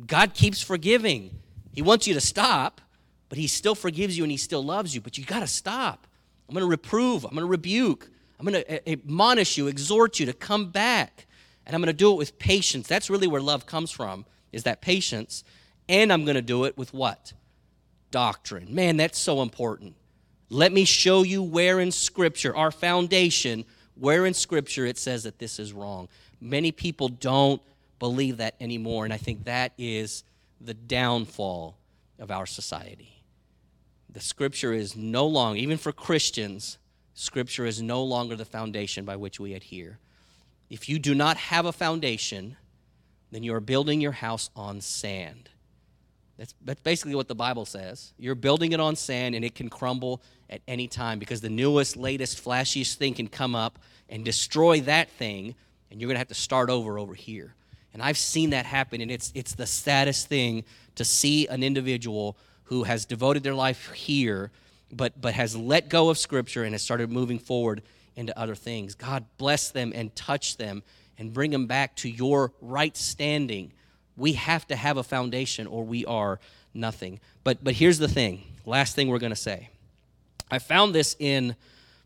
God 0.07 0.33
keeps 0.33 0.61
forgiving. 0.61 1.31
He 1.73 1.81
wants 1.81 2.07
you 2.07 2.13
to 2.13 2.21
stop, 2.21 2.81
but 3.33 3.39
He 3.39 3.47
still 3.47 3.73
forgives 3.73 4.15
you 4.15 4.23
and 4.23 4.29
He 4.29 4.37
still 4.37 4.63
loves 4.63 4.93
you. 4.93 5.01
But 5.01 5.17
you 5.17 5.25
got 5.25 5.39
to 5.39 5.47
stop. 5.47 6.05
I'm 6.47 6.53
going 6.53 6.63
to 6.63 6.69
reprove, 6.69 7.25
I'm 7.25 7.31
going 7.31 7.41
to 7.41 7.47
rebuke, 7.47 8.07
I'm 8.39 8.45
going 8.45 8.63
to 8.63 8.87
eh, 8.87 8.93
admonish 8.93 9.57
you, 9.57 9.65
exhort 9.65 10.19
you 10.19 10.27
to 10.27 10.33
come 10.33 10.69
back. 10.69 11.25
And 11.65 11.75
I'm 11.75 11.81
going 11.81 11.87
to 11.87 11.93
do 11.93 12.11
it 12.11 12.17
with 12.17 12.37
patience. 12.37 12.87
That's 12.87 13.09
really 13.09 13.25
where 13.25 13.41
love 13.41 13.65
comes 13.65 13.89
from, 13.89 14.27
is 14.51 14.61
that 14.65 14.81
patience. 14.81 15.43
And 15.89 16.13
I'm 16.13 16.25
going 16.25 16.35
to 16.35 16.43
do 16.43 16.65
it 16.65 16.77
with 16.77 16.93
what? 16.93 17.33
Doctrine. 18.11 18.67
Man, 18.69 18.97
that's 18.97 19.17
so 19.17 19.41
important. 19.41 19.95
Let 20.51 20.71
me 20.71 20.85
show 20.85 21.23
you 21.23 21.41
where 21.41 21.79
in 21.79 21.91
Scripture, 21.91 22.55
our 22.55 22.69
foundation, 22.69 23.65
where 23.95 24.27
in 24.27 24.35
Scripture 24.35 24.85
it 24.85 24.99
says 24.99 25.23
that 25.23 25.39
this 25.39 25.57
is 25.57 25.73
wrong. 25.73 26.07
Many 26.39 26.71
people 26.71 27.07
don't 27.09 27.63
believe 27.97 28.37
that 28.37 28.53
anymore, 28.59 29.05
and 29.05 29.13
I 29.13 29.17
think 29.17 29.45
that 29.45 29.73
is 29.79 30.23
the 30.61 30.75
downfall 30.75 31.79
of 32.19 32.29
our 32.29 32.45
society. 32.45 33.09
The 34.13 34.21
Scripture 34.21 34.73
is 34.73 34.95
no 34.95 35.25
longer, 35.25 35.59
even 35.59 35.77
for 35.77 35.91
Christians, 35.91 36.77
Scripture 37.15 37.65
is 37.65 37.81
no 37.81 38.03
longer 38.03 38.35
the 38.35 38.45
foundation 38.45 39.05
by 39.05 39.15
which 39.15 39.39
we 39.39 39.53
adhere. 39.53 39.99
If 40.69 40.87
you 40.87 40.99
do 40.99 41.13
not 41.15 41.37
have 41.37 41.65
a 41.65 41.71
foundation, 41.71 42.55
then 43.31 43.43
you 43.43 43.53
are 43.55 43.59
building 43.59 44.01
your 44.01 44.11
house 44.11 44.51
on 44.55 44.81
sand. 44.81 45.49
That's, 46.37 46.53
that's 46.63 46.81
basically 46.81 47.15
what 47.15 47.27
the 47.27 47.35
Bible 47.35 47.65
says. 47.65 48.13
You're 48.17 48.35
building 48.35 48.71
it 48.71 48.79
on 48.79 48.95
sand 48.95 49.35
and 49.35 49.43
it 49.43 49.55
can 49.55 49.69
crumble 49.69 50.21
at 50.49 50.61
any 50.67 50.87
time 50.87 51.19
because 51.19 51.41
the 51.41 51.49
newest, 51.49 51.97
latest, 51.97 52.43
flashiest 52.43 52.95
thing 52.95 53.13
can 53.13 53.27
come 53.27 53.55
up 53.55 53.79
and 54.09 54.23
destroy 54.23 54.81
that 54.81 55.09
thing, 55.09 55.55
and 55.89 55.99
you're 55.99 56.07
going 56.07 56.15
to 56.15 56.19
have 56.19 56.27
to 56.27 56.33
start 56.35 56.69
over 56.69 56.99
over 56.99 57.15
here. 57.15 57.55
And 57.93 58.01
I've 58.01 58.17
seen 58.17 58.51
that 58.51 58.65
happen, 58.65 59.01
and 59.01 59.11
it's, 59.11 59.31
it's 59.35 59.53
the 59.53 59.67
saddest 59.67 60.27
thing 60.27 60.63
to 60.95 61.05
see 61.05 61.47
an 61.47 61.63
individual 61.63 62.37
who 62.65 62.83
has 62.83 63.05
devoted 63.05 63.43
their 63.43 63.53
life 63.53 63.91
here 63.91 64.51
but, 64.95 65.19
but 65.19 65.33
has 65.33 65.55
let 65.55 65.89
go 65.89 66.09
of 66.09 66.17
Scripture 66.17 66.63
and 66.63 66.73
has 66.73 66.81
started 66.81 67.11
moving 67.11 67.39
forward 67.39 67.81
into 68.15 68.37
other 68.37 68.55
things. 68.55 68.95
God 68.95 69.25
bless 69.37 69.69
them 69.69 69.91
and 69.95 70.15
touch 70.15 70.57
them 70.57 70.83
and 71.17 71.33
bring 71.33 71.51
them 71.51 71.67
back 71.67 71.95
to 71.97 72.09
your 72.09 72.53
right 72.61 72.95
standing. 72.95 73.71
We 74.15 74.33
have 74.33 74.67
to 74.67 74.75
have 74.75 74.97
a 74.97 75.03
foundation 75.03 75.67
or 75.67 75.83
we 75.83 76.05
are 76.05 76.39
nothing. 76.73 77.19
But, 77.43 77.63
but 77.63 77.73
here's 77.73 77.97
the 77.97 78.07
thing 78.07 78.43
last 78.65 78.95
thing 78.95 79.09
we're 79.09 79.19
going 79.19 79.31
to 79.31 79.35
say. 79.35 79.69
I 80.49 80.59
found 80.59 80.93
this 80.93 81.15
in 81.19 81.55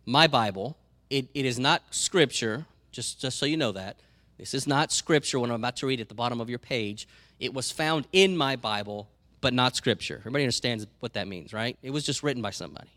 my 0.06 0.28
Bible. 0.28 0.78
It, 1.10 1.28
it 1.34 1.46
is 1.46 1.60
not 1.60 1.84
Scripture, 1.92 2.66
just, 2.92 3.20
just 3.22 3.38
so 3.38 3.46
you 3.46 3.58
know 3.58 3.74
that. 3.74 3.98
This 4.38 4.54
is 4.54 4.68
not 4.68 4.92
Scripture 4.92 5.40
when 5.40 5.50
I'm 5.50 5.56
about 5.56 5.78
to 5.78 5.88
read 5.88 6.00
at 6.00 6.10
the 6.10 6.16
bottom 6.16 6.40
of 6.40 6.50
your 6.50 6.60
page. 6.60 7.08
It 7.40 7.54
was 7.54 7.72
found 7.72 8.08
in 8.12 8.38
my 8.38 8.56
Bible 8.56 9.10
but 9.42 9.54
not 9.54 9.76
scripture. 9.76 10.18
Everybody 10.18 10.44
understands 10.44 10.88
what 11.00 11.14
that 11.14 11.28
means, 11.28 11.54
right? 11.54 11.78
It 11.82 11.92
was 11.92 12.06
just 12.06 12.24
written 12.24 12.42
by 12.42 12.52
somebody. 12.52 12.90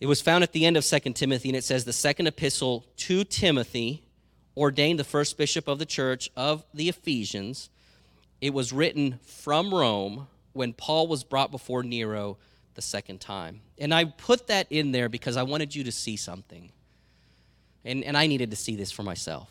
It 0.00 0.06
was 0.06 0.20
found 0.20 0.42
at 0.42 0.52
the 0.52 0.64
end 0.64 0.76
of 0.76 0.84
2 0.84 0.98
Timothy, 1.12 1.50
and 1.50 1.56
it 1.56 1.64
says, 1.64 1.84
The 1.84 1.92
second 1.92 2.26
epistle 2.26 2.86
to 2.98 3.24
Timothy, 3.24 4.02
ordained 4.56 4.98
the 4.98 5.04
first 5.04 5.36
bishop 5.38 5.68
of 5.68 5.78
the 5.78 5.86
church 5.86 6.30
of 6.36 6.64
the 6.74 6.88
Ephesians. 6.88 7.70
It 8.40 8.54
was 8.54 8.72
written 8.72 9.18
from 9.24 9.72
Rome 9.72 10.26
when 10.52 10.72
Paul 10.72 11.06
was 11.06 11.24
brought 11.24 11.50
before 11.50 11.82
Nero 11.82 12.38
the 12.74 12.82
second 12.82 13.20
time. 13.20 13.60
And 13.78 13.94
I 13.94 14.04
put 14.04 14.46
that 14.48 14.66
in 14.70 14.92
there 14.92 15.08
because 15.08 15.36
I 15.36 15.42
wanted 15.42 15.74
you 15.74 15.84
to 15.84 15.92
see 15.92 16.16
something. 16.16 16.72
And, 17.84 18.04
and 18.04 18.16
I 18.16 18.26
needed 18.26 18.50
to 18.50 18.56
see 18.56 18.76
this 18.76 18.90
for 18.90 19.02
myself. 19.02 19.50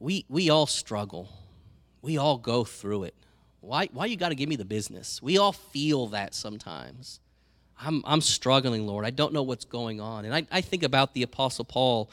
We, 0.00 0.24
we 0.28 0.50
all 0.50 0.66
struggle 0.66 1.28
we 2.08 2.16
all 2.16 2.38
go 2.38 2.64
through 2.64 3.02
it. 3.02 3.14
Why, 3.60 3.90
why 3.92 4.06
you 4.06 4.16
got 4.16 4.30
to 4.30 4.34
give 4.34 4.48
me 4.48 4.56
the 4.56 4.64
business? 4.64 5.20
We 5.20 5.36
all 5.36 5.52
feel 5.52 6.06
that 6.06 6.34
sometimes. 6.34 7.20
I'm, 7.78 8.02
I'm 8.06 8.22
struggling, 8.22 8.86
Lord. 8.86 9.04
I 9.04 9.10
don't 9.10 9.34
know 9.34 9.42
what's 9.42 9.66
going 9.66 10.00
on. 10.00 10.24
And 10.24 10.34
I, 10.34 10.46
I 10.50 10.62
think 10.62 10.84
about 10.84 11.12
the 11.12 11.22
Apostle 11.22 11.66
Paul 11.66 12.10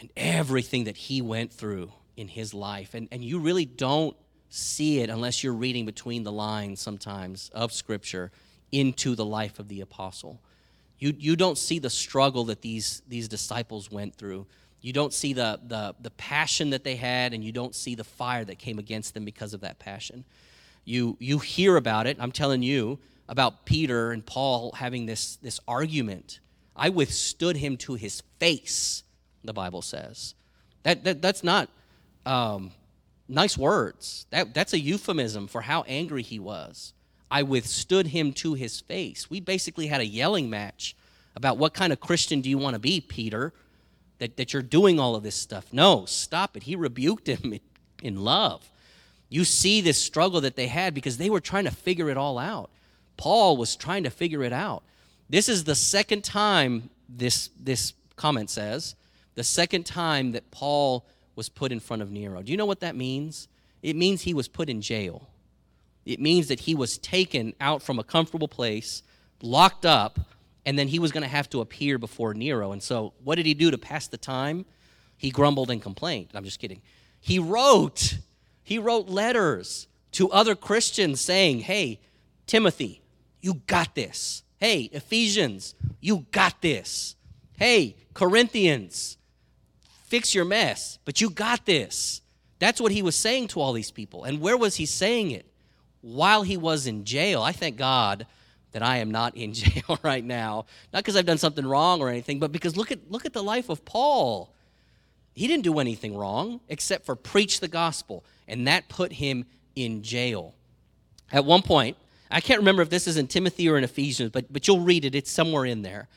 and 0.00 0.10
everything 0.16 0.84
that 0.84 0.96
he 0.96 1.22
went 1.22 1.52
through 1.52 1.92
in 2.16 2.26
his 2.26 2.52
life. 2.52 2.94
And, 2.94 3.06
and 3.12 3.22
you 3.22 3.38
really 3.38 3.64
don't 3.64 4.16
see 4.48 4.98
it 4.98 5.10
unless 5.10 5.44
you're 5.44 5.52
reading 5.52 5.86
between 5.86 6.24
the 6.24 6.32
lines 6.32 6.80
sometimes 6.80 7.52
of 7.54 7.72
Scripture 7.72 8.32
into 8.72 9.14
the 9.14 9.24
life 9.24 9.60
of 9.60 9.68
the 9.68 9.80
apostle. 9.80 10.40
You, 10.98 11.14
you 11.16 11.36
don't 11.36 11.56
see 11.56 11.78
the 11.78 11.88
struggle 11.88 12.46
that 12.46 12.62
these, 12.62 13.00
these 13.06 13.28
disciples 13.28 13.92
went 13.92 14.16
through. 14.16 14.48
You 14.80 14.92
don't 14.92 15.12
see 15.12 15.32
the, 15.32 15.60
the, 15.66 15.94
the 16.00 16.10
passion 16.10 16.70
that 16.70 16.84
they 16.84 16.96
had, 16.96 17.34
and 17.34 17.42
you 17.42 17.52
don't 17.52 17.74
see 17.74 17.94
the 17.94 18.04
fire 18.04 18.44
that 18.44 18.58
came 18.58 18.78
against 18.78 19.14
them 19.14 19.24
because 19.24 19.54
of 19.54 19.60
that 19.62 19.78
passion. 19.78 20.24
You, 20.84 21.16
you 21.18 21.38
hear 21.38 21.76
about 21.76 22.06
it, 22.06 22.16
I'm 22.20 22.32
telling 22.32 22.62
you, 22.62 22.98
about 23.28 23.66
Peter 23.66 24.12
and 24.12 24.24
Paul 24.24 24.72
having 24.72 25.06
this, 25.06 25.36
this 25.36 25.60
argument. 25.68 26.40
I 26.74 26.88
withstood 26.90 27.56
him 27.56 27.76
to 27.78 27.94
his 27.94 28.22
face, 28.38 29.02
the 29.44 29.52
Bible 29.52 29.82
says. 29.82 30.34
That, 30.84 31.04
that, 31.04 31.20
that's 31.20 31.42
not 31.42 31.68
um, 32.24 32.70
nice 33.28 33.58
words. 33.58 34.26
That, 34.30 34.54
that's 34.54 34.72
a 34.72 34.78
euphemism 34.78 35.48
for 35.48 35.60
how 35.60 35.82
angry 35.82 36.22
he 36.22 36.38
was. 36.38 36.94
I 37.30 37.42
withstood 37.42 38.06
him 38.06 38.32
to 38.34 38.54
his 38.54 38.80
face. 38.80 39.28
We 39.28 39.40
basically 39.40 39.88
had 39.88 40.00
a 40.00 40.06
yelling 40.06 40.48
match 40.48 40.96
about 41.36 41.58
what 41.58 41.74
kind 41.74 41.92
of 41.92 42.00
Christian 42.00 42.40
do 42.40 42.48
you 42.48 42.58
want 42.58 42.74
to 42.74 42.80
be, 42.80 43.00
Peter? 43.00 43.52
That, 44.18 44.36
that 44.36 44.52
you're 44.52 44.62
doing 44.62 44.98
all 44.98 45.14
of 45.14 45.22
this 45.22 45.34
stuff. 45.34 45.72
No, 45.72 46.04
stop 46.06 46.56
it. 46.56 46.64
He 46.64 46.76
rebuked 46.76 47.28
him 47.28 47.58
in 48.02 48.16
love. 48.16 48.68
You 49.28 49.44
see 49.44 49.80
this 49.80 49.98
struggle 49.98 50.40
that 50.40 50.56
they 50.56 50.68
had 50.68 50.94
because 50.94 51.18
they 51.18 51.30
were 51.30 51.40
trying 51.40 51.64
to 51.64 51.70
figure 51.70 52.08
it 52.08 52.16
all 52.16 52.38
out. 52.38 52.70
Paul 53.16 53.56
was 53.56 53.76
trying 53.76 54.04
to 54.04 54.10
figure 54.10 54.42
it 54.42 54.52
out. 54.52 54.82
This 55.28 55.48
is 55.48 55.64
the 55.64 55.74
second 55.74 56.24
time 56.24 56.90
this, 57.08 57.50
this 57.60 57.92
comment 58.16 58.50
says, 58.50 58.94
the 59.34 59.44
second 59.44 59.84
time 59.84 60.32
that 60.32 60.50
Paul 60.50 61.04
was 61.36 61.48
put 61.48 61.72
in 61.72 61.80
front 61.80 62.02
of 62.02 62.10
Nero. 62.10 62.42
Do 62.42 62.50
you 62.50 62.56
know 62.56 62.66
what 62.66 62.80
that 62.80 62.96
means? 62.96 63.48
It 63.82 63.94
means 63.94 64.22
he 64.22 64.34
was 64.34 64.48
put 64.48 64.68
in 64.68 64.80
jail. 64.80 65.28
It 66.04 66.20
means 66.20 66.48
that 66.48 66.60
he 66.60 66.74
was 66.74 66.98
taken 66.98 67.54
out 67.60 67.82
from 67.82 67.98
a 67.98 68.04
comfortable 68.04 68.48
place, 68.48 69.02
locked 69.42 69.84
up, 69.84 70.18
and 70.66 70.78
then 70.78 70.88
he 70.88 70.98
was 70.98 71.12
going 71.12 71.22
to 71.22 71.28
have 71.28 71.48
to 71.50 71.60
appear 71.60 71.98
before 71.98 72.34
Nero. 72.34 72.72
And 72.72 72.82
so, 72.82 73.14
what 73.24 73.36
did 73.36 73.46
he 73.46 73.54
do 73.54 73.70
to 73.70 73.78
pass 73.78 74.06
the 74.06 74.18
time? 74.18 74.66
He 75.16 75.30
grumbled 75.30 75.70
and 75.70 75.82
complained. 75.82 76.28
I'm 76.34 76.44
just 76.44 76.60
kidding. 76.60 76.82
He 77.20 77.38
wrote, 77.38 78.18
he 78.62 78.78
wrote 78.78 79.08
letters 79.08 79.88
to 80.12 80.30
other 80.30 80.54
Christians 80.54 81.20
saying, 81.20 81.60
Hey, 81.60 82.00
Timothy, 82.46 83.02
you 83.40 83.54
got 83.66 83.94
this. 83.94 84.42
Hey, 84.58 84.90
Ephesians, 84.92 85.74
you 86.00 86.26
got 86.32 86.60
this. 86.60 87.16
Hey, 87.58 87.96
Corinthians, 88.14 89.16
fix 90.06 90.34
your 90.34 90.44
mess, 90.44 90.98
but 91.04 91.20
you 91.20 91.30
got 91.30 91.66
this. 91.66 92.22
That's 92.58 92.80
what 92.80 92.92
he 92.92 93.02
was 93.02 93.14
saying 93.14 93.48
to 93.48 93.60
all 93.60 93.72
these 93.72 93.90
people. 93.90 94.24
And 94.24 94.40
where 94.40 94.56
was 94.56 94.76
he 94.76 94.86
saying 94.86 95.30
it? 95.30 95.46
While 96.00 96.42
he 96.42 96.56
was 96.56 96.86
in 96.86 97.04
jail. 97.04 97.42
I 97.42 97.52
thank 97.52 97.76
God 97.76 98.26
that 98.72 98.82
I 98.82 98.98
am 98.98 99.10
not 99.10 99.36
in 99.36 99.52
jail 99.54 99.98
right 100.02 100.24
now. 100.24 100.66
Not 100.92 101.00
because 101.00 101.16
I've 101.16 101.26
done 101.26 101.38
something 101.38 101.66
wrong 101.66 102.00
or 102.00 102.08
anything, 102.08 102.38
but 102.38 102.52
because 102.52 102.76
look 102.76 102.90
at 102.90 103.10
look 103.10 103.26
at 103.26 103.32
the 103.32 103.42
life 103.42 103.68
of 103.68 103.84
Paul. 103.84 104.54
He 105.34 105.46
didn't 105.46 105.64
do 105.64 105.78
anything 105.78 106.16
wrong 106.16 106.60
except 106.68 107.06
for 107.06 107.14
preach 107.14 107.60
the 107.60 107.68
gospel, 107.68 108.24
and 108.48 108.66
that 108.66 108.88
put 108.88 109.12
him 109.12 109.44
in 109.76 110.02
jail. 110.02 110.54
At 111.30 111.44
one 111.44 111.62
point, 111.62 111.96
I 112.30 112.40
can't 112.40 112.58
remember 112.58 112.82
if 112.82 112.90
this 112.90 113.06
is 113.06 113.16
in 113.16 113.26
Timothy 113.26 113.68
or 113.68 113.78
in 113.78 113.84
Ephesians, 113.84 114.30
but, 114.30 114.52
but 114.52 114.66
you'll 114.66 114.80
read 114.80 115.04
it, 115.04 115.14
it's 115.14 115.30
somewhere 115.30 115.64
in 115.64 115.82
there. 115.82 116.08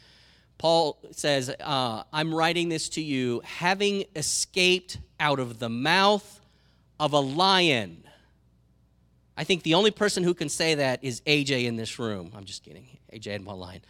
Paul 0.58 1.00
says, 1.12 1.50
uh, 1.60 2.04
I'm 2.14 2.34
writing 2.34 2.70
this 2.70 2.90
to 2.90 3.02
you, 3.02 3.42
having 3.44 4.06
escaped 4.16 5.00
out 5.20 5.40
of 5.40 5.60
the 5.60 5.70
mouth 5.70 6.40
of 7.00 7.14
a 7.14 7.20
lion. 7.20 8.04
I 9.42 9.44
think 9.44 9.64
the 9.64 9.74
only 9.74 9.90
person 9.90 10.24
who 10.24 10.36
can 10.36 10.50
say 10.50 10.76
that 10.76 11.04
is 11.04 11.22
AJ 11.22 11.66
in 11.66 11.76
this 11.76 11.98
room. 11.98 12.32
I'm 12.38 12.44
just 12.46 12.62
kidding. 12.62 12.86
AJ 13.12 13.32
had 13.32 13.44
one 13.44 13.58
line. 13.58 13.82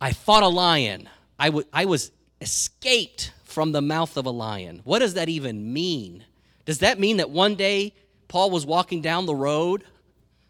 I 0.00 0.14
fought 0.14 0.42
a 0.42 0.48
lion. 0.48 1.08
I, 1.38 1.46
w- 1.50 1.64
I 1.72 1.84
was 1.84 2.10
escaped 2.40 3.30
from 3.44 3.70
the 3.70 3.80
mouth 3.80 4.16
of 4.16 4.26
a 4.26 4.30
lion. 4.30 4.80
What 4.82 4.98
does 4.98 5.14
that 5.14 5.28
even 5.28 5.72
mean? 5.72 6.24
Does 6.64 6.80
that 6.80 6.98
mean 6.98 7.18
that 7.18 7.30
one 7.30 7.54
day 7.54 7.94
Paul 8.26 8.50
was 8.50 8.66
walking 8.66 9.00
down 9.00 9.26
the 9.26 9.34
road? 9.36 9.84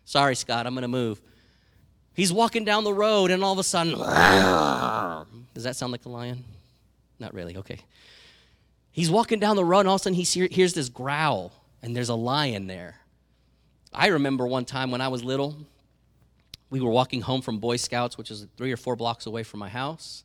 Sorry, 0.06 0.34
Scott, 0.34 0.66
I'm 0.66 0.72
going 0.72 0.80
to 0.80 0.88
move. 0.88 1.20
He's 2.14 2.32
walking 2.32 2.64
down 2.64 2.84
the 2.84 2.94
road, 2.94 3.30
and 3.30 3.44
all 3.44 3.52
of 3.52 3.58
a 3.58 3.62
sudden, 3.62 3.92
does 5.54 5.64
that 5.64 5.76
sound 5.76 5.92
like 5.92 6.06
a 6.06 6.08
lion? 6.08 6.44
Not 7.18 7.34
really, 7.34 7.58
okay. 7.58 7.78
He's 8.90 9.10
walking 9.10 9.38
down 9.38 9.56
the 9.56 9.66
road, 9.66 9.80
and 9.80 9.88
all 9.90 9.96
of 9.96 10.00
a 10.00 10.04
sudden, 10.04 10.14
he 10.18 10.24
hears 10.46 10.72
this 10.72 10.88
growl, 10.88 11.52
and 11.86 11.96
there's 11.96 12.10
a 12.10 12.14
lion 12.14 12.66
there. 12.66 12.96
I 13.94 14.08
remember 14.08 14.46
one 14.46 14.66
time 14.66 14.90
when 14.90 15.00
I 15.00 15.08
was 15.08 15.24
little, 15.24 15.56
we 16.68 16.82
were 16.82 16.90
walking 16.90 17.22
home 17.22 17.40
from 17.40 17.58
Boy 17.58 17.76
Scouts, 17.76 18.18
which 18.18 18.30
is 18.30 18.46
three 18.58 18.72
or 18.72 18.76
four 18.76 18.94
blocks 18.94 19.24
away 19.24 19.42
from 19.42 19.60
my 19.60 19.70
house 19.70 20.24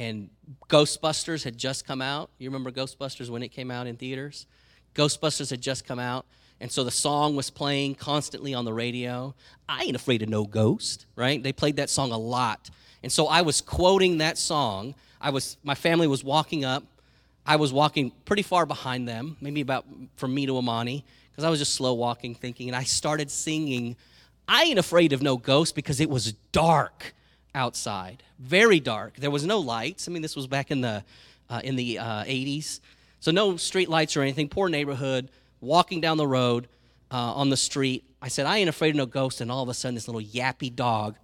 and 0.00 0.30
Ghostbusters 0.70 1.44
had 1.44 1.58
just 1.58 1.86
come 1.86 2.00
out. 2.00 2.30
You 2.38 2.48
remember 2.48 2.70
Ghostbusters 2.70 3.28
when 3.28 3.42
it 3.42 3.48
came 3.48 3.70
out 3.70 3.86
in 3.86 3.96
theaters? 3.96 4.46
Ghostbusters 4.94 5.50
had 5.50 5.60
just 5.60 5.84
come 5.84 5.98
out. 5.98 6.24
And 6.58 6.72
so 6.72 6.84
the 6.84 6.90
song 6.90 7.36
was 7.36 7.50
playing 7.50 7.96
constantly 7.96 8.54
on 8.54 8.64
the 8.64 8.72
radio. 8.72 9.34
I 9.68 9.84
ain't 9.84 9.96
afraid 9.96 10.22
of 10.22 10.30
no 10.30 10.44
ghost, 10.44 11.04
right? 11.16 11.42
They 11.42 11.52
played 11.52 11.76
that 11.76 11.90
song 11.90 12.12
a 12.12 12.18
lot. 12.18 12.70
And 13.02 13.12
so 13.12 13.26
I 13.26 13.42
was 13.42 13.60
quoting 13.60 14.18
that 14.18 14.38
song. 14.38 14.94
I 15.20 15.30
was 15.30 15.58
my 15.62 15.74
family 15.74 16.06
was 16.06 16.24
walking 16.24 16.64
up. 16.64 16.84
I 17.46 17.56
was 17.56 17.72
walking 17.72 18.12
pretty 18.24 18.42
far 18.42 18.66
behind 18.66 19.08
them, 19.08 19.36
maybe 19.40 19.60
about 19.60 19.86
from 20.16 20.34
me 20.34 20.46
to 20.46 20.56
Amani, 20.58 21.04
because 21.30 21.44
I 21.44 21.50
was 21.50 21.58
just 21.58 21.74
slow 21.74 21.94
walking, 21.94 22.34
thinking, 22.34 22.68
and 22.68 22.76
I 22.76 22.84
started 22.84 23.30
singing, 23.30 23.96
I 24.46 24.64
ain't 24.64 24.78
afraid 24.78 25.12
of 25.12 25.22
no 25.22 25.36
ghost 25.36 25.74
because 25.74 26.00
it 26.00 26.10
was 26.10 26.32
dark 26.52 27.14
outside, 27.54 28.22
very 28.38 28.80
dark. 28.80 29.16
There 29.16 29.30
was 29.30 29.44
no 29.44 29.58
lights. 29.58 30.08
I 30.08 30.12
mean, 30.12 30.22
this 30.22 30.36
was 30.36 30.46
back 30.46 30.70
in 30.70 30.80
the 30.80 31.04
uh, 31.48 31.60
in 31.64 31.74
the 31.74 31.98
uh, 31.98 32.24
80s, 32.24 32.80
so 33.18 33.30
no 33.30 33.56
street 33.56 33.88
lights 33.88 34.16
or 34.16 34.22
anything. 34.22 34.48
Poor 34.48 34.68
neighborhood. 34.68 35.30
Walking 35.60 36.00
down 36.00 36.16
the 36.16 36.26
road 36.26 36.68
uh, 37.10 37.16
on 37.34 37.50
the 37.50 37.56
street, 37.56 38.04
I 38.22 38.28
said, 38.28 38.46
"I 38.46 38.58
ain't 38.58 38.68
afraid 38.68 38.90
of 38.90 38.96
no 38.96 39.06
ghosts." 39.06 39.40
And 39.40 39.50
all 39.50 39.62
of 39.62 39.68
a 39.68 39.74
sudden, 39.74 39.94
this 39.94 40.08
little 40.08 40.22
yappy 40.22 40.74
dog 40.74 41.16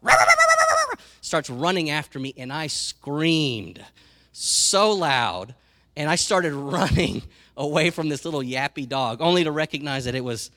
starts 1.21 1.51
running 1.51 1.91
after 1.91 2.19
me, 2.19 2.35
and 2.37 2.53
I 2.53 2.69
screamed 2.69 3.85
so 4.33 4.93
loud, 4.93 5.55
and 5.97 6.09
I 6.11 6.17
started 6.17 6.53
running 6.55 7.23
away 7.57 7.91
from 7.91 8.09
this 8.09 8.25
little 8.25 8.43
yappy 8.43 8.89
dog, 8.89 9.21
only 9.21 9.45
to 9.45 9.51
recognize 9.51 10.05
that 10.05 10.15
it 10.15 10.25
was 10.25 10.51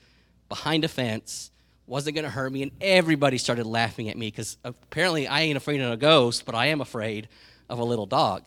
behind 0.48 0.84
a 0.84 0.88
fence 0.88 1.50
wasn't 1.90 2.14
going 2.14 2.24
to 2.24 2.30
hurt 2.30 2.52
me. 2.52 2.62
And 2.62 2.70
everybody 2.80 3.36
started 3.36 3.66
laughing 3.66 4.08
at 4.08 4.16
me 4.16 4.28
because 4.28 4.56
apparently 4.64 5.26
I 5.26 5.40
ain't 5.40 5.56
afraid 5.56 5.80
of 5.80 5.90
a 5.90 5.96
ghost, 5.96 6.46
but 6.46 6.54
I 6.54 6.66
am 6.66 6.80
afraid 6.80 7.28
of 7.68 7.80
a 7.80 7.84
little 7.84 8.06
dog. 8.06 8.44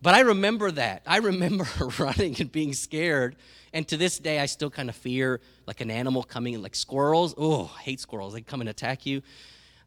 But 0.00 0.14
I 0.14 0.20
remember 0.20 0.70
that. 0.70 1.02
I 1.06 1.18
remember 1.18 1.66
running 1.98 2.36
and 2.40 2.50
being 2.52 2.72
scared. 2.72 3.34
And 3.72 3.86
to 3.88 3.96
this 3.96 4.18
day, 4.18 4.38
I 4.38 4.46
still 4.46 4.70
kind 4.70 4.88
of 4.88 4.94
fear 4.94 5.40
like 5.66 5.80
an 5.80 5.90
animal 5.90 6.22
coming 6.22 6.54
in, 6.54 6.62
like 6.62 6.76
squirrels. 6.76 7.34
Oh, 7.36 7.70
I 7.76 7.82
hate 7.82 8.00
squirrels. 8.00 8.32
They 8.32 8.42
come 8.42 8.60
and 8.60 8.70
attack 8.70 9.04
you. 9.04 9.22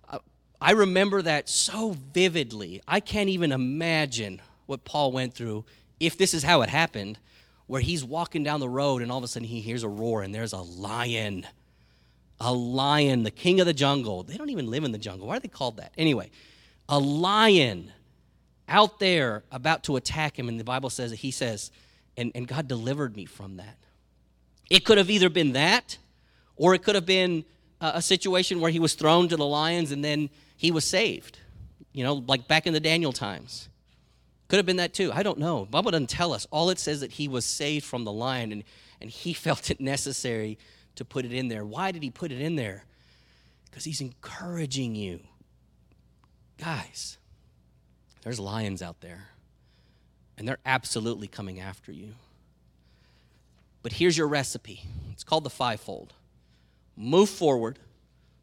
Uh, 0.10 0.20
I 0.60 0.72
remember 0.74 1.22
that 1.22 1.48
so 1.48 1.96
vividly. 2.14 2.82
I 2.88 3.00
can't 3.00 3.30
even 3.30 3.54
imagine 3.54 4.42
what 4.72 4.84
Paul 4.84 5.12
went 5.12 5.36
through 5.36 5.66
if 6.00 6.18
this 6.18 6.34
is 6.34 6.42
how 6.42 6.64
it 6.64 6.70
happened, 6.70 7.20
where 7.68 7.82
he's 7.82 8.04
walking 8.04 8.44
down 8.44 8.60
the 8.60 8.68
road 8.68 9.04
and 9.04 9.12
all 9.12 9.20
of 9.20 9.24
a 9.24 9.28
sudden 9.28 9.48
he 9.48 9.62
hears 9.62 9.84
a 9.84 9.88
roar 9.88 10.24
and 10.24 10.34
there's 10.34 10.54
a 10.54 10.62
lion 10.62 11.46
a 12.42 12.52
lion, 12.52 13.22
the 13.24 13.32
king 13.32 13.60
of 13.60 13.68
the 13.68 13.74
jungle. 13.74 14.24
They 14.24 14.36
don't 14.36 14.50
even 14.50 14.70
live 14.70 14.84
in 14.84 14.92
the 14.92 14.98
jungle. 14.98 15.28
Why 15.28 15.38
are 15.38 15.40
they 15.40 15.48
called 15.48 15.78
that? 15.78 15.94
Anyway, 15.96 16.32
a 16.90 16.98
lion 16.98 17.92
out 18.68 19.00
there 19.00 19.44
about 19.52 19.84
to 19.84 19.96
attack 19.96 20.38
him. 20.38 20.50
And 20.50 20.60
the 20.60 20.64
Bible 20.64 20.90
says 20.90 21.12
that 21.12 21.18
he 21.18 21.30
says, 21.30 21.72
and, 22.18 22.32
and 22.34 22.48
God 22.48 22.68
delivered 22.68 23.16
me 23.16 23.26
from 23.26 23.58
that. 23.58 23.78
It 24.72 24.86
could 24.86 24.98
have 24.98 25.10
either 25.10 25.30
been 25.30 25.54
that, 25.54 26.00
or 26.56 26.74
it 26.74 26.82
could 26.82 26.96
have 26.96 27.06
been 27.06 27.46
a, 27.80 27.92
a 27.96 28.02
situation 28.02 28.60
where 28.60 28.72
he 28.72 28.80
was 28.80 28.96
thrown 28.96 29.30
to 29.30 29.38
the 29.38 29.46
lions 29.46 29.92
and 29.92 30.04
then 30.04 30.30
he 30.58 30.72
was 30.72 30.84
saved. 30.84 31.38
You 31.94 32.04
know, 32.04 32.16
like 32.26 32.48
back 32.48 32.66
in 32.66 32.74
the 32.74 32.80
Daniel 32.80 33.14
times. 33.14 33.70
Could 34.52 34.58
have 34.58 34.66
been 34.66 34.76
that 34.76 34.94
too. 34.94 35.14
I 35.14 35.24
don't 35.24 35.38
know. 35.38 35.64
Bible 35.64 35.92
doesn't 35.92 36.10
tell 36.10 36.34
us. 36.34 36.46
All 36.52 36.72
it 36.72 36.78
says 36.78 37.00
that 37.00 37.14
he 37.14 37.30
was 37.30 37.46
saved 37.46 37.86
from 37.86 38.04
the 38.04 38.12
lion 38.12 38.52
and, 38.52 38.66
and 39.00 39.10
he 39.10 39.32
felt 39.48 39.72
it 39.72 39.80
necessary 39.80 40.58
to 40.96 41.06
put 41.06 41.24
it 41.24 41.32
in 41.32 41.48
there. 41.48 41.64
Why 41.64 41.92
did 41.92 42.04
he 42.04 42.10
put 42.10 42.34
it 42.34 42.42
in 42.42 42.58
there? 42.58 42.84
Because 43.64 43.86
he's 43.86 44.02
encouraging 44.02 44.94
you. 44.94 45.22
Guys, 46.58 47.18
there's 48.24 48.42
lions 48.42 48.82
out 48.82 49.00
there, 49.00 49.30
and 50.38 50.46
they're 50.46 50.60
absolutely 50.66 51.28
coming 51.28 51.62
after 51.62 51.94
you. 51.94 52.16
But 53.82 53.94
here's 53.94 54.18
your 54.18 54.28
recipe 54.28 54.82
it's 55.14 55.24
called 55.24 55.46
the 55.46 55.50
fivefold 55.50 56.12
move 56.98 57.30
forward, 57.30 57.80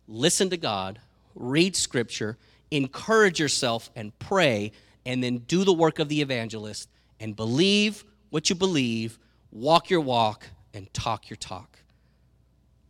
listen 0.07 0.49
to 0.49 0.57
God, 0.57 1.01
read 1.35 1.77
scripture, 1.77 2.39
encourage 2.71 3.39
yourself, 3.39 3.91
and 3.95 4.19
pray, 4.19 4.73
and 5.07 5.23
then 5.23 5.39
do 5.39 5.65
the 5.65 5.73
work 5.73 5.99
of 5.99 6.09
the 6.09 6.21
evangelist 6.21 6.89
and 7.21 7.35
believe 7.35 8.05
what 8.31 8.51
you 8.51 8.57
believe, 8.57 9.19
walk 9.51 9.91
your 9.91 10.01
walk, 10.01 10.47
and 10.75 10.93
talk 10.93 11.31
your 11.31 11.37
talk. 11.37 11.79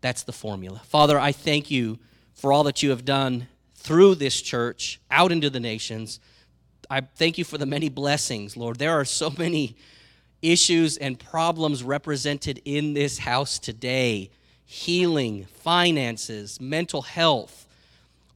That's 0.01 0.23
the 0.23 0.33
formula. 0.33 0.81
Father, 0.85 1.19
I 1.19 1.33
thank 1.33 1.71
you 1.71 1.99
for 2.35 2.53
all 2.53 2.65
that 2.65 2.83
you 2.83 2.91
have 2.91 3.05
done 3.05 3.49
through 3.75 4.17
this 4.17 4.41
church 4.41 5.01
out 5.11 5.33
into 5.33 5.51
the 5.51 5.61
nations. 5.61 6.21
I 6.91 7.01
thank 7.01 7.39
you 7.39 7.45
for 7.45 7.59
the 7.59 7.67
many 7.67 7.89
blessings, 7.89 8.57
Lord. 8.57 8.79
There 8.79 8.93
are 8.93 9.05
so 9.05 9.31
many 9.39 9.77
issues 10.43 10.97
and 10.97 11.19
problems 11.19 11.83
represented 11.83 12.61
in 12.65 12.95
this 12.95 13.19
house 13.19 13.59
today 13.59 14.31
healing, 14.71 15.47
finances, 15.47 16.61
mental 16.61 17.01
health, 17.01 17.67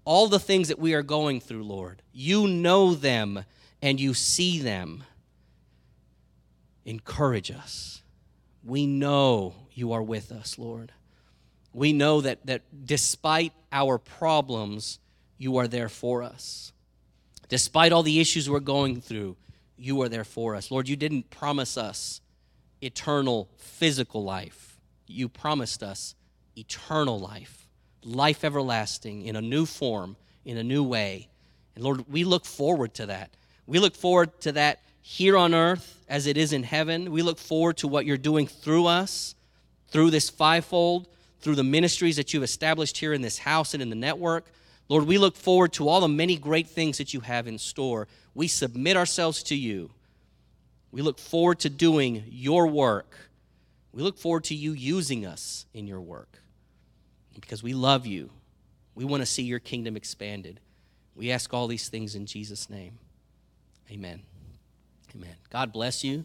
all 0.07 0.29
the 0.29 0.39
things 0.39 0.69
that 0.69 0.79
we 0.79 0.95
are 0.95 1.03
going 1.03 1.41
through, 1.41 1.63
Lord. 1.63 2.01
You 2.11 2.49
know 2.49 2.95
them 2.95 3.45
and 3.83 4.01
you 4.01 4.15
see 4.15 4.61
them. 4.61 5.05
Encourage 6.85 7.51
us. 7.51 8.03
We 8.65 8.87
know 8.87 9.55
you 9.73 9.93
are 9.93 10.03
with 10.03 10.33
us, 10.33 10.59
Lord 10.59 10.93
we 11.73 11.93
know 11.93 12.21
that, 12.21 12.45
that 12.47 12.63
despite 12.85 13.53
our 13.71 13.99
problems, 13.99 14.99
you 15.39 15.57
are 15.57 15.69
there 15.69 15.89
for 15.89 16.23
us. 16.23 16.73
Despite 17.49 17.93
all 17.93 18.03
the 18.03 18.21
issues 18.21 18.49
we're 18.49 18.61
going 18.61 19.01
through, 19.01 19.37
you 19.77 20.01
are 20.03 20.09
there 20.09 20.25
for 20.25 20.55
us. 20.55 20.71
Lord, 20.71 20.89
you 20.89 20.97
didn't 20.97 21.31
promise 21.31 21.77
us 21.77 22.21
eternal 22.81 23.49
physical 23.57 24.23
life, 24.25 24.79
you 25.07 25.29
promised 25.29 25.83
us 25.83 26.15
eternal 26.57 27.19
life, 27.19 27.67
life 28.05 28.45
everlasting 28.45 29.25
in 29.25 29.37
a 29.37 29.41
new 29.41 29.67
form, 29.67 30.17
in 30.45 30.57
a 30.57 30.65
new 30.65 30.83
way. 30.83 31.29
And 31.75 31.85
Lord, 31.85 32.05
we 32.11 32.25
look 32.25 32.45
forward 32.45 32.95
to 32.95 33.07
that. 33.07 33.31
We 33.73 33.79
look 33.79 33.97
forward 33.97 34.41
to 34.43 34.53
that 34.53 34.81
here 35.01 35.37
on 35.37 35.55
earth 35.55 36.05
as 36.09 36.27
it 36.27 36.37
is 36.37 36.53
in 36.53 36.63
heaven. 36.63 37.11
We 37.11 37.23
look 37.23 37.39
forward 37.39 37.79
to 37.79 37.89
what 37.89 38.07
you're 38.07 38.17
doing 38.17 38.47
through 38.47 38.87
us, 38.87 39.35
through 39.89 40.11
this 40.11 40.31
fivefold 40.31 41.09
through 41.43 41.57
the 41.57 41.65
ministries 41.65 42.17
that 42.17 42.33
you've 42.33 42.45
established 42.45 42.99
here 42.99 43.13
in 43.13 43.21
this 43.21 43.39
house 43.39 43.75
and 43.75 43.83
in 43.83 43.91
the 43.91 43.97
network. 43.97 44.47
Lord, 44.89 45.07
we 45.07 45.19
look 45.19 45.37
forward 45.37 45.73
to 45.75 45.89
all 45.89 46.01
the 46.01 46.09
many 46.09 46.37
great 46.37 46.69
things 46.69 46.99
that 46.99 47.13
you 47.13 47.21
have 47.21 47.47
in 47.47 47.59
store. 47.59 48.07
We 48.35 48.49
submit 48.49 48.97
ourselves 48.97 49.43
to 49.45 49.57
you. 49.57 49.91
We 50.93 51.03
look 51.03 51.19
forward 51.19 51.59
to 51.61 51.71
doing 51.71 52.25
your 52.29 52.69
work. 52.69 53.31
We 53.93 54.03
look 54.03 54.19
forward 54.19 54.45
to 54.45 54.55
you 54.55 54.73
using 54.73 55.27
us 55.27 55.67
in 55.75 55.87
your 55.87 56.01
work 56.01 56.39
because 57.35 57.63
we 57.63 57.75
love 57.75 58.07
you. 58.07 58.31
We 58.95 59.05
want 59.05 59.23
to 59.23 59.27
see 59.27 59.43
your 59.43 59.59
kingdom 59.59 59.97
expanded. 59.97 60.61
We 61.17 61.31
ask 61.31 61.53
all 61.53 61.67
these 61.67 61.89
things 61.89 62.15
in 62.15 62.27
Jesus' 62.27 62.71
name. 62.71 62.99
Amen. 63.93 64.23
Amen. 65.15 65.37
God 65.51 65.71
bless 65.71 66.03
you. 66.03 66.25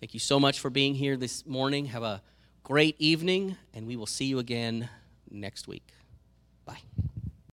Thank 0.00 0.12
you 0.12 0.18
so 0.18 0.40
much 0.40 0.58
for 0.58 0.70
being 0.70 0.96
here 0.96 1.16
this 1.16 1.46
morning. 1.46 1.86
Have 1.86 2.02
a 2.02 2.20
great 2.64 2.96
evening, 2.98 3.56
and 3.72 3.86
we 3.86 3.94
will 3.94 4.06
see 4.06 4.24
you 4.24 4.40
again 4.40 4.88
next 5.30 5.68
week. 5.68 5.86
Bye. 6.64 6.80